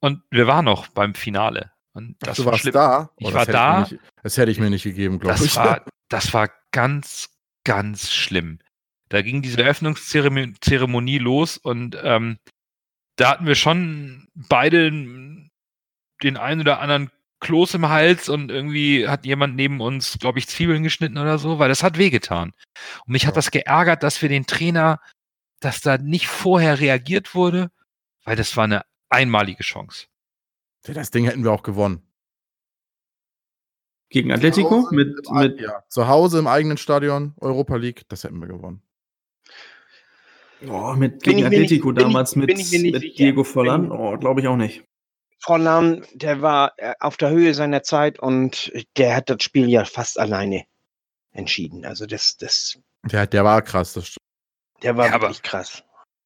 Und 0.00 0.22
wir 0.30 0.46
waren 0.46 0.64
noch 0.64 0.88
beim 0.88 1.14
Finale. 1.14 1.72
Und 1.92 2.16
das 2.20 2.30
Ach, 2.30 2.36
du 2.36 2.44
war 2.44 2.52
warst 2.52 2.62
schlimm. 2.62 2.74
da? 2.74 3.10
Ich 3.16 3.28
oh, 3.28 3.34
war 3.34 3.46
da. 3.46 3.80
Nicht, 3.80 3.98
das 4.22 4.36
hätte 4.36 4.50
ich 4.50 4.60
mir 4.60 4.70
nicht 4.70 4.84
gegeben, 4.84 5.18
glaube 5.18 5.44
ich. 5.44 5.56
War, 5.56 5.82
das 6.08 6.32
war 6.34 6.50
ganz, 6.70 7.30
ganz 7.64 8.12
schlimm. 8.12 8.60
Da 9.08 9.22
ging 9.22 9.40
diese 9.42 9.62
Eröffnungszeremonie 9.62 11.18
los 11.18 11.56
und 11.56 11.96
ähm, 12.02 12.38
da 13.16 13.30
hatten 13.30 13.46
wir 13.46 13.54
schon 13.54 14.28
beide 14.34 14.90
den 14.90 16.36
einen 16.36 16.60
oder 16.60 16.80
anderen 16.80 17.10
Kloß 17.40 17.74
im 17.74 17.88
Hals 17.88 18.28
und 18.28 18.50
irgendwie 18.50 19.08
hat 19.08 19.26
jemand 19.26 19.56
neben 19.56 19.80
uns, 19.80 20.18
glaube 20.18 20.38
ich, 20.38 20.48
Zwiebeln 20.48 20.82
geschnitten 20.82 21.18
oder 21.18 21.38
so, 21.38 21.58
weil 21.58 21.68
das 21.68 21.82
hat 21.82 21.98
wehgetan. 21.98 22.52
Und 23.06 23.12
mich 23.12 23.22
ja. 23.22 23.28
hat 23.28 23.36
das 23.36 23.50
geärgert, 23.50 24.02
dass 24.02 24.20
wir 24.22 24.28
den 24.28 24.46
Trainer, 24.46 25.00
dass 25.60 25.80
da 25.80 25.98
nicht 25.98 26.28
vorher 26.28 26.80
reagiert 26.80 27.34
wurde, 27.34 27.70
weil 28.24 28.36
das 28.36 28.56
war 28.56 28.64
eine 28.64 28.82
einmalige 29.10 29.62
Chance. 29.62 30.06
Das 30.82 31.10
Ding 31.10 31.24
hätten 31.24 31.44
wir 31.44 31.52
auch 31.52 31.62
gewonnen. 31.62 32.02
Gegen 34.08 34.32
Atletico? 34.32 34.88
Mit, 34.92 35.30
mit 35.30 35.60
ja. 35.60 35.82
Zu 35.88 36.06
Hause 36.06 36.38
im 36.38 36.46
eigenen 36.46 36.76
Stadion, 36.76 37.34
Europa 37.38 37.76
League, 37.76 38.04
das 38.08 38.24
hätten 38.24 38.38
wir 38.40 38.46
gewonnen. 38.46 38.82
Oh, 40.66 40.94
mit 40.94 41.22
gegen 41.22 41.44
Atletico 41.44 41.92
nicht, 41.92 42.02
damals 42.02 42.32
ich, 42.32 42.36
mit, 42.36 42.92
mit 42.92 43.18
Diego 43.18 43.44
Forlan? 43.44 43.90
Oh, 43.90 44.16
glaube 44.16 44.40
ich 44.40 44.46
auch 44.46 44.56
nicht. 44.56 44.84
Forlan, 45.38 46.04
der 46.12 46.42
war 46.42 46.72
äh, 46.76 46.94
auf 47.00 47.16
der 47.16 47.30
Höhe 47.30 47.54
seiner 47.54 47.82
Zeit 47.82 48.18
und 48.18 48.72
der 48.96 49.16
hat 49.16 49.30
das 49.30 49.42
Spiel 49.42 49.68
ja 49.68 49.84
fast 49.84 50.18
alleine 50.18 50.64
entschieden. 51.32 51.84
Also 51.84 52.06
das, 52.06 52.36
das. 52.36 52.78
Der, 53.04 53.26
der 53.26 53.44
war 53.44 53.62
krass, 53.62 53.92
das 53.92 54.08
stimmt. 54.08 54.24
Der 54.82 54.96
war 54.96 55.06
ja, 55.06 55.20
wirklich 55.20 55.42
krass. 55.42 55.84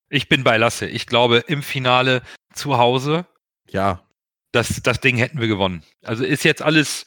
Ich 0.09 0.29
bin 0.29 0.45
bei 0.45 0.57
Lasse. 0.57 0.87
Ich 0.87 1.07
glaube, 1.07 1.45
im 1.47 1.63
Finale 1.63 2.23
zu 2.55 2.79
Hause. 2.79 3.27
Ja. 3.69 4.05
Das, 4.53 4.83
das 4.83 5.01
Ding 5.01 5.17
hätten 5.17 5.41
wir 5.41 5.47
gewonnen. 5.47 5.85
Also 6.03 6.25
ist 6.25 6.43
jetzt 6.43 6.63
alles, 6.63 7.05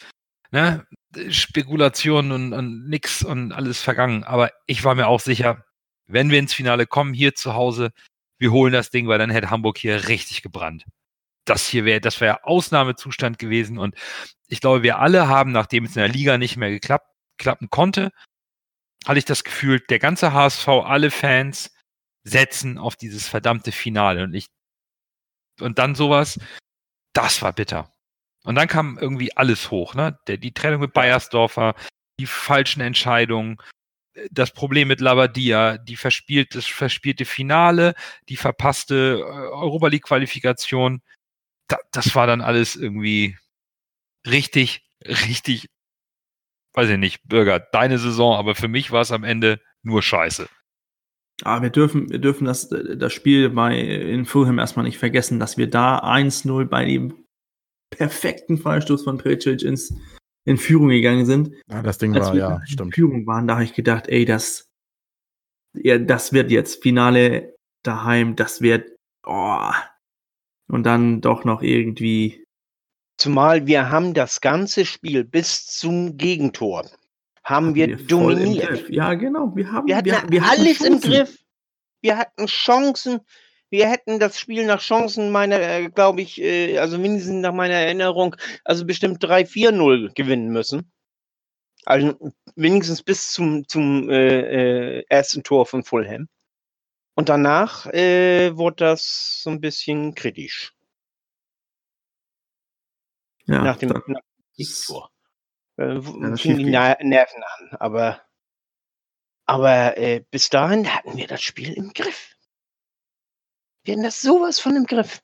ne, 0.51 0.85
Spekulation 1.29 2.31
und, 2.31 2.53
und 2.53 2.87
nix 2.87 3.23
und 3.23 3.51
alles 3.51 3.81
vergangen. 3.81 4.23
Aber 4.23 4.51
ich 4.65 4.83
war 4.85 4.95
mir 4.95 5.07
auch 5.07 5.19
sicher, 5.19 5.65
wenn 6.07 6.29
wir 6.29 6.39
ins 6.39 6.53
Finale 6.53 6.87
kommen, 6.87 7.13
hier 7.13 7.35
zu 7.35 7.53
Hause, 7.53 7.91
wir 8.39 8.51
holen 8.51 8.73
das 8.73 8.89
Ding, 8.89 9.07
weil 9.07 9.19
dann 9.19 9.29
hätte 9.29 9.49
Hamburg 9.49 9.77
hier 9.77 10.07
richtig 10.07 10.41
gebrannt. 10.41 10.85
Das 11.45 11.67
hier 11.67 11.85
wäre, 11.85 12.01
das 12.01 12.21
wäre 12.21 12.45
Ausnahmezustand 12.45 13.39
gewesen. 13.39 13.77
Und 13.77 13.95
ich 14.47 14.61
glaube, 14.61 14.83
wir 14.83 14.99
alle 14.99 15.27
haben, 15.27 15.51
nachdem 15.51 15.85
es 15.85 15.95
in 15.95 16.01
der 16.01 16.09
Liga 16.09 16.37
nicht 16.37 16.57
mehr 16.57 16.69
geklappt, 16.69 17.07
klappen 17.37 17.69
konnte, 17.69 18.11
hatte 19.05 19.19
ich 19.19 19.25
das 19.25 19.43
Gefühl, 19.43 19.79
der 19.89 19.99
ganze 19.99 20.33
HSV, 20.33 20.67
alle 20.67 21.11
Fans 21.11 21.71
setzen 22.23 22.77
auf 22.77 22.95
dieses 22.95 23.27
verdammte 23.27 23.71
Finale. 23.71 24.23
Und 24.23 24.33
ich, 24.33 24.47
und 25.59 25.79
dann 25.79 25.95
sowas, 25.95 26.39
das 27.13 27.41
war 27.41 27.53
bitter. 27.53 27.91
Und 28.43 28.55
dann 28.55 28.67
kam 28.67 28.97
irgendwie 28.97 29.35
alles 29.35 29.71
hoch, 29.71 29.95
ne? 29.95 30.17
Der, 30.27 30.37
die 30.37 30.53
Trennung 30.53 30.81
mit 30.81 30.93
Bayersdorfer, 30.93 31.75
die 32.19 32.25
falschen 32.25 32.81
Entscheidungen, 32.81 33.57
das 34.31 34.51
Problem 34.51 34.87
mit 34.87 35.01
Labadia, 35.01 35.77
die 35.77 35.95
verspielt, 35.95 36.55
das 36.55 36.65
verspielte 36.65 37.25
Finale, 37.25 37.95
die 38.29 38.37
verpasste 38.37 39.19
äh, 39.19 39.23
Europa 39.23 39.87
League 39.87 40.03
Qualifikation, 40.03 41.01
da, 41.73 41.79
das 41.91 42.15
war 42.15 42.27
dann 42.27 42.41
alles 42.41 42.75
irgendwie 42.75 43.37
richtig, 44.27 44.87
richtig, 45.05 45.69
weiß 46.73 46.89
ich 46.89 46.97
nicht, 46.97 47.27
Bürger, 47.27 47.59
deine 47.59 47.97
Saison, 47.97 48.35
aber 48.35 48.55
für 48.55 48.67
mich 48.67 48.91
war 48.91 49.01
es 49.01 49.11
am 49.11 49.23
Ende 49.23 49.59
nur 49.81 50.01
Scheiße. 50.01 50.47
Aber 51.41 51.51
ah, 51.57 51.61
wir 51.63 51.71
dürfen, 51.71 52.09
wir 52.11 52.19
dürfen 52.19 52.45
das, 52.45 52.69
das 52.69 53.11
Spiel 53.11 53.49
bei 53.49 53.77
in 53.77 54.25
Fulham 54.25 54.59
erstmal 54.59 54.85
nicht 54.85 54.99
vergessen, 54.99 55.39
dass 55.39 55.57
wir 55.57 55.67
da 55.69 55.99
1-0 55.99 56.65
bei 56.65 56.85
dem 56.85 57.25
perfekten 57.89 58.57
Freistoß 58.57 59.03
von 59.03 59.17
Precic 59.17 59.63
ins 59.63 59.93
in 60.45 60.57
Führung 60.57 60.89
gegangen 60.89 61.25
sind. 61.25 61.55
Ja, 61.69 61.81
das 61.81 61.97
Ding 61.97 62.13
war, 62.13 62.35
ja, 62.35 62.57
in 62.57 62.67
stimmt. 62.67 62.95
Führung 62.95 63.25
waren, 63.25 63.47
da 63.47 63.55
habe 63.55 63.63
ich 63.63 63.73
gedacht, 63.73 64.07
ey, 64.09 64.25
das, 64.25 64.69
ja, 65.73 65.97
das 65.97 66.33
wird 66.33 66.51
jetzt 66.51 66.83
Finale 66.83 67.55
daheim, 67.81 68.35
das 68.35 68.61
wird, 68.61 68.91
oh. 69.25 69.71
Und 70.67 70.83
dann 70.83 71.21
doch 71.21 71.43
noch 71.43 71.61
irgendwie. 71.61 72.45
Zumal 73.17 73.67
wir 73.67 73.89
haben 73.89 74.13
das 74.13 74.41
ganze 74.41 74.85
Spiel 74.85 75.23
bis 75.23 75.67
zum 75.67 76.17
Gegentor 76.17 76.85
haben 77.43 77.75
wir, 77.75 77.87
wir 77.87 77.97
dominiert. 78.07 78.89
Ja, 78.89 79.13
genau. 79.13 79.53
Wir 79.55 79.71
haben 79.71 79.87
wir 79.87 79.97
hatten, 79.97 80.05
wir, 80.07 80.23
wir 80.29 80.43
alles 80.43 80.81
im 80.81 80.99
Griff. 80.99 81.37
Wir 82.01 82.17
hatten 82.17 82.47
Chancen 82.47 83.19
wir 83.73 83.89
hätten 83.89 84.19
das 84.19 84.39
Spiel 84.39 84.67
nach 84.67 84.81
Chancen 84.81 85.31
meiner, 85.31 85.59
äh, 85.59 85.89
glaube 85.89 86.21
ich, 86.21 86.39
äh, 86.39 86.77
also 86.77 86.99
mindestens 86.99 87.41
nach 87.41 87.53
meiner 87.53 87.73
Erinnerung, 87.73 88.35
also 88.63 88.85
bestimmt 88.85 89.23
3-4-0 89.23 90.13
gewinnen 90.13 90.49
müssen. 90.49 90.91
Also 91.83 92.15
wenigstens 92.55 93.01
bis 93.01 93.31
zum, 93.31 93.67
zum 93.67 94.11
äh, 94.11 94.99
äh, 94.99 95.03
ersten 95.09 95.41
Tor 95.41 95.65
von 95.65 95.83
Fulham. 95.83 96.27
Und 97.15 97.29
danach 97.29 97.85
äh, 97.87 98.55
wurde 98.57 98.85
das 98.85 99.41
so 99.43 99.49
ein 99.49 99.61
bisschen 99.61 100.15
kritisch. 100.15 100.73
Ja, 103.45 103.61
nach 103.61 103.77
dem, 103.77 103.89
nach 103.89 104.01
dem 104.57 104.67
Tor. 104.85 105.11
Äh, 105.77 105.95
Ja, 105.95 106.35
fingen 106.37 106.57
die 106.59 106.69
Na 106.71 106.97
Nerven 107.01 107.43
an. 107.43 107.77
Aber, 107.79 108.21
aber 109.45 109.97
äh, 109.97 110.23
bis 110.31 110.49
dahin 110.49 110.93
hatten 110.93 111.17
wir 111.17 111.27
das 111.27 111.41
Spiel 111.41 111.73
im 111.73 111.93
Griff. 111.93 112.35
Wir 113.83 113.93
hatten 113.93 114.03
das 114.03 114.21
sowas 114.21 114.59
von 114.59 114.75
im 114.75 114.85
Griff. 114.85 115.21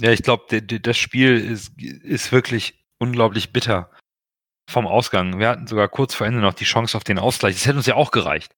Ja, 0.00 0.10
ich 0.10 0.22
glaube, 0.22 0.62
das 0.62 0.96
Spiel 0.96 1.38
ist, 1.38 1.72
ist 1.80 2.32
wirklich 2.32 2.84
unglaublich 2.98 3.52
bitter 3.52 3.90
vom 4.68 4.86
Ausgang. 4.86 5.38
Wir 5.38 5.48
hatten 5.48 5.66
sogar 5.66 5.88
kurz 5.88 6.14
vor 6.14 6.26
Ende 6.26 6.40
noch 6.40 6.54
die 6.54 6.64
Chance 6.64 6.96
auf 6.96 7.04
den 7.04 7.18
Ausgleich. 7.18 7.54
Das 7.54 7.66
hätte 7.66 7.76
uns 7.76 7.86
ja 7.86 7.94
auch 7.94 8.10
gereicht. 8.10 8.54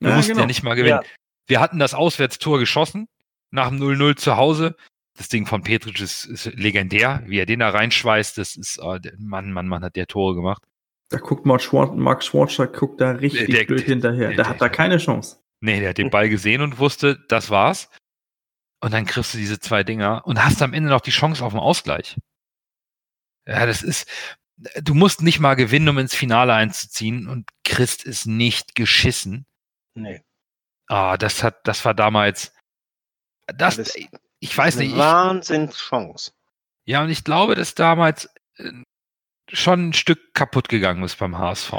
Wir 0.00 0.10
Ja, 0.10 0.16
mussten 0.16 0.32
genau. 0.32 0.42
ja 0.42 0.46
nicht 0.46 0.62
mal 0.62 0.74
gewinnen. 0.74 1.00
Ja. 1.02 1.10
Wir 1.46 1.60
hatten 1.60 1.78
das 1.78 1.94
Auswärtstor 1.94 2.58
geschossen, 2.58 3.08
nach 3.50 3.68
dem 3.68 3.78
0-0 3.78 4.16
zu 4.16 4.36
Hause. 4.36 4.76
Das 5.16 5.28
Ding 5.28 5.46
von 5.46 5.62
Petric 5.62 6.00
ist, 6.00 6.24
ist 6.26 6.46
legendär. 6.54 7.22
Wie 7.26 7.38
er 7.38 7.46
den 7.46 7.60
da 7.60 7.70
reinschweißt, 7.70 8.36
das 8.36 8.56
ist, 8.56 8.78
oh, 8.80 8.98
der- 8.98 9.14
Mann, 9.18 9.52
Mann, 9.52 9.66
Mann, 9.68 9.82
hat 9.84 9.96
der 9.96 10.06
Tore 10.06 10.34
gemacht. 10.34 10.62
Da 11.08 11.18
guckt 11.18 11.46
Mark, 11.46 11.62
Schwar 11.62 11.92
Mark 11.94 12.22
Schwarzer 12.24 12.66
guckt 12.66 13.00
da 13.00 13.12
richtig 13.12 13.46
Der- 13.46 13.64
blöd 13.64 13.80
der- 13.80 13.86
hinterher. 13.86 14.28
der- 14.28 14.36
Der 14.36 14.48
hat 14.48 14.60
da 14.60 14.68
keine 14.68 14.98
Chance. 14.98 15.38
Nee, 15.60 15.80
der 15.80 15.90
hat 15.90 15.98
den 15.98 16.10
Ball 16.10 16.28
gesehen 16.28 16.60
und 16.60 16.78
wusste, 16.78 17.24
das 17.28 17.48
war's. 17.48 17.88
Und 18.82 18.92
dann 18.92 19.06
kriegst 19.06 19.32
du 19.32 19.38
diese 19.38 19.58
zwei 19.58 19.84
Dinger 19.84 20.26
und 20.26 20.44
hast 20.44 20.60
am 20.60 20.74
Ende 20.74 20.90
noch 20.90 21.00
die 21.00 21.10
Chance 21.12 21.42
auf 21.44 21.52
den 21.52 21.60
Ausgleich. 21.60 22.16
Ja, 23.46 23.64
das 23.64 23.82
ist, 23.82 24.06
du 24.82 24.94
musst 24.94 25.22
nicht 25.22 25.38
mal 25.40 25.54
gewinnen, 25.54 25.88
um 25.88 25.96
ins 25.98 26.14
Finale 26.14 26.52
einzuziehen 26.52 27.26
und 27.28 27.48
Christ 27.64 28.04
ist 28.04 28.26
nicht 28.26 28.74
geschissen. 28.74 29.46
Nee. 29.94 30.20
Ah, 30.88 31.16
das 31.16 31.42
hat, 31.42 31.66
das 31.66 31.84
war 31.84 31.94
damals, 31.94 32.52
das, 33.46 33.76
Das 33.76 33.96
ich 34.40 34.56
weiß 34.56 34.76
nicht, 34.76 34.92
ich, 34.92 34.98
Wahnsinnschance. 34.98 36.32
ja, 36.84 37.02
und 37.02 37.10
ich 37.10 37.24
glaube, 37.24 37.54
dass 37.54 37.74
damals 37.74 38.28
äh, 38.56 38.70
schon 39.52 39.88
ein 39.88 39.92
Stück 39.92 40.34
kaputt 40.34 40.68
gegangen 40.68 41.02
ist 41.02 41.18
beim 41.18 41.36
HSV. 41.38 41.72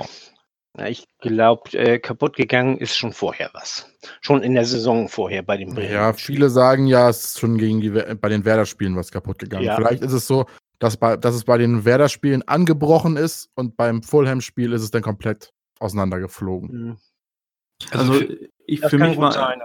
Ich 0.86 1.08
glaube, 1.20 1.76
äh, 1.76 1.98
kaputt 2.00 2.36
gegangen 2.36 2.78
ist 2.78 2.96
schon 2.96 3.12
vorher 3.12 3.50
was. 3.54 3.90
Schon 4.22 4.44
in 4.44 4.54
der 4.54 4.66
Saison 4.66 5.10
vorher 5.10 5.42
bei 5.42 5.58
den 5.58 5.74
Bremen. 5.74 5.92
Ja, 5.92 6.14
viele 6.14 6.50
sagen 6.52 6.86
ja, 6.86 7.10
es 7.10 7.26
ist 7.26 7.40
schon 7.40 7.58
gegen 7.58 7.82
die, 7.82 7.90
bei 7.90 8.30
den 8.30 8.46
Werder-Spielen 8.46 8.96
was 8.96 9.12
kaputt 9.12 9.40
gegangen. 9.40 9.64
Ja. 9.66 9.76
Vielleicht 9.76 10.04
ist 10.04 10.14
es 10.14 10.28
so, 10.28 10.46
dass, 10.78 10.96
bei, 10.98 11.18
dass 11.18 11.34
es 11.34 11.46
bei 11.46 11.58
den 11.58 11.84
Werder-Spielen 11.84 12.48
angebrochen 12.48 13.18
ist 13.18 13.50
und 13.56 13.76
beim 13.76 14.04
Fulham-Spiel 14.04 14.72
ist 14.74 14.84
es 14.84 14.92
dann 14.92 15.02
komplett 15.02 15.52
auseinandergeflogen. 15.80 16.70
Hm, 16.70 16.98
Also, 17.92 18.14
Also, 18.14 18.26
ich, 18.68 18.82
Das 18.82 18.92
für 18.92 19.00
mich 19.00 19.18
war, 19.18 19.32
sein. 19.32 19.62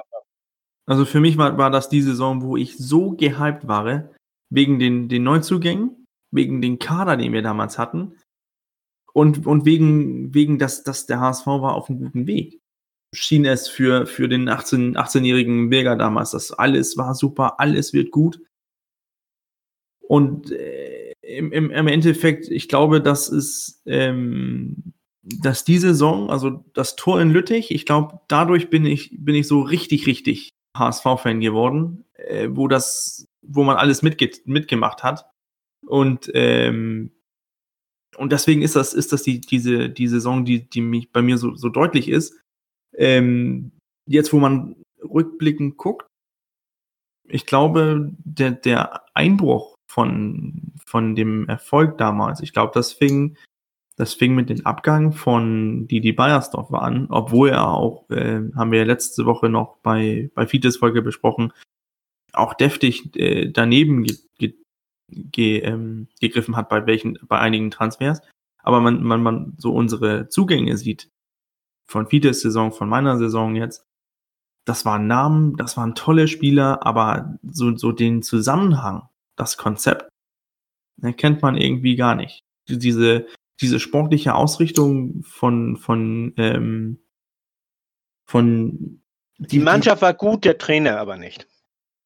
also 0.87 1.05
für 1.05 1.21
mich 1.21 1.37
war, 1.37 1.59
war 1.59 1.71
das 1.71 1.89
die 1.89 2.01
Saison, 2.01 2.43
wo 2.43 2.57
ich 2.57 2.79
so 2.79 3.11
gehypt 3.13 3.69
war, 3.69 4.11
wegen 4.51 4.79
den, 4.79 5.09
den 5.09 5.23
Neuzugängen, 5.23 6.07
wegen 6.31 6.63
den 6.63 6.79
Kader, 6.79 7.17
den 7.17 7.33
wir 7.33 7.43
damals 7.43 7.79
hatten 7.79 8.17
und, 9.13 9.47
und 9.47 9.65
wegen, 9.65 10.35
wegen 10.35 10.59
dass, 10.59 10.83
dass 10.83 11.07
der 11.07 11.21
HSV 11.21 11.47
war 11.47 11.75
auf 11.75 11.89
einem 11.89 11.99
guten 11.99 12.27
Weg. 12.27 12.61
Schien 13.15 13.45
es 13.45 13.69
für, 13.69 14.07
für 14.07 14.29
den 14.29 14.49
18, 14.49 14.97
18-jährigen 14.97 15.69
Bürger 15.69 15.97
damals, 15.97 16.31
dass 16.31 16.53
alles 16.53 16.97
war 16.97 17.15
super, 17.15 17.61
alles 17.61 17.93
wird 17.93 18.11
gut. 18.11 18.41
Und 20.01 20.51
äh, 20.51 21.13
im, 21.23 21.53
im, 21.53 21.71
im 21.71 21.87
Endeffekt, 21.89 22.49
ich 22.49 22.69
glaube, 22.69 23.01
dass 23.01 23.29
es, 23.29 23.83
ähm, 23.87 24.95
dass 25.23 25.64
die 25.64 25.79
Saison, 25.79 26.31
also 26.31 26.64
das 26.75 26.97
Tor 26.97 27.20
in 27.20 27.31
Lüttich, 27.31 27.70
ich 27.70 27.87
glaube, 27.87 28.20
dadurch 28.29 28.70
bin 28.70 28.85
ich, 28.85 29.16
bin 29.18 29.35
ich 29.35 29.47
so 29.47 29.61
richtig, 29.61 30.07
richtig 30.07 30.51
HSV-Fan 30.77 31.41
geworden, 31.41 32.05
äh, 32.14 32.49
wo 32.51 32.68
das, 32.68 33.27
wo 33.43 33.62
man 33.62 33.77
alles 33.77 34.03
mitge 34.03 34.31
mitgemacht 34.45 35.03
hat. 35.03 35.27
Und, 35.87 36.31
ähm, 36.35 37.12
und 38.16 38.33
deswegen 38.33 38.62
ist 38.62 38.77
das, 38.77 38.95
ist 38.95 39.12
das 39.12 39.23
die, 39.23 39.41
diese, 39.41 39.89
die 39.89 40.09
Saison, 40.09 40.45
die, 40.45 40.68
die 40.68 40.81
mich 40.81 41.12
bei 41.12 41.23
mir 41.23 41.39
so, 41.39 41.55
so 41.55 41.68
deutlich 41.68 42.09
ist. 42.09 42.39
Ähm, 42.97 43.73
jetzt, 44.07 44.33
wo 44.33 44.39
man 44.39 44.77
rückblickend 45.03 45.77
guckt, 45.77 46.07
ich 47.29 47.47
glaube, 47.47 48.12
der, 48.18 48.51
der 48.51 49.05
Einbruch 49.14 49.77
von, 49.91 50.73
von 50.85 51.14
dem 51.14 51.49
Erfolg 51.49 51.97
damals, 51.99 52.41
ich 52.41 52.53
glaube, 52.53 52.73
das 52.75 52.93
fing, 52.93 53.37
das 53.97 54.14
fing 54.14 54.34
mit 54.34 54.49
dem 54.49 54.64
Abgang 54.64 55.12
von 55.12 55.86
Didi 55.86 56.12
Beiersdorf 56.12 56.72
an, 56.72 57.07
obwohl 57.11 57.51
er 57.51 57.68
auch, 57.68 58.09
äh, 58.11 58.40
haben 58.57 58.72
wir 58.72 58.84
letzte 58.84 59.26
Woche 59.26 59.49
noch 59.49 59.76
bei, 59.78 60.30
bei 60.34 60.47
Fites 60.47 60.78
Folge 60.78 61.03
besprochen, 61.03 61.53
auch 62.32 62.55
deftig 62.55 63.14
äh, 63.16 63.51
daneben 63.51 64.05
ge, 64.05 64.16
ge, 64.38 64.55
ge, 65.09 65.59
ähm, 65.61 66.09
gegriffen 66.20 66.57
hat 66.57 66.68
bei 66.68 66.86
welchen, 66.86 67.18
bei 67.28 67.38
einigen 67.38 67.70
Transfers. 67.70 68.22
Aber 68.62 68.80
man, 68.80 69.03
man, 69.03 69.22
man 69.22 69.55
so 69.59 69.72
unsere 69.72 70.28
Zugänge 70.28 70.76
sieht, 70.76 71.11
von 71.86 72.07
Fites 72.07 72.40
Saison, 72.40 72.72
von 72.72 72.88
meiner 72.88 73.18
Saison 73.18 73.55
jetzt, 73.55 73.84
das 74.64 74.84
waren 74.84 75.07
Namen, 75.07 75.57
das 75.57 75.76
waren 75.76 75.95
tolle 75.95 76.28
Spieler, 76.28 76.86
aber 76.86 77.38
so, 77.43 77.76
so 77.76 77.93
den 77.93 78.22
Zusammenhang, 78.22 79.09
das 79.36 79.59
Konzept, 79.59 80.09
erkennt 81.03 81.43
man 81.43 81.57
irgendwie 81.57 81.97
gar 81.97 82.14
nicht. 82.14 82.40
Diese, 82.68 83.26
diese 83.63 83.81
sportliche 83.81 84.35
Ausrichtung 84.35 85.23
von, 85.23 85.77
von, 85.77 86.35
ähm, 86.37 87.03
von 88.25 89.03
Die 89.39 89.59
Mannschaft 89.59 90.03
war 90.03 90.15
gut, 90.15 90.45
der 90.45 90.59
Trainer 90.59 90.99
aber 90.99 91.17
nicht. 91.17 91.47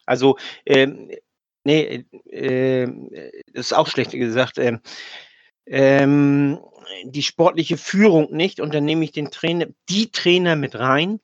Also, 0.04 0.36
ähm, 0.64 1.10
nee, 1.64 2.04
äh, 2.30 2.86
das 3.52 3.66
ist 3.66 3.72
auch 3.72 3.88
schlecht 3.88 4.12
gesagt. 4.12 4.58
Ähm, 4.58 4.80
ähm, 5.66 6.60
die 7.04 7.22
sportliche 7.22 7.76
Führung 7.76 8.32
nicht 8.32 8.60
und 8.60 8.72
dann 8.72 8.84
nehme 8.84 9.04
ich 9.04 9.12
den 9.12 9.30
Trainer, 9.30 9.66
die 9.88 10.12
Trainer 10.12 10.54
mit 10.54 10.76
rein, 10.76 11.20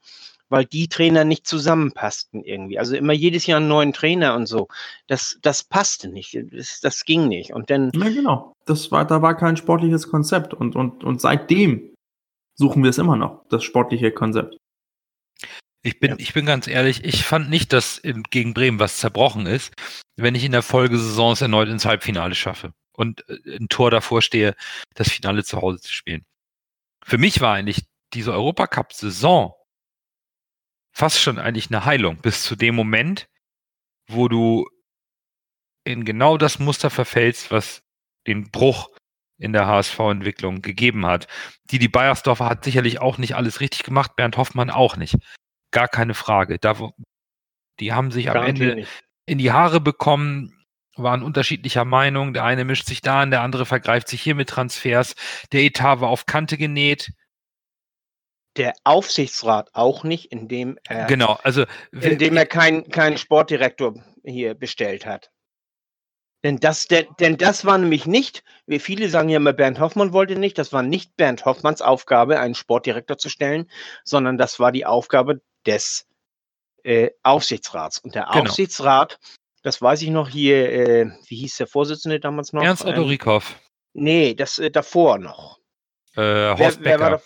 weil 0.53 0.67
die 0.67 0.87
Trainer 0.87 1.25
nicht 1.25 1.47
zusammenpassten 1.47 2.45
irgendwie. 2.45 2.79
Also 2.79 2.95
immer 2.95 3.15
jedes 3.15 3.47
Jahr 3.47 3.57
einen 3.59 3.69
neuen 3.69 3.95
Trainer 3.95 4.35
und 4.35 4.47
so. 4.47 4.69
Das, 5.07 5.39
das 5.41 5.65
passte 5.65 6.09
nicht. 6.09 6.39
Das, 6.53 6.81
das 6.81 7.05
ging 7.05 7.27
nicht. 7.27 7.53
Und 7.55 7.71
dann, 7.71 7.91
Ja, 7.95 8.11
genau. 8.11 8.53
Das 8.67 8.93
war, 8.93 9.07
da 9.07 9.23
war 9.23 9.35
kein 9.37 9.57
sportliches 9.57 10.09
Konzept 10.11 10.53
und, 10.53 10.77
und, 10.77 11.03
und 11.03 11.21
seitdem 11.23 11.95
suchen 12.55 12.83
wir 12.83 12.91
es 12.91 12.99
immer 12.99 13.17
noch, 13.17 13.49
das 13.49 13.65
sportliche 13.65 14.13
Konzept. 14.13 14.57
Ich 15.83 15.99
bin, 15.99 16.11
Ja. 16.11 16.17
ich 16.19 16.35
bin 16.35 16.45
ganz 16.45 16.69
ehrlich, 16.69 17.03
ich 17.03 17.25
fand 17.25 17.49
nicht, 17.49 17.73
dass 17.73 18.03
gegen 18.31 18.53
Bremen 18.55 18.79
was 18.79 18.99
zerbrochen 18.99 19.47
ist, 19.47 19.73
wenn 20.17 20.35
ich 20.35 20.45
in 20.45 20.53
der 20.53 20.63
Folgesaison 20.63 21.33
es 21.33 21.41
erneut 21.41 21.69
ins 21.69 21.87
Halbfinale 21.87 22.35
schaffe 22.35 22.75
und 22.93 23.29
äh, 23.29 23.57
ein 23.57 23.69
Tor 23.69 23.91
davor 23.91 24.21
stehe, 24.21 24.55
das 24.95 25.09
Finale 25.09 25.45
zu 25.45 25.63
Hause 25.63 25.81
zu 25.81 25.91
spielen. 25.93 26.25
Für 27.03 27.17
mich 27.17 27.41
war 27.41 27.55
eigentlich 27.55 27.87
diese 28.13 28.33
Europacup-Saison 28.33 29.55
fast 30.93 31.21
schon 31.21 31.39
eigentlich 31.39 31.71
eine 31.71 31.85
Heilung, 31.85 32.19
bis 32.19 32.43
zu 32.43 32.57
dem 32.57 32.75
Moment, 32.75 33.27
wo 34.09 34.29
du 34.29 34.69
in 35.85 36.05
genau 36.05 36.37
das 36.37 36.59
Muster 36.59 36.91
verfällst, 36.91 37.51
was 37.51 37.83
den 38.27 38.51
Bruch 38.51 38.89
in 39.39 39.53
der 39.53 39.67
HSV-Entwicklung 39.67 40.63
gegeben 40.63 41.05
hat. 41.07 41.27
Die, 41.71 41.79
die 41.79 41.89
Bayersdorfer 41.89 42.49
hat 42.49 42.65
sicherlich 42.65 43.01
auch 43.01 43.19
nicht 43.19 43.35
alles 43.35 43.61
richtig 43.61 43.83
gemacht, 43.83 44.15
Bernd 44.15 44.37
Hoffmann 44.37 44.71
auch 44.71 44.97
nicht. 44.97 45.17
Gar 45.73 45.89
keine 45.89 46.15
Frage. 46.15 46.59
Da, 46.59 46.77
die 47.81 47.93
haben 47.93 48.13
sich 48.13 48.29
am 48.29 48.35
garantiert 48.35 48.71
Ende 48.71 48.81
nicht. 48.83 49.05
in 49.27 49.39
die 49.39 49.51
Haare 49.51 49.81
bekommen, 49.81 50.63
waren 50.97 51.23
unterschiedlicher 51.23 51.85
Meinung. 51.85 52.35
Der 52.35 52.45
eine 52.45 52.65
mischt 52.65 52.87
sich 52.87 53.01
da 53.01 53.23
an, 53.23 53.31
der 53.31 53.41
andere 53.41 53.67
vergreift 53.67 54.09
sich 54.09 54.23
hier 54.23 54.35
mit 54.35 54.49
Transfers. 54.49 55.15
Der 55.51 55.63
Etat 55.63 56.01
war 56.01 56.11
auf 56.11 56.27
Kante 56.27 56.57
genäht. 56.57 57.13
Der 58.57 58.75
Aufsichtsrat 58.85 59.71
auch 59.73 60.05
nicht, 60.05 60.27
indem 60.31 60.79
er, 60.87 61.07
Genau, 61.07 61.39
also 61.43 61.65
indem 61.93 62.37
er 62.37 62.47
keinen 62.47 62.89
keinen 62.91 63.17
Sportdirektor 63.17 63.95
hier 64.25 64.55
bestellt 64.55 65.07
hat. 65.07 65.31
Denn 66.45 66.59
das, 66.59 66.89
denn, 66.89 67.07
denn 67.21 67.37
das 67.37 67.65
war 67.65 67.79
nämlich 67.79 68.05
nicht, 68.05 68.43
wie 68.67 68.81
viele 68.81 69.09
sagen 69.09 69.29
ja 69.29 69.37
immer, 69.37 69.53
Bernd 69.53 69.79
Hoffmann 69.79 70.13
wollte 70.13 70.35
nicht, 70.37 70.59
das 70.59 70.73
war 70.73 70.83
nicht 70.83 71.17
Bernd 71.17 71.45
Hoffmanns 71.45 71.81
Aufgabe, 71.81 72.41
einen 72.41 72.57
Sportdirektor 72.57 73.17
zu 73.17 73.29
stellen, 73.29 73.71
sondern 74.05 74.39
das 74.39 74.59
war 74.59 74.73
die 74.73 74.85
Aufgabe 74.85 75.41
des 75.67 76.07
äh, 76.83 77.11
Aufsichtsrats. 77.23 77.99
Und 77.99 78.17
der 78.17 78.27
Genau. 78.33 78.43
Aufsichtsrat, 78.51 79.21
das 79.63 79.81
weiß 79.81 80.03
ich 80.03 80.11
noch 80.11 80.29
hier, 80.29 80.73
äh, 80.73 81.11
wie 81.29 81.37
hieß 81.37 81.59
der 81.59 81.69
Vorsitzende 81.69 82.19
damals 82.19 82.53
noch? 82.53 82.65
Ernst 82.65 82.85
Otto 82.85 83.03
Ähm, 83.03 83.09
Rieckhoff, 83.09 83.55
nee, 83.93 84.35
das 84.35 84.59
äh, 84.59 84.71
davor 84.71 85.19
noch. 85.19 85.61
äh, 86.17 86.57
Horst 86.57 86.81
Wer, 86.81 86.85
wer 86.85 87.01
war 87.01 87.11
Becker. 87.13 87.23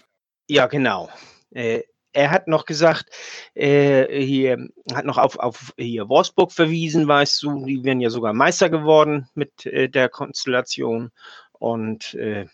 Ja, 0.49 0.67
genau. 0.67 1.09
Äh, 1.51 1.83
er 2.13 2.31
hat 2.31 2.49
noch 2.49 2.65
gesagt, 2.65 3.11
äh, 3.55 4.21
hier 4.25 4.69
hat 4.95 5.05
noch 5.05 5.19
auf, 5.19 5.39
auf 5.39 5.75
hier 5.77 6.09
Wolfsburg 6.09 6.51
verwiesen, 6.51 7.07
weißt 7.07 7.43
du, 7.43 7.67
die 7.67 7.85
wären 7.85 8.01
ja 8.01 8.11
sogar 8.11 8.33
Meister 8.33 8.71
geworden 8.71 9.29
mit 9.35 9.67
äh, 9.67 9.89
der 9.89 10.09
Konstellation 10.09 11.11
und 11.53 12.15
äh, 12.15 12.47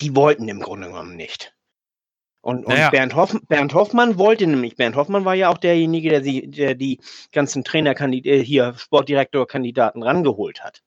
die 0.00 0.16
wollten 0.16 0.48
im 0.48 0.60
Grunde 0.60 0.88
genommen 0.88 1.16
nicht. 1.16 1.54
Und, 2.42 2.64
und 2.64 2.74
Naja. 2.74 2.90
Bernd, 2.90 3.14
Hoff, 3.14 3.36
Bernd 3.48 3.74
Hoffmann 3.74 4.18
wollte 4.18 4.46
nämlich, 4.46 4.76
Bernd 4.76 4.96
Hoffmann 4.96 5.24
war 5.24 5.34
ja 5.34 5.50
auch 5.50 5.58
derjenige, 5.58 6.08
der, 6.08 6.22
sie, 6.22 6.50
der 6.50 6.74
die 6.74 6.98
ganzen 7.32 7.64
Trainerkandidaten, 7.64 8.40
äh, 8.40 8.44
hier 8.44 8.74
Sportdirektorkandidaten 8.76 10.02
rangeholt 10.02 10.64
hat. 10.64 10.82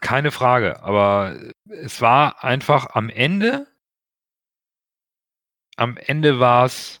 Keine 0.00 0.30
Frage, 0.30 0.82
aber 0.82 1.36
es 1.64 2.02
war 2.02 2.44
einfach 2.44 2.88
am 2.94 3.08
Ende, 3.08 3.66
am 5.76 5.96
Ende 5.96 6.40
war 6.40 6.64
es, 6.64 7.00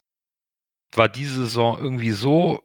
war 0.94 1.08
diese 1.08 1.40
Saison 1.44 1.78
irgendwie 1.78 2.12
so, 2.12 2.62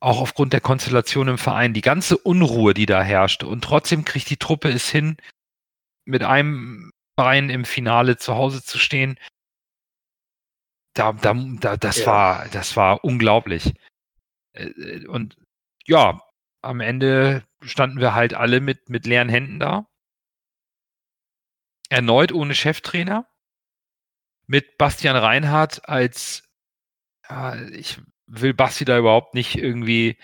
auch 0.00 0.20
aufgrund 0.20 0.52
der 0.52 0.60
Konstellation 0.60 1.28
im 1.28 1.38
Verein, 1.38 1.72
die 1.72 1.80
ganze 1.80 2.18
Unruhe, 2.18 2.74
die 2.74 2.86
da 2.86 3.02
herrschte 3.02 3.46
und 3.46 3.64
trotzdem 3.64 4.04
kriegt 4.04 4.28
die 4.28 4.36
Truppe 4.36 4.68
es 4.68 4.88
hin, 4.90 5.16
mit 6.04 6.22
einem 6.22 6.90
Bein 7.16 7.48
im 7.48 7.64
Finale 7.64 8.16
zu 8.18 8.34
Hause 8.34 8.62
zu 8.62 8.78
stehen. 8.78 9.18
Da, 10.94 11.12
da, 11.12 11.34
da 11.34 11.76
das 11.76 11.98
Ja. 11.98 12.06
war, 12.06 12.48
das 12.48 12.76
war 12.76 13.02
unglaublich. 13.04 13.72
Äh, 14.52 15.06
Und 15.06 15.36
ja, 15.86 16.20
am 16.62 16.80
Ende 16.80 17.44
standen 17.62 17.98
wir 18.00 18.14
halt 18.14 18.34
alle 18.34 18.60
mit, 18.60 18.88
mit 18.90 19.06
leeren 19.06 19.28
Händen 19.28 19.58
da. 19.58 19.86
Erneut 21.88 22.32
ohne 22.32 22.54
Cheftrainer. 22.54 23.26
Mit 24.46 24.78
Bastian 24.78 25.16
Reinhardt 25.16 25.88
als, 25.88 26.44
ja, 27.28 27.56
ich 27.72 28.00
will 28.26 28.54
Basti 28.54 28.84
da 28.84 28.98
überhaupt 28.98 29.34
nicht 29.34 29.56
irgendwie 29.56 30.18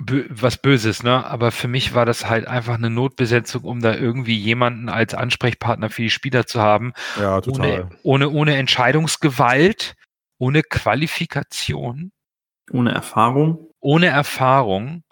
bö 0.00 0.26
was 0.28 0.58
Böses, 0.60 1.02
ne? 1.02 1.24
Aber 1.26 1.52
für 1.52 1.68
mich 1.68 1.94
war 1.94 2.04
das 2.06 2.26
halt 2.28 2.46
einfach 2.48 2.74
eine 2.74 2.90
Notbesetzung, 2.90 3.62
um 3.64 3.80
da 3.80 3.94
irgendwie 3.94 4.36
jemanden 4.36 4.88
als 4.88 5.14
Ansprechpartner 5.14 5.88
für 5.90 6.02
die 6.02 6.10
Spieler 6.10 6.46
zu 6.46 6.60
haben. 6.60 6.92
Ja, 7.16 7.40
total. 7.40 7.90
Ohne, 8.02 8.26
ohne, 8.26 8.30
ohne 8.30 8.56
Entscheidungsgewalt, 8.56 9.94
ohne 10.38 10.62
Qualifikation 10.62 12.12
Ohne 12.72 12.92
Erfahrung. 12.92 13.70
ohne 13.80 14.06
Erfahrung, 14.06 15.04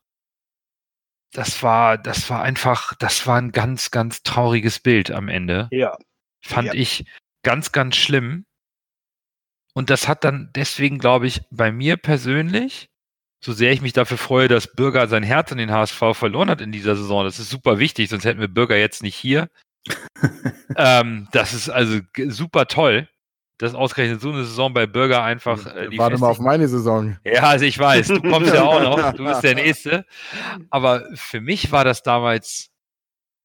das 1.33 1.62
war, 1.62 1.97
das 1.97 2.29
war 2.29 2.43
einfach, 2.43 2.95
das 2.99 3.27
war 3.27 3.39
ein 3.39 3.53
ganz, 3.53 3.91
ganz 3.91 4.23
trauriges 4.23 4.81
Bild 4.81 5.11
am 5.11 5.29
Ende. 5.29 5.68
Ja. 5.70 5.97
Fand 6.45 6.68
Ja. 6.68 6.75
ich 6.75 7.05
ganz, 7.43 7.72
ganz 7.72 7.97
schlimm. 7.97 8.47
Und 9.74 9.90
das 9.90 10.09
hat 10.09 10.24
dann 10.24 10.51
deswegen, 10.55 10.99
glaube 10.99 11.26
ich, 11.26 11.43
bei 11.51 11.72
mir 11.72 11.97
persönlich, 11.97 12.90
so 13.45 13.53
sehr 13.53 13.72
ich 13.72 13.80
mich 13.82 13.93
dafür 13.93 14.18
freue, 14.18 14.49
dass 14.49 14.74
Bürger 14.74 15.09
sein 15.09 15.22
Herz 15.22 15.51
an 15.51 15.59
den 15.59 15.72
HSV 15.72 15.99
verloren 16.12 16.51
hat 16.51 16.61
in 16.61 16.72
dieser 16.72 16.95
Saison, 16.95 17.24
das 17.24 17.38
ist 17.38 17.51
super 17.51 17.78
wichtig, 17.78 18.09
sonst 18.09 18.24
hätten 18.24 18.40
wir 18.40 18.49
Bürger 18.49 18.76
jetzt 18.76 19.03
nicht 19.03 19.16
hier. 19.16 19.49
ähm, 20.76 21.28
das 21.32 21.55
ist 21.55 21.68
also 21.68 22.01
super 22.28 22.66
toll, 22.66 23.09
dass 23.59 23.74
ausgerechnet 23.74 24.20
so 24.20 24.30
eine 24.30 24.45
Saison 24.45 24.72
bei 24.74 24.86
Bürger 24.86 25.24
einfach 25.24 25.66
äh, 25.74 25.88
die 25.88 25.99
Warte 25.99 26.18
mal 26.18 26.28
auf 26.28 26.38
meine 26.38 26.68
Saison. 26.68 27.16
ja, 27.24 27.43
also 27.43 27.64
ich 27.64 27.78
weiß, 27.78 28.09
du 28.09 28.20
kommst 28.20 28.55
ja 28.55 28.62
auch 28.62 28.80
noch, 28.80 29.12
du 29.16 29.24
bist 29.24 29.43
der 29.43 29.55
Nächste. 29.55 30.05
Aber 30.70 31.09
für 31.14 31.40
mich 31.40 31.72
war 31.72 31.84
das 31.84 32.03
damals 32.03 32.70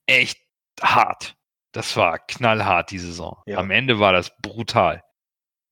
echt 0.06 0.40
hart. 0.82 1.37
Das 1.78 1.96
war 1.96 2.18
knallhart, 2.18 2.90
die 2.90 2.98
Saison. 2.98 3.38
Ja. 3.46 3.60
Am 3.60 3.70
Ende 3.70 4.00
war 4.00 4.12
das 4.12 4.36
brutal. 4.42 5.04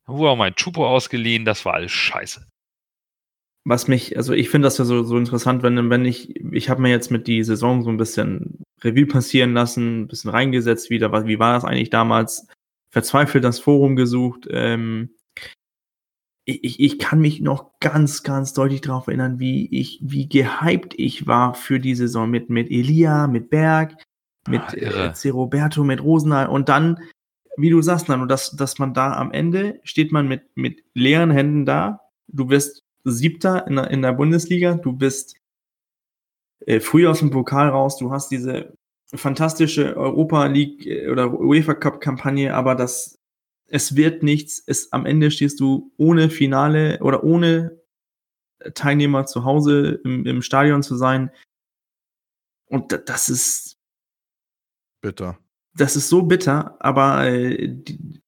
Wurde 0.06 0.30
auch 0.30 0.38
mein 0.38 0.53
Chupo 0.53 0.88
ausgeliehen, 0.88 1.45
das 1.45 1.66
war 1.66 1.74
alles 1.74 1.93
scheiße. 1.93 2.45
Was 3.64 3.88
mich, 3.88 4.16
also 4.16 4.32
ich 4.34 4.51
finde 4.51 4.68
das 4.68 4.78
ja 4.78 4.86
so, 4.86 5.01
so 5.01 5.18
interessant, 5.18 5.64
wenn, 5.64 5.89
wenn 5.89 6.06
ich, 6.06 6.36
ich 6.53 6.70
habe 6.70 6.84
mir 6.84 6.91
jetzt 6.91 7.10
mit 7.10 7.26
die 7.26 7.43
Saison 7.43 7.82
so 7.82 7.89
ein 7.89 7.97
bisschen 7.97 8.64
Revue 8.84 9.08
passieren 9.08 9.56
lassen, 9.56 10.01
ein 10.01 10.08
bisschen 10.08 10.30
reingesetzt 10.30 10.91
wieder, 10.91 11.12
was, 11.12 11.26
wie 11.26 11.39
war 11.39 11.56
das 11.56 11.66
eigentlich 11.66 11.89
damals? 11.89 12.45
Verzweifelt 12.91 13.43
das 13.43 13.58
Forum 13.58 13.95
gesucht. 13.95 14.47
Ähm, 14.51 15.16
ich, 16.45 16.64
ich, 16.64 16.80
ich 16.80 16.99
kann 16.99 17.20
mich 17.20 17.41
noch 17.41 17.80
ganz, 17.80 18.22
ganz 18.22 18.53
deutlich 18.53 18.82
darauf 18.82 19.08
erinnern, 19.08 19.39
wie 19.39 19.76
ich, 19.76 19.99
wie 20.03 20.30
gehypt 20.30 20.93
ich 20.99 21.26
war 21.26 21.56
für 21.56 21.80
die 21.80 21.95
Saison 21.95 22.30
mit, 22.30 22.51
mit 22.51 22.70
Elia, 22.70 23.26
mit 23.26 23.49
Berg, 23.49 23.97
mit 24.47 24.61
Ah, 24.61 24.73
äh, 24.73 25.13
C. 25.13 25.29
Roberto, 25.29 25.83
mit 25.83 26.01
Rosenthal 26.03 26.47
und 26.47 26.69
dann, 26.69 26.99
wie 27.57 27.69
du 27.69 27.81
sagst, 27.81 28.09
Nano, 28.09 28.25
dass, 28.25 28.51
dass 28.51 28.79
man 28.79 28.93
da 28.93 29.13
am 29.13 29.31
Ende 29.31 29.79
steht 29.83 30.11
man 30.11 30.27
mit, 30.27 30.55
mit 30.55 30.83
leeren 30.93 31.31
Händen 31.31 31.65
da. 31.65 32.01
Du 32.27 32.49
wirst 32.49 32.83
Siebter 33.03 33.67
in 33.67 33.75
der, 33.77 33.89
in 33.91 34.01
der 34.01 34.13
Bundesliga, 34.13 34.75
du 34.75 34.91
bist 34.93 35.35
äh, 36.65 36.79
früh 36.79 37.07
aus 37.07 37.19
dem 37.19 37.29
Pokal 37.31 37.69
raus, 37.69 37.97
du 37.97 38.11
hast 38.11 38.29
diese 38.29 38.73
fantastische 39.13 39.95
Europa 39.95 40.45
League 40.47 40.85
äh, 40.85 41.09
oder 41.09 41.31
UEFA 41.39 41.75
Cup 41.75 42.01
Kampagne, 42.01 42.53
aber 42.53 42.75
das, 42.75 43.17
es 43.67 43.95
wird 43.95 44.23
nichts. 44.23 44.61
Es, 44.65 44.91
am 44.91 45.05
Ende 45.05 45.31
stehst 45.31 45.59
du 45.59 45.91
ohne 45.97 46.29
Finale 46.29 46.99
oder 47.01 47.23
ohne 47.23 47.79
Teilnehmer 48.73 49.25
zu 49.25 49.43
Hause 49.43 50.01
im, 50.03 50.25
im 50.25 50.41
Stadion 50.41 50.81
zu 50.83 50.95
sein. 50.95 51.29
Und 52.67 52.91
da- 52.91 52.97
das 52.97 53.29
ist, 53.29 53.74
Bitter. 55.06 55.39
das 55.78 55.95
ist 55.95 56.10
so 56.10 56.24
bitter, 56.24 56.78
aber 56.80 57.28
äh, 57.28 57.68
die, 57.68 58.22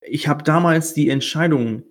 ich 0.00 0.28
habe 0.28 0.42
damals 0.42 0.94
die 0.94 1.08
Entscheidung 1.08 1.84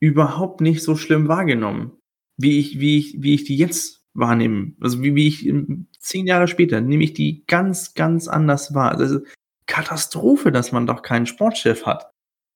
überhaupt 0.00 0.60
nicht 0.60 0.82
so 0.82 0.96
schlimm 0.96 1.28
wahrgenommen, 1.28 1.92
wie 2.36 2.58
ich, 2.58 2.78
wie 2.78 2.98
ich, 2.98 3.22
wie 3.22 3.34
ich 3.34 3.44
die 3.44 3.56
jetzt 3.56 4.02
wahrnehme. 4.14 4.74
Also 4.80 5.02
wie, 5.02 5.14
wie 5.14 5.28
ich 5.28 5.46
ähm, 5.46 5.86
zehn 5.98 6.26
Jahre 6.26 6.48
später 6.48 6.80
nehme 6.80 7.04
ich 7.04 7.14
die 7.14 7.44
ganz, 7.46 7.94
ganz 7.94 8.28
anders 8.28 8.74
wahr. 8.74 8.92
Also 8.92 9.20
Katastrophe, 9.66 10.52
dass 10.52 10.72
man 10.72 10.86
doch 10.86 11.02
keinen 11.02 11.26
Sportchef 11.26 11.86
hat. 11.86 12.10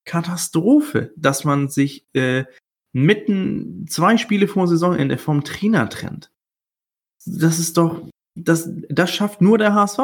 Katastrophe, 0.05 1.13
dass 1.17 1.45
man 1.45 1.69
sich 1.69 2.07
äh, 2.13 2.45
mitten 2.93 3.87
zwei 3.89 4.17
Spiele 4.19 4.49
vor 4.49 4.69
Saisonende 4.69 5.19
vom 5.19 5.43
Trainer 5.45 5.89
trennt. 5.89 6.31
Das 7.25 7.59
ist 7.59 7.77
doch, 7.77 8.09
das, 8.35 8.69
das 8.89 9.11
schafft 9.11 9.41
nur 9.41 9.59
der 9.59 9.75
HSV. 9.75 10.01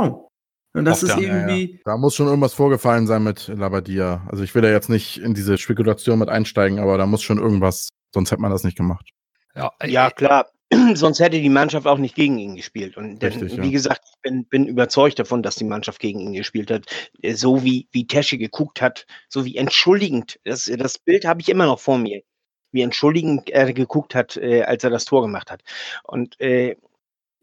Und 0.74 0.84
das 0.86 1.04
Auf 1.04 1.10
ist 1.10 1.18
der- 1.18 1.28
Ja, 1.28 1.34
ja. 1.34 1.46
irgendwie, 1.48 1.80
Da 1.84 1.96
muss 1.96 2.14
schon 2.14 2.26
irgendwas 2.26 2.54
vorgefallen 2.54 3.06
sein 3.06 3.22
mit 3.22 3.48
Labadia. 3.48 4.26
Also 4.30 4.42
ich 4.42 4.54
will 4.54 4.62
da 4.62 4.70
jetzt 4.70 4.88
nicht 4.88 5.18
in 5.18 5.34
diese 5.34 5.58
Spekulation 5.58 6.18
mit 6.18 6.28
einsteigen, 6.28 6.78
aber 6.78 6.96
da 6.98 7.06
muss 7.06 7.22
schon 7.22 7.38
irgendwas, 7.38 7.88
sonst 8.14 8.30
hätte 8.30 8.40
man 8.42 8.50
das 8.50 8.64
nicht 8.64 8.76
gemacht. 8.76 9.10
Ja, 9.54 9.70
Ja, 9.84 10.10
klar. 10.10 10.46
Sonst 10.94 11.20
hätte 11.20 11.38
die 11.38 11.50
Mannschaft 11.50 11.86
auch 11.86 11.98
nicht 11.98 12.14
gegen 12.14 12.38
ihn 12.38 12.56
gespielt. 12.56 12.96
Und 12.96 13.18
denn, 13.20 13.32
Richtig, 13.34 13.60
wie 13.60 13.66
ja. 13.66 13.70
gesagt, 13.72 14.00
ich 14.08 14.22
bin, 14.22 14.46
bin 14.46 14.66
überzeugt 14.66 15.18
davon, 15.18 15.42
dass 15.42 15.56
die 15.56 15.64
Mannschaft 15.66 15.98
gegen 16.00 16.18
ihn 16.20 16.32
gespielt 16.32 16.70
hat. 16.70 16.86
Äh, 17.20 17.34
So 17.34 17.62
wie, 17.62 17.88
wie 17.92 18.06
Tesche 18.06 18.38
geguckt 18.38 18.80
hat, 18.80 19.04
so 19.28 19.44
wie 19.44 19.56
entschuldigend. 19.58 20.40
Das, 20.44 20.70
das 20.78 20.98
Bild 20.98 21.26
habe 21.26 21.42
ich 21.42 21.50
immer 21.50 21.66
noch 21.66 21.78
vor 21.78 21.98
mir. 21.98 22.22
Wie 22.70 22.80
entschuldigend 22.80 23.50
er 23.50 23.70
geguckt 23.74 24.14
hat, 24.14 24.38
äh, 24.38 24.62
als 24.62 24.82
er 24.82 24.88
das 24.88 25.04
Tor 25.04 25.20
gemacht 25.20 25.50
hat. 25.50 25.60
Und 26.04 26.40
äh, 26.40 26.76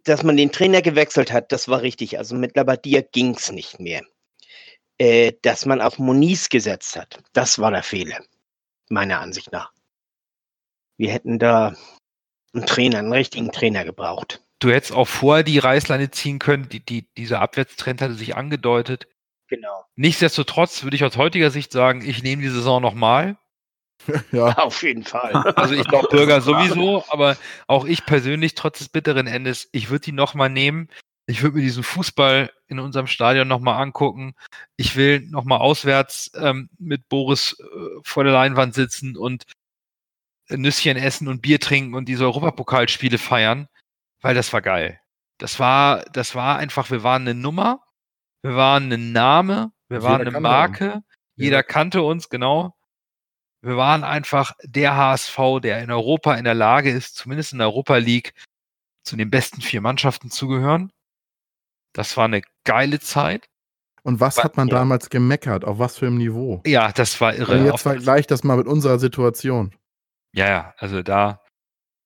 dass 0.03 0.23
man 0.23 0.37
den 0.37 0.51
Trainer 0.51 0.81
gewechselt 0.81 1.31
hat, 1.31 1.51
das 1.51 1.67
war 1.67 1.81
richtig. 1.81 2.17
Also 2.17 2.35
mit 2.35 2.55
Labadia 2.55 3.01
ging 3.01 3.35
es 3.35 3.51
nicht 3.51 3.79
mehr. 3.79 4.01
Äh, 4.97 5.33
dass 5.43 5.65
man 5.65 5.81
auf 5.81 5.97
Moniz 5.97 6.49
gesetzt 6.49 6.95
hat, 6.97 7.21
das 7.33 7.59
war 7.59 7.71
der 7.71 7.83
Fehler. 7.83 8.19
Meiner 8.89 9.21
Ansicht 9.21 9.51
nach. 9.51 9.71
Wir 10.97 11.11
hätten 11.11 11.39
da 11.39 11.73
einen 12.53 12.65
Trainer, 12.65 12.99
einen 12.99 13.13
richtigen 13.13 13.51
Trainer 13.51 13.85
gebraucht. 13.85 14.41
du 14.59 14.71
hättest 14.71 14.91
auch 14.91 15.07
vorher 15.07 15.43
die 15.43 15.59
Reißleine 15.59 16.11
ziehen 16.11 16.39
können, 16.39 16.67
die, 16.67 16.81
die, 16.81 17.07
dieser 17.15 17.39
Abwärtstrend 17.39 18.01
hatte 18.01 18.15
sich 18.15 18.35
angedeutet. 18.35 19.07
Genau. 19.47 19.85
Nichtsdestotrotz 19.95 20.83
würde 20.83 20.95
ich 20.95 21.03
aus 21.03 21.17
heutiger 21.17 21.49
Sicht 21.49 21.71
sagen, 21.71 22.01
ich 22.07 22.21
nehme 22.21 22.41
die 22.41 22.49
Saison 22.49 22.81
nochmal. 22.81 23.37
ja, 24.31 24.57
Auf 24.57 24.81
jeden 24.83 25.03
Fall. 25.03 25.33
Also 25.55 25.73
ich 25.73 25.87
glaube 25.87 26.07
Bürger 26.09 26.41
sowieso, 26.41 27.03
aber 27.09 27.37
auch 27.67 27.85
ich 27.85 28.05
persönlich, 28.05 28.55
trotz 28.55 28.79
des 28.79 28.89
bitteren 28.89 29.27
Endes, 29.27 29.69
ich 29.71 29.89
würde 29.89 30.05
die 30.05 30.11
nochmal 30.11 30.49
nehmen. 30.49 30.89
Ich 31.27 31.43
würde 31.43 31.57
mir 31.57 31.61
diesen 31.61 31.83
Fußball 31.83 32.51
in 32.67 32.79
unserem 32.79 33.05
Stadion 33.05 33.47
nochmal 33.47 33.81
angucken. 33.81 34.33
Ich 34.77 34.95
will 34.95 35.21
nochmal 35.29 35.59
auswärts 35.59 36.31
ähm, 36.35 36.69
mit 36.79 37.07
Boris 37.07 37.55
äh, 37.59 37.99
vor 38.03 38.23
der 38.23 38.33
Leinwand 38.33 38.73
sitzen 38.73 39.15
und 39.15 39.43
Nüsschen 40.49 40.97
essen 40.97 41.27
und 41.27 41.41
Bier 41.41 41.59
trinken 41.59 41.93
und 41.93 42.05
diese 42.05 42.23
Europapokalspiele 42.23 43.19
feiern, 43.19 43.67
weil 44.21 44.33
das 44.33 44.51
war 44.53 44.61
geil. 44.61 44.99
Das 45.37 45.59
war, 45.59 46.03
das 46.13 46.33
war 46.33 46.57
einfach, 46.57 46.89
wir 46.89 47.03
waren 47.03 47.21
eine 47.21 47.35
Nummer, 47.35 47.83
wir 48.41 48.55
waren 48.55 48.91
ein 48.91 49.11
Name, 49.11 49.71
wir 49.87 49.99
Jeder 49.99 50.09
waren 50.09 50.27
eine 50.27 50.39
Marke, 50.39 51.03
jeder 51.35 51.63
kannte 51.63 52.01
uns, 52.01 52.29
genau. 52.29 52.75
Wir 53.61 53.75
waren 53.77 54.03
einfach 54.03 54.53
der 54.63 54.95
HSV, 54.95 55.37
der 55.61 55.81
in 55.83 55.91
Europa 55.91 56.35
in 56.35 56.45
der 56.45 56.53
Lage 56.55 56.89
ist, 56.91 57.15
zumindest 57.15 57.51
in 57.51 57.59
der 57.59 57.67
Europa 57.67 57.97
League, 57.97 58.33
zu 59.03 59.15
den 59.17 59.29
besten 59.29 59.61
vier 59.61 59.81
Mannschaften 59.81 60.29
zu 60.31 60.47
gehören. 60.47 60.91
Das 61.93 62.15
war 62.17 62.25
eine 62.25 62.41
geile 62.63 62.99
Zeit. 62.99 63.47
und 64.03 64.21
was 64.21 64.41
hat 64.41 64.55
man 64.55 64.69
Ja. 64.69 64.75
damals 64.75 65.09
gemeckert? 65.09 65.65
Auf 65.65 65.77
was 65.77 65.97
für 65.97 66.07
einem 66.07 66.17
Niveau? 66.17 66.61
Ja, 66.65 66.91
das 66.93 67.19
war 67.19 67.33
Und 67.33 67.39
irre. 67.39 67.65
jetzt 67.65 67.81
vergleich 67.81 68.25
das 68.27 68.43
mal 68.45 68.55
mit 68.55 68.65
unserer 68.65 68.97
Situation. 68.97 69.75
Ja, 70.33 70.47
ja, 70.47 70.73
also 70.77 71.03
da 71.03 71.41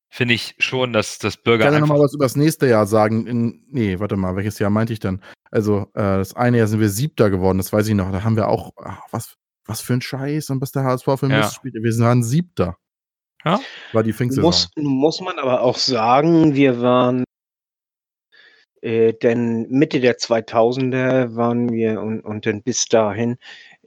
finde 0.09 0.33
ich 0.33 0.55
schon, 0.57 0.91
dass 0.91 1.19
das 1.19 1.35
Ich 1.35 1.43
Bürger 1.43 1.65
kann 1.65 1.73
ja 1.75 1.79
nochmal 1.79 1.99
was 1.99 2.13
über 2.15 2.25
das 2.25 2.35
nächste 2.35 2.67
Jahr 2.67 2.87
sagen. 2.87 3.27
In, 3.27 3.63
nee, 3.69 3.99
warte 3.99 4.15
mal, 4.17 4.35
welches 4.35 4.57
Jahr 4.59 4.71
meinte 4.71 4.91
ich 4.91 4.99
denn? 4.99 5.21
Also, 5.51 5.81
äh, 5.93 6.17
das 6.17 6.35
eine 6.35 6.57
Jahr 6.57 6.67
sind 6.67 6.79
wir 6.79 6.89
Siebter 6.89 7.29
geworden, 7.29 7.59
das 7.59 7.71
weiß 7.71 7.87
ich 7.87 7.93
noch. 7.95 8.11
Da 8.11 8.23
haben 8.23 8.35
wir 8.37 8.47
auch, 8.47 8.71
ach, 8.77 9.01
was, 9.11 9.35
was 9.65 9.81
für 9.81 9.93
ein 9.93 10.01
Scheiß 10.01 10.49
und 10.49 10.61
was 10.61 10.71
der 10.71 10.83
HSV 10.83 11.05
für 11.05 11.25
ein 11.27 11.31
Ja. 11.31 11.37
Mist 11.39 11.55
spielt. 11.55 11.75
Wir 11.75 11.99
waren 11.99 12.23
Siebter. 12.23 12.77
Ja. 13.45 13.59
War 13.91 14.03
die 14.03 14.13
Pfingstsaison. 14.13 14.45
Muss, 14.45 14.69
muss 14.77 15.21
man 15.21 15.39
aber 15.39 15.61
auch 15.61 15.77
sagen, 15.77 16.55
wir 16.55 16.81
waren 16.81 17.23
Äh, 18.83 19.13
denn 19.13 19.69
Mitte 19.69 20.01
der 20.01 20.17
2000er 20.17 21.35
waren 21.37 21.71
wir 21.71 22.01
und, 22.01 22.19
und 22.19 22.45
dann 22.45 22.63
bis 22.63 22.85
dahin 22.87 23.37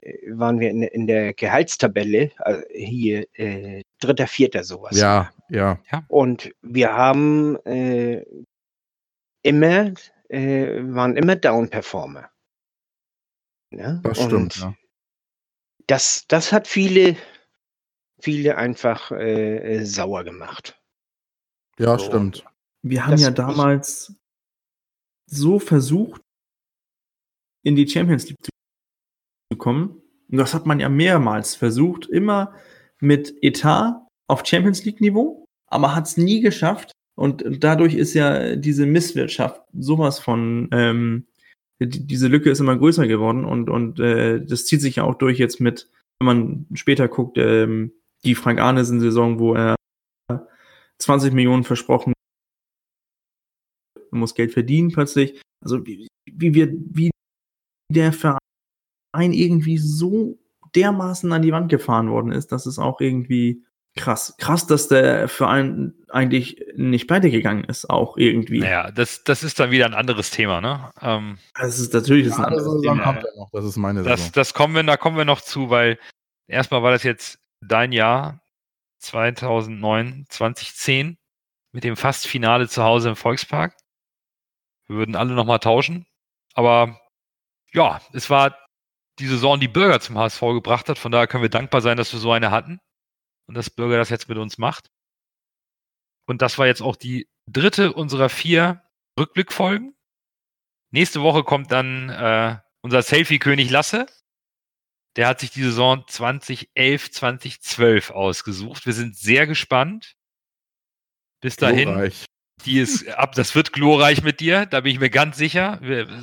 äh, 0.01 0.17
waren 0.31 0.59
wir 0.59 0.71
in, 0.71 0.81
in 0.81 1.05
der 1.05 1.33
Gehaltstabelle, 1.35 2.31
äh, 2.45 2.63
hier 2.73 3.27
äh, 3.33 3.83
dritter, 3.99 4.25
vierter 4.25 4.63
sowas. 4.63 4.99
Ja, 4.99 5.29
ja. 5.49 5.79
Und 6.07 6.51
wir 6.63 6.93
haben 6.93 7.57
äh, 7.65 8.25
immer, 9.43 9.93
äh, 10.29 10.81
waren 10.81 11.15
immer 11.15 11.35
Down-Performer. 11.35 12.31
Ja? 13.71 13.99
Das 14.03 14.17
und 14.17 14.25
stimmt, 14.25 14.55
ja. 14.57 14.75
Das, 15.87 16.25
das 16.27 16.51
hat 16.51 16.67
viele, 16.67 17.15
viele 18.19 18.57
einfach 18.57 19.11
äh, 19.11 19.77
äh, 19.77 19.85
sauer 19.85 20.23
gemacht. 20.23 20.79
Ja, 21.79 21.97
So. 21.97 22.05
stimmt. 22.05 22.45
Wir 22.83 23.05
haben 23.05 23.11
Das 23.11 23.21
ja 23.21 23.31
damals 23.31 24.13
so 25.29 25.59
versucht, 25.59 26.21
in 27.63 27.75
die 27.75 27.87
Champions 27.87 28.29
League 28.29 28.37
zu 28.43 29.57
kommen. 29.57 30.01
Und 30.29 30.37
das 30.37 30.53
hat 30.53 30.65
man 30.65 30.79
ja 30.79 30.89
mehrmals 30.89 31.55
versucht, 31.55 32.07
immer 32.07 32.53
mit 32.99 33.35
Etat 33.41 34.05
auf 34.27 34.45
Champions 34.45 34.83
League 34.85 35.01
Niveau, 35.01 35.45
aber 35.67 35.95
hat 35.95 36.05
es 36.07 36.17
nie 36.17 36.41
geschafft. 36.41 36.91
Und 37.15 37.43
dadurch 37.63 37.95
ist 37.95 38.13
ja 38.13 38.55
diese 38.55 38.85
Misswirtschaft 38.85 39.61
sowas 39.73 40.19
von, 40.19 40.69
ähm, 40.71 41.27
die, 41.79 42.05
diese 42.07 42.27
Lücke 42.27 42.49
ist 42.49 42.59
immer 42.59 42.77
größer 42.77 43.07
geworden 43.07 43.45
und, 43.45 43.69
und 43.69 43.99
äh, 43.99 44.43
das 44.43 44.65
zieht 44.65 44.81
sich 44.81 44.97
ja 44.97 45.03
auch 45.03 45.15
durch 45.15 45.37
jetzt 45.37 45.59
mit, 45.59 45.89
wenn 46.19 46.25
man 46.25 46.65
später 46.73 47.07
guckt, 47.07 47.37
ähm, 47.37 47.91
die 48.25 48.35
Frank 48.35 48.59
Arnesen-Saison, 48.59 49.39
wo 49.39 49.53
er 49.53 49.75
20 50.99 51.33
Millionen 51.33 51.63
versprochen 51.63 52.13
muss 54.11 54.35
Geld 54.35 54.51
verdienen 54.51 54.91
plötzlich. 54.91 55.41
Also 55.63 55.85
wie, 55.85 56.07
wie 56.25 56.53
wir, 56.53 56.71
wie 56.71 57.11
der 57.93 58.13
Verein 58.13 58.39
irgendwie 59.13 59.77
so 59.77 60.39
dermaßen 60.75 61.31
an 61.31 61.41
die 61.41 61.51
Wand 61.51 61.69
gefahren 61.69 62.09
worden 62.09 62.31
ist, 62.31 62.51
das 62.51 62.65
ist 62.65 62.79
auch 62.79 62.99
irgendwie 63.01 63.63
krass. 63.97 64.35
Krass, 64.37 64.65
dass 64.67 64.87
der 64.87 65.27
Verein 65.27 65.93
eigentlich 66.09 66.63
nicht 66.75 67.07
pleite 67.07 67.29
gegangen 67.29 67.63
ist, 67.65 67.89
auch 67.89 68.15
irgendwie. 68.17 68.59
Naja, 68.59 68.91
das, 68.91 69.23
das 69.23 69.43
ist 69.43 69.59
dann 69.59 69.71
wieder 69.71 69.85
ein 69.85 69.93
anderes 69.93 70.31
Thema, 70.31 70.61
ne? 70.61 70.91
Ähm, 71.01 71.37
Das 71.59 71.79
ist 71.79 71.93
natürlich 71.93 72.25
das 72.27 72.33
ist 72.35 72.39
ein 72.39 72.45
Andere 72.45 72.61
anderes 72.61 72.81
Saison 72.81 72.97
Thema. 72.97 73.03
kommt 73.03 73.23
ja 73.23 73.29
noch. 73.37 73.49
Das 73.51 73.65
ist 73.65 73.77
meine 73.77 74.03
das, 74.03 74.19
Saison. 74.19 74.31
das 74.33 74.53
kommen 74.53 74.75
wir, 74.75 74.83
da 74.83 74.97
kommen 74.97 75.17
wir 75.17 75.25
noch 75.25 75.41
zu, 75.41 75.69
weil 75.69 75.99
erstmal 76.47 76.81
war 76.83 76.91
das 76.91 77.03
jetzt 77.03 77.39
dein 77.61 77.91
Jahr 77.91 78.39
2009, 78.99 80.25
2010 80.29 81.17
mit 81.73 81.83
dem 81.83 81.97
Fast-Finale 81.97 82.67
zu 82.69 82.83
Hause 82.83 83.09
im 83.09 83.15
Volkspark. 83.15 83.75
Wir 84.87 84.97
würden 84.97 85.15
alle 85.15 85.33
nochmal 85.33 85.59
tauschen. 85.59 86.05
Aber 86.53 86.99
ja, 87.73 88.01
es 88.13 88.29
war 88.29 88.57
die 89.19 89.27
Saison, 89.27 89.59
die 89.59 89.67
Bürger 89.67 89.99
zum 89.99 90.17
HSV 90.17 90.39
gebracht 90.41 90.89
hat. 90.89 90.97
Von 90.97 91.11
daher 91.11 91.27
können 91.27 91.43
wir 91.43 91.49
dankbar 91.49 91.81
sein, 91.81 91.97
dass 91.97 92.13
wir 92.13 92.19
so 92.19 92.31
eine 92.31 92.51
hatten 92.51 92.79
und 93.47 93.55
dass 93.55 93.69
Bürger 93.69 93.97
das 93.97 94.09
jetzt 94.09 94.29
mit 94.29 94.37
uns 94.37 94.57
macht. 94.57 94.91
Und 96.27 96.41
das 96.41 96.57
war 96.57 96.67
jetzt 96.67 96.81
auch 96.81 96.95
die 96.95 97.27
dritte 97.49 97.93
unserer 97.93 98.29
vier 98.29 98.83
Rückblickfolgen. 99.17 99.95
Nächste 100.91 101.21
Woche 101.21 101.43
kommt 101.43 101.71
dann 101.71 102.09
äh, 102.09 102.57
unser 102.81 103.01
Selfie-König 103.01 103.69
Lasse. 103.69 104.05
Der 105.15 105.27
hat 105.27 105.39
sich 105.39 105.51
die 105.51 105.63
Saison 105.63 106.05
2011, 106.07 107.11
2012 107.11 108.11
ausgesucht. 108.11 108.85
Wir 108.85 108.93
sind 108.93 109.17
sehr 109.17 109.47
gespannt. 109.47 110.15
Bis 111.41 111.55
dahin, 111.55 111.89
Glorreich. 111.89 112.25
die 112.65 112.79
ist 112.79 113.07
ab, 113.17 113.33
das 113.33 113.55
wird 113.55 113.73
glorreich 113.73 114.23
mit 114.23 114.39
dir, 114.39 114.65
da 114.65 114.81
bin 114.81 114.91
ich 114.91 114.99
mir 114.99 115.09
ganz 115.09 115.37
sicher. 115.37 115.79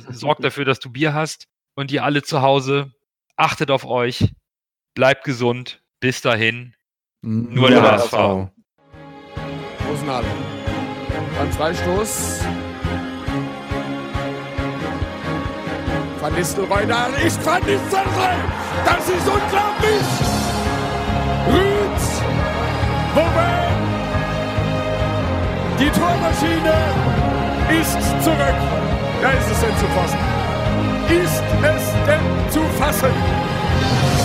Sorgt 0.09 0.43
dafür, 0.43 0.65
dass 0.65 0.79
du 0.79 0.91
Bier 0.91 1.13
hast. 1.13 1.47
Und 1.75 1.91
ihr 1.91 2.03
alle 2.03 2.23
zu 2.23 2.41
Hause, 2.41 2.93
achtet 3.35 3.69
auf 3.69 3.83
euch, 3.83 4.33
bleibt 4.93 5.25
gesund. 5.25 5.83
Bis 5.99 6.21
dahin. 6.21 6.75
Nur 7.27 7.69
der 7.69 7.81
HSV. 7.81 8.13
Rosenal. 9.89 10.23
Beim 11.35 11.51
Freistoß. 11.53 12.41
Van 16.21 16.33
Nistelrooy, 16.35 16.85
da 16.85 17.07
ist 17.25 17.43
Van 17.43 17.63
Nistelrooy! 17.63 18.35
Das 18.85 19.09
ist 19.09 19.27
unglaublich! 19.27 20.07
Rüd! 21.47 22.01
Moment! 23.15 23.75
Die 25.79 25.89
Tormaschine 25.89 26.77
ist 27.81 28.23
zurück. 28.23 28.59
Da 29.23 29.29
ist 29.31 29.49
es 29.51 29.59
denn 29.61 29.77
zu 29.77 29.87
fassen. 29.87 30.19
Ist 31.09 31.43
es 31.63 31.83
denn 32.05 32.51
zu 32.51 32.61
fassen? 32.77 33.15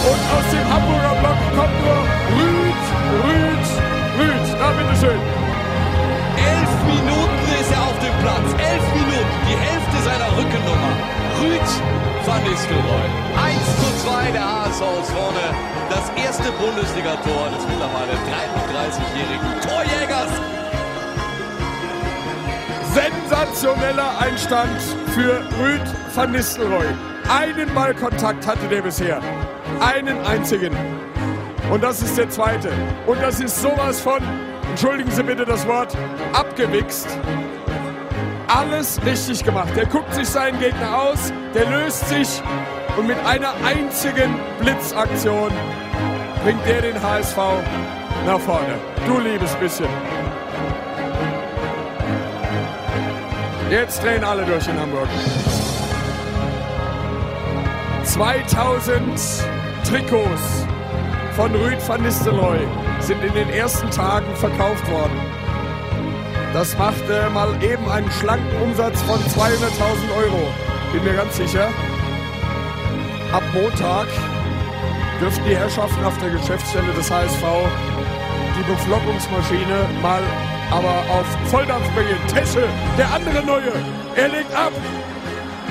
Und 0.02 0.22
aus 0.36 0.46
dem 0.52 0.66
Hamburger 0.72 1.14
Block 1.20 1.40
kommt 1.56 1.76
nur 1.82 2.00
Rüd, 2.36 2.59
Rüd, 3.24 3.66
Rüd. 4.18 4.46
Na, 4.58 4.68
bitteschön. 4.78 5.20
Elf 6.36 6.72
Minuten 6.86 7.44
ist 7.60 7.72
er 7.72 7.82
auf 7.82 7.98
dem 7.98 8.14
Platz. 8.22 8.48
Elf 8.58 8.86
Minuten. 8.94 9.34
Die 9.48 9.56
Hälfte 9.56 9.98
seiner 10.04 10.30
Rückennummer. 10.36 10.92
Rüd 11.40 11.68
van 12.26 12.42
Nistelrooy. 12.44 13.08
1 13.36 13.56
zu 13.80 14.06
2 14.06 14.30
der 14.32 14.44
HSV 14.44 14.82
ist 15.02 15.10
vorne. 15.10 15.44
Das 15.90 16.06
erste 16.22 16.52
Bundesligator 16.52 17.48
des 17.50 17.66
mittlerweile 17.66 18.14
33-jährigen 18.28 19.60
Torjägers. 19.60 20.32
Sensationeller 22.94 24.18
Einstand 24.20 24.80
für 25.14 25.40
Rüd 25.58 25.82
van 26.14 26.32
Nistelrooy. 26.32 26.86
Einen 27.28 27.72
Ballkontakt 27.74 28.46
hatte 28.46 28.66
der 28.68 28.82
bisher. 28.82 29.20
Einen 29.80 30.24
einzigen. 30.24 30.72
Und 31.70 31.82
das 31.84 32.02
ist 32.02 32.18
der 32.18 32.28
zweite. 32.28 32.70
Und 33.06 33.22
das 33.22 33.40
ist 33.40 33.62
sowas 33.62 34.00
von, 34.00 34.20
entschuldigen 34.70 35.10
Sie 35.10 35.22
bitte 35.22 35.44
das 35.44 35.66
Wort, 35.68 35.96
abgewichst. 36.32 37.06
Alles 38.48 39.00
richtig 39.06 39.44
gemacht. 39.44 39.70
Der 39.76 39.86
guckt 39.86 40.12
sich 40.12 40.28
seinen 40.28 40.58
Gegner 40.58 41.00
aus, 41.00 41.32
der 41.54 41.70
löst 41.70 42.08
sich 42.08 42.42
und 42.96 43.06
mit 43.06 43.16
einer 43.24 43.52
einzigen 43.64 44.34
Blitzaktion 44.60 45.52
bringt 46.42 46.66
der 46.66 46.82
den 46.82 47.00
HSV 47.00 47.36
nach 48.26 48.40
vorne. 48.40 48.74
Du 49.06 49.20
liebes 49.20 49.54
bisschen. 49.56 49.86
Jetzt 53.70 54.02
drehen 54.02 54.24
alle 54.24 54.44
durch 54.44 54.66
in 54.66 54.78
Hamburg. 54.80 55.08
2000 58.02 59.20
Trikots 59.88 60.66
von 61.40 61.54
Rüd 61.54 61.80
van 61.88 62.02
Nistelrooy 62.02 62.58
sind 62.98 63.24
in 63.24 63.32
den 63.32 63.48
ersten 63.48 63.90
Tagen 63.90 64.26
verkauft 64.36 64.86
worden. 64.90 65.18
Das 66.52 66.76
macht 66.76 67.08
äh, 67.08 67.30
mal 67.30 67.48
eben 67.64 67.88
einen 67.88 68.10
schlanken 68.10 68.60
Umsatz 68.60 69.00
von 69.00 69.18
200.000 69.18 69.48
Euro. 70.18 70.48
Bin 70.92 71.02
mir 71.02 71.14
ganz 71.14 71.34
sicher. 71.38 71.68
Ab 73.32 73.42
Montag 73.54 74.06
dürften 75.18 75.42
die 75.48 75.56
Herrschaften 75.56 76.04
auf 76.04 76.18
der 76.18 76.28
Geschäftsstelle 76.28 76.92
des 76.92 77.10
HSV 77.10 77.42
die 78.58 78.70
Beflockungsmaschine 78.70 79.88
mal 80.02 80.22
aber 80.70 81.02
auf 81.08 81.26
Volldampf 81.50 81.88
bringen. 81.94 82.18
Tesche, 82.28 82.68
der 82.98 83.14
andere 83.14 83.42
Neue, 83.46 83.72
er 84.14 84.28
legt 84.28 84.54
ab. 84.54 84.72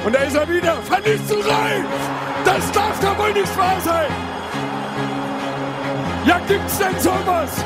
Und 0.04 0.16
da 0.16 0.20
ist 0.22 0.36
er 0.36 0.50
wieder. 0.50 0.78
Van 0.90 1.04
Nistelrooy! 1.04 1.84
Das 2.44 2.72
darf 2.72 3.00
doch 3.02 3.20
wohl 3.20 3.34
nicht 3.34 3.56
wahr 3.56 3.80
sein! 3.86 4.29
Ja, 6.26 6.40
gibt's 6.48 6.78
denn 6.78 7.00
sowas? 7.00 7.64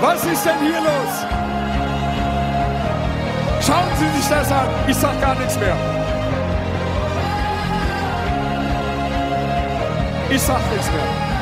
Was 0.00 0.24
ist 0.24 0.44
denn 0.44 0.58
hier 0.60 0.80
los? 0.80 1.26
Schauen 3.64 3.88
Sie 3.96 4.18
sich 4.18 4.28
das 4.28 4.50
an. 4.50 4.66
Ich 4.88 4.96
sag 4.96 5.20
gar 5.20 5.36
nichts 5.36 5.56
mehr. 5.58 5.76
Ich 10.28 10.42
sag 10.42 10.60
nichts 10.72 10.90
mehr. 10.90 11.32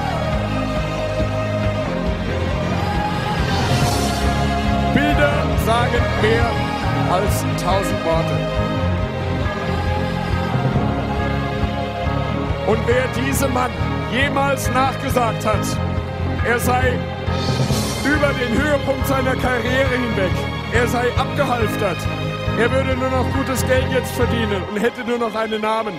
Bilder 4.93 5.33
sagen 5.65 6.03
mehr 6.21 6.51
als 7.11 7.45
tausend 7.65 8.05
Worte. 8.05 8.37
Und 12.67 12.79
wer 12.87 13.07
diesem 13.25 13.55
Mann 13.55 13.71
jemals 14.13 14.69
nachgesagt 14.71 15.45
hat, 15.47 15.65
er 16.47 16.59
sei 16.59 16.99
über 18.05 18.33
den 18.33 18.61
Höhepunkt 18.61 19.07
seiner 19.07 19.37
Karriere 19.37 19.89
hinweg, 19.89 20.33
er 20.73 20.87
sei 20.89 21.07
abgehalftert, 21.17 21.99
er 22.59 22.71
würde 22.71 22.97
nur 22.97 23.11
noch 23.11 23.33
gutes 23.35 23.67
Geld 23.67 23.87
jetzt 23.93 24.13
verdienen 24.13 24.63
und 24.71 24.81
hätte 24.81 25.05
nur 25.05 25.19
noch 25.19 25.35
einen 25.35 25.61
Namen. 25.61 25.95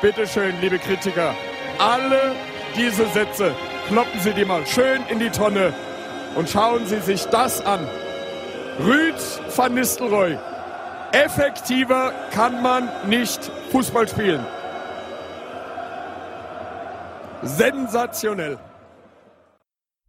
Bitte 0.00 0.26
schön, 0.26 0.54
liebe 0.60 0.78
Kritiker, 0.78 1.34
alle 1.78 2.34
diese 2.76 3.06
Sätze 3.08 3.52
kloppen 3.88 4.20
Sie 4.20 4.32
die 4.32 4.44
mal 4.44 4.66
schön 4.66 5.02
in 5.08 5.18
die 5.18 5.30
Tonne 5.30 5.72
und 6.36 6.48
schauen 6.48 6.86
Sie 6.86 7.00
sich 7.00 7.24
das 7.26 7.64
an. 7.64 7.86
Rüd 8.84 9.16
van 9.54 9.74
Nistelrooy 9.74 10.38
Effektiver 11.12 12.12
kann 12.32 12.62
man 12.62 12.88
nicht 13.08 13.50
Fußball 13.72 14.08
spielen. 14.08 14.46
Sensationell. 17.44 18.58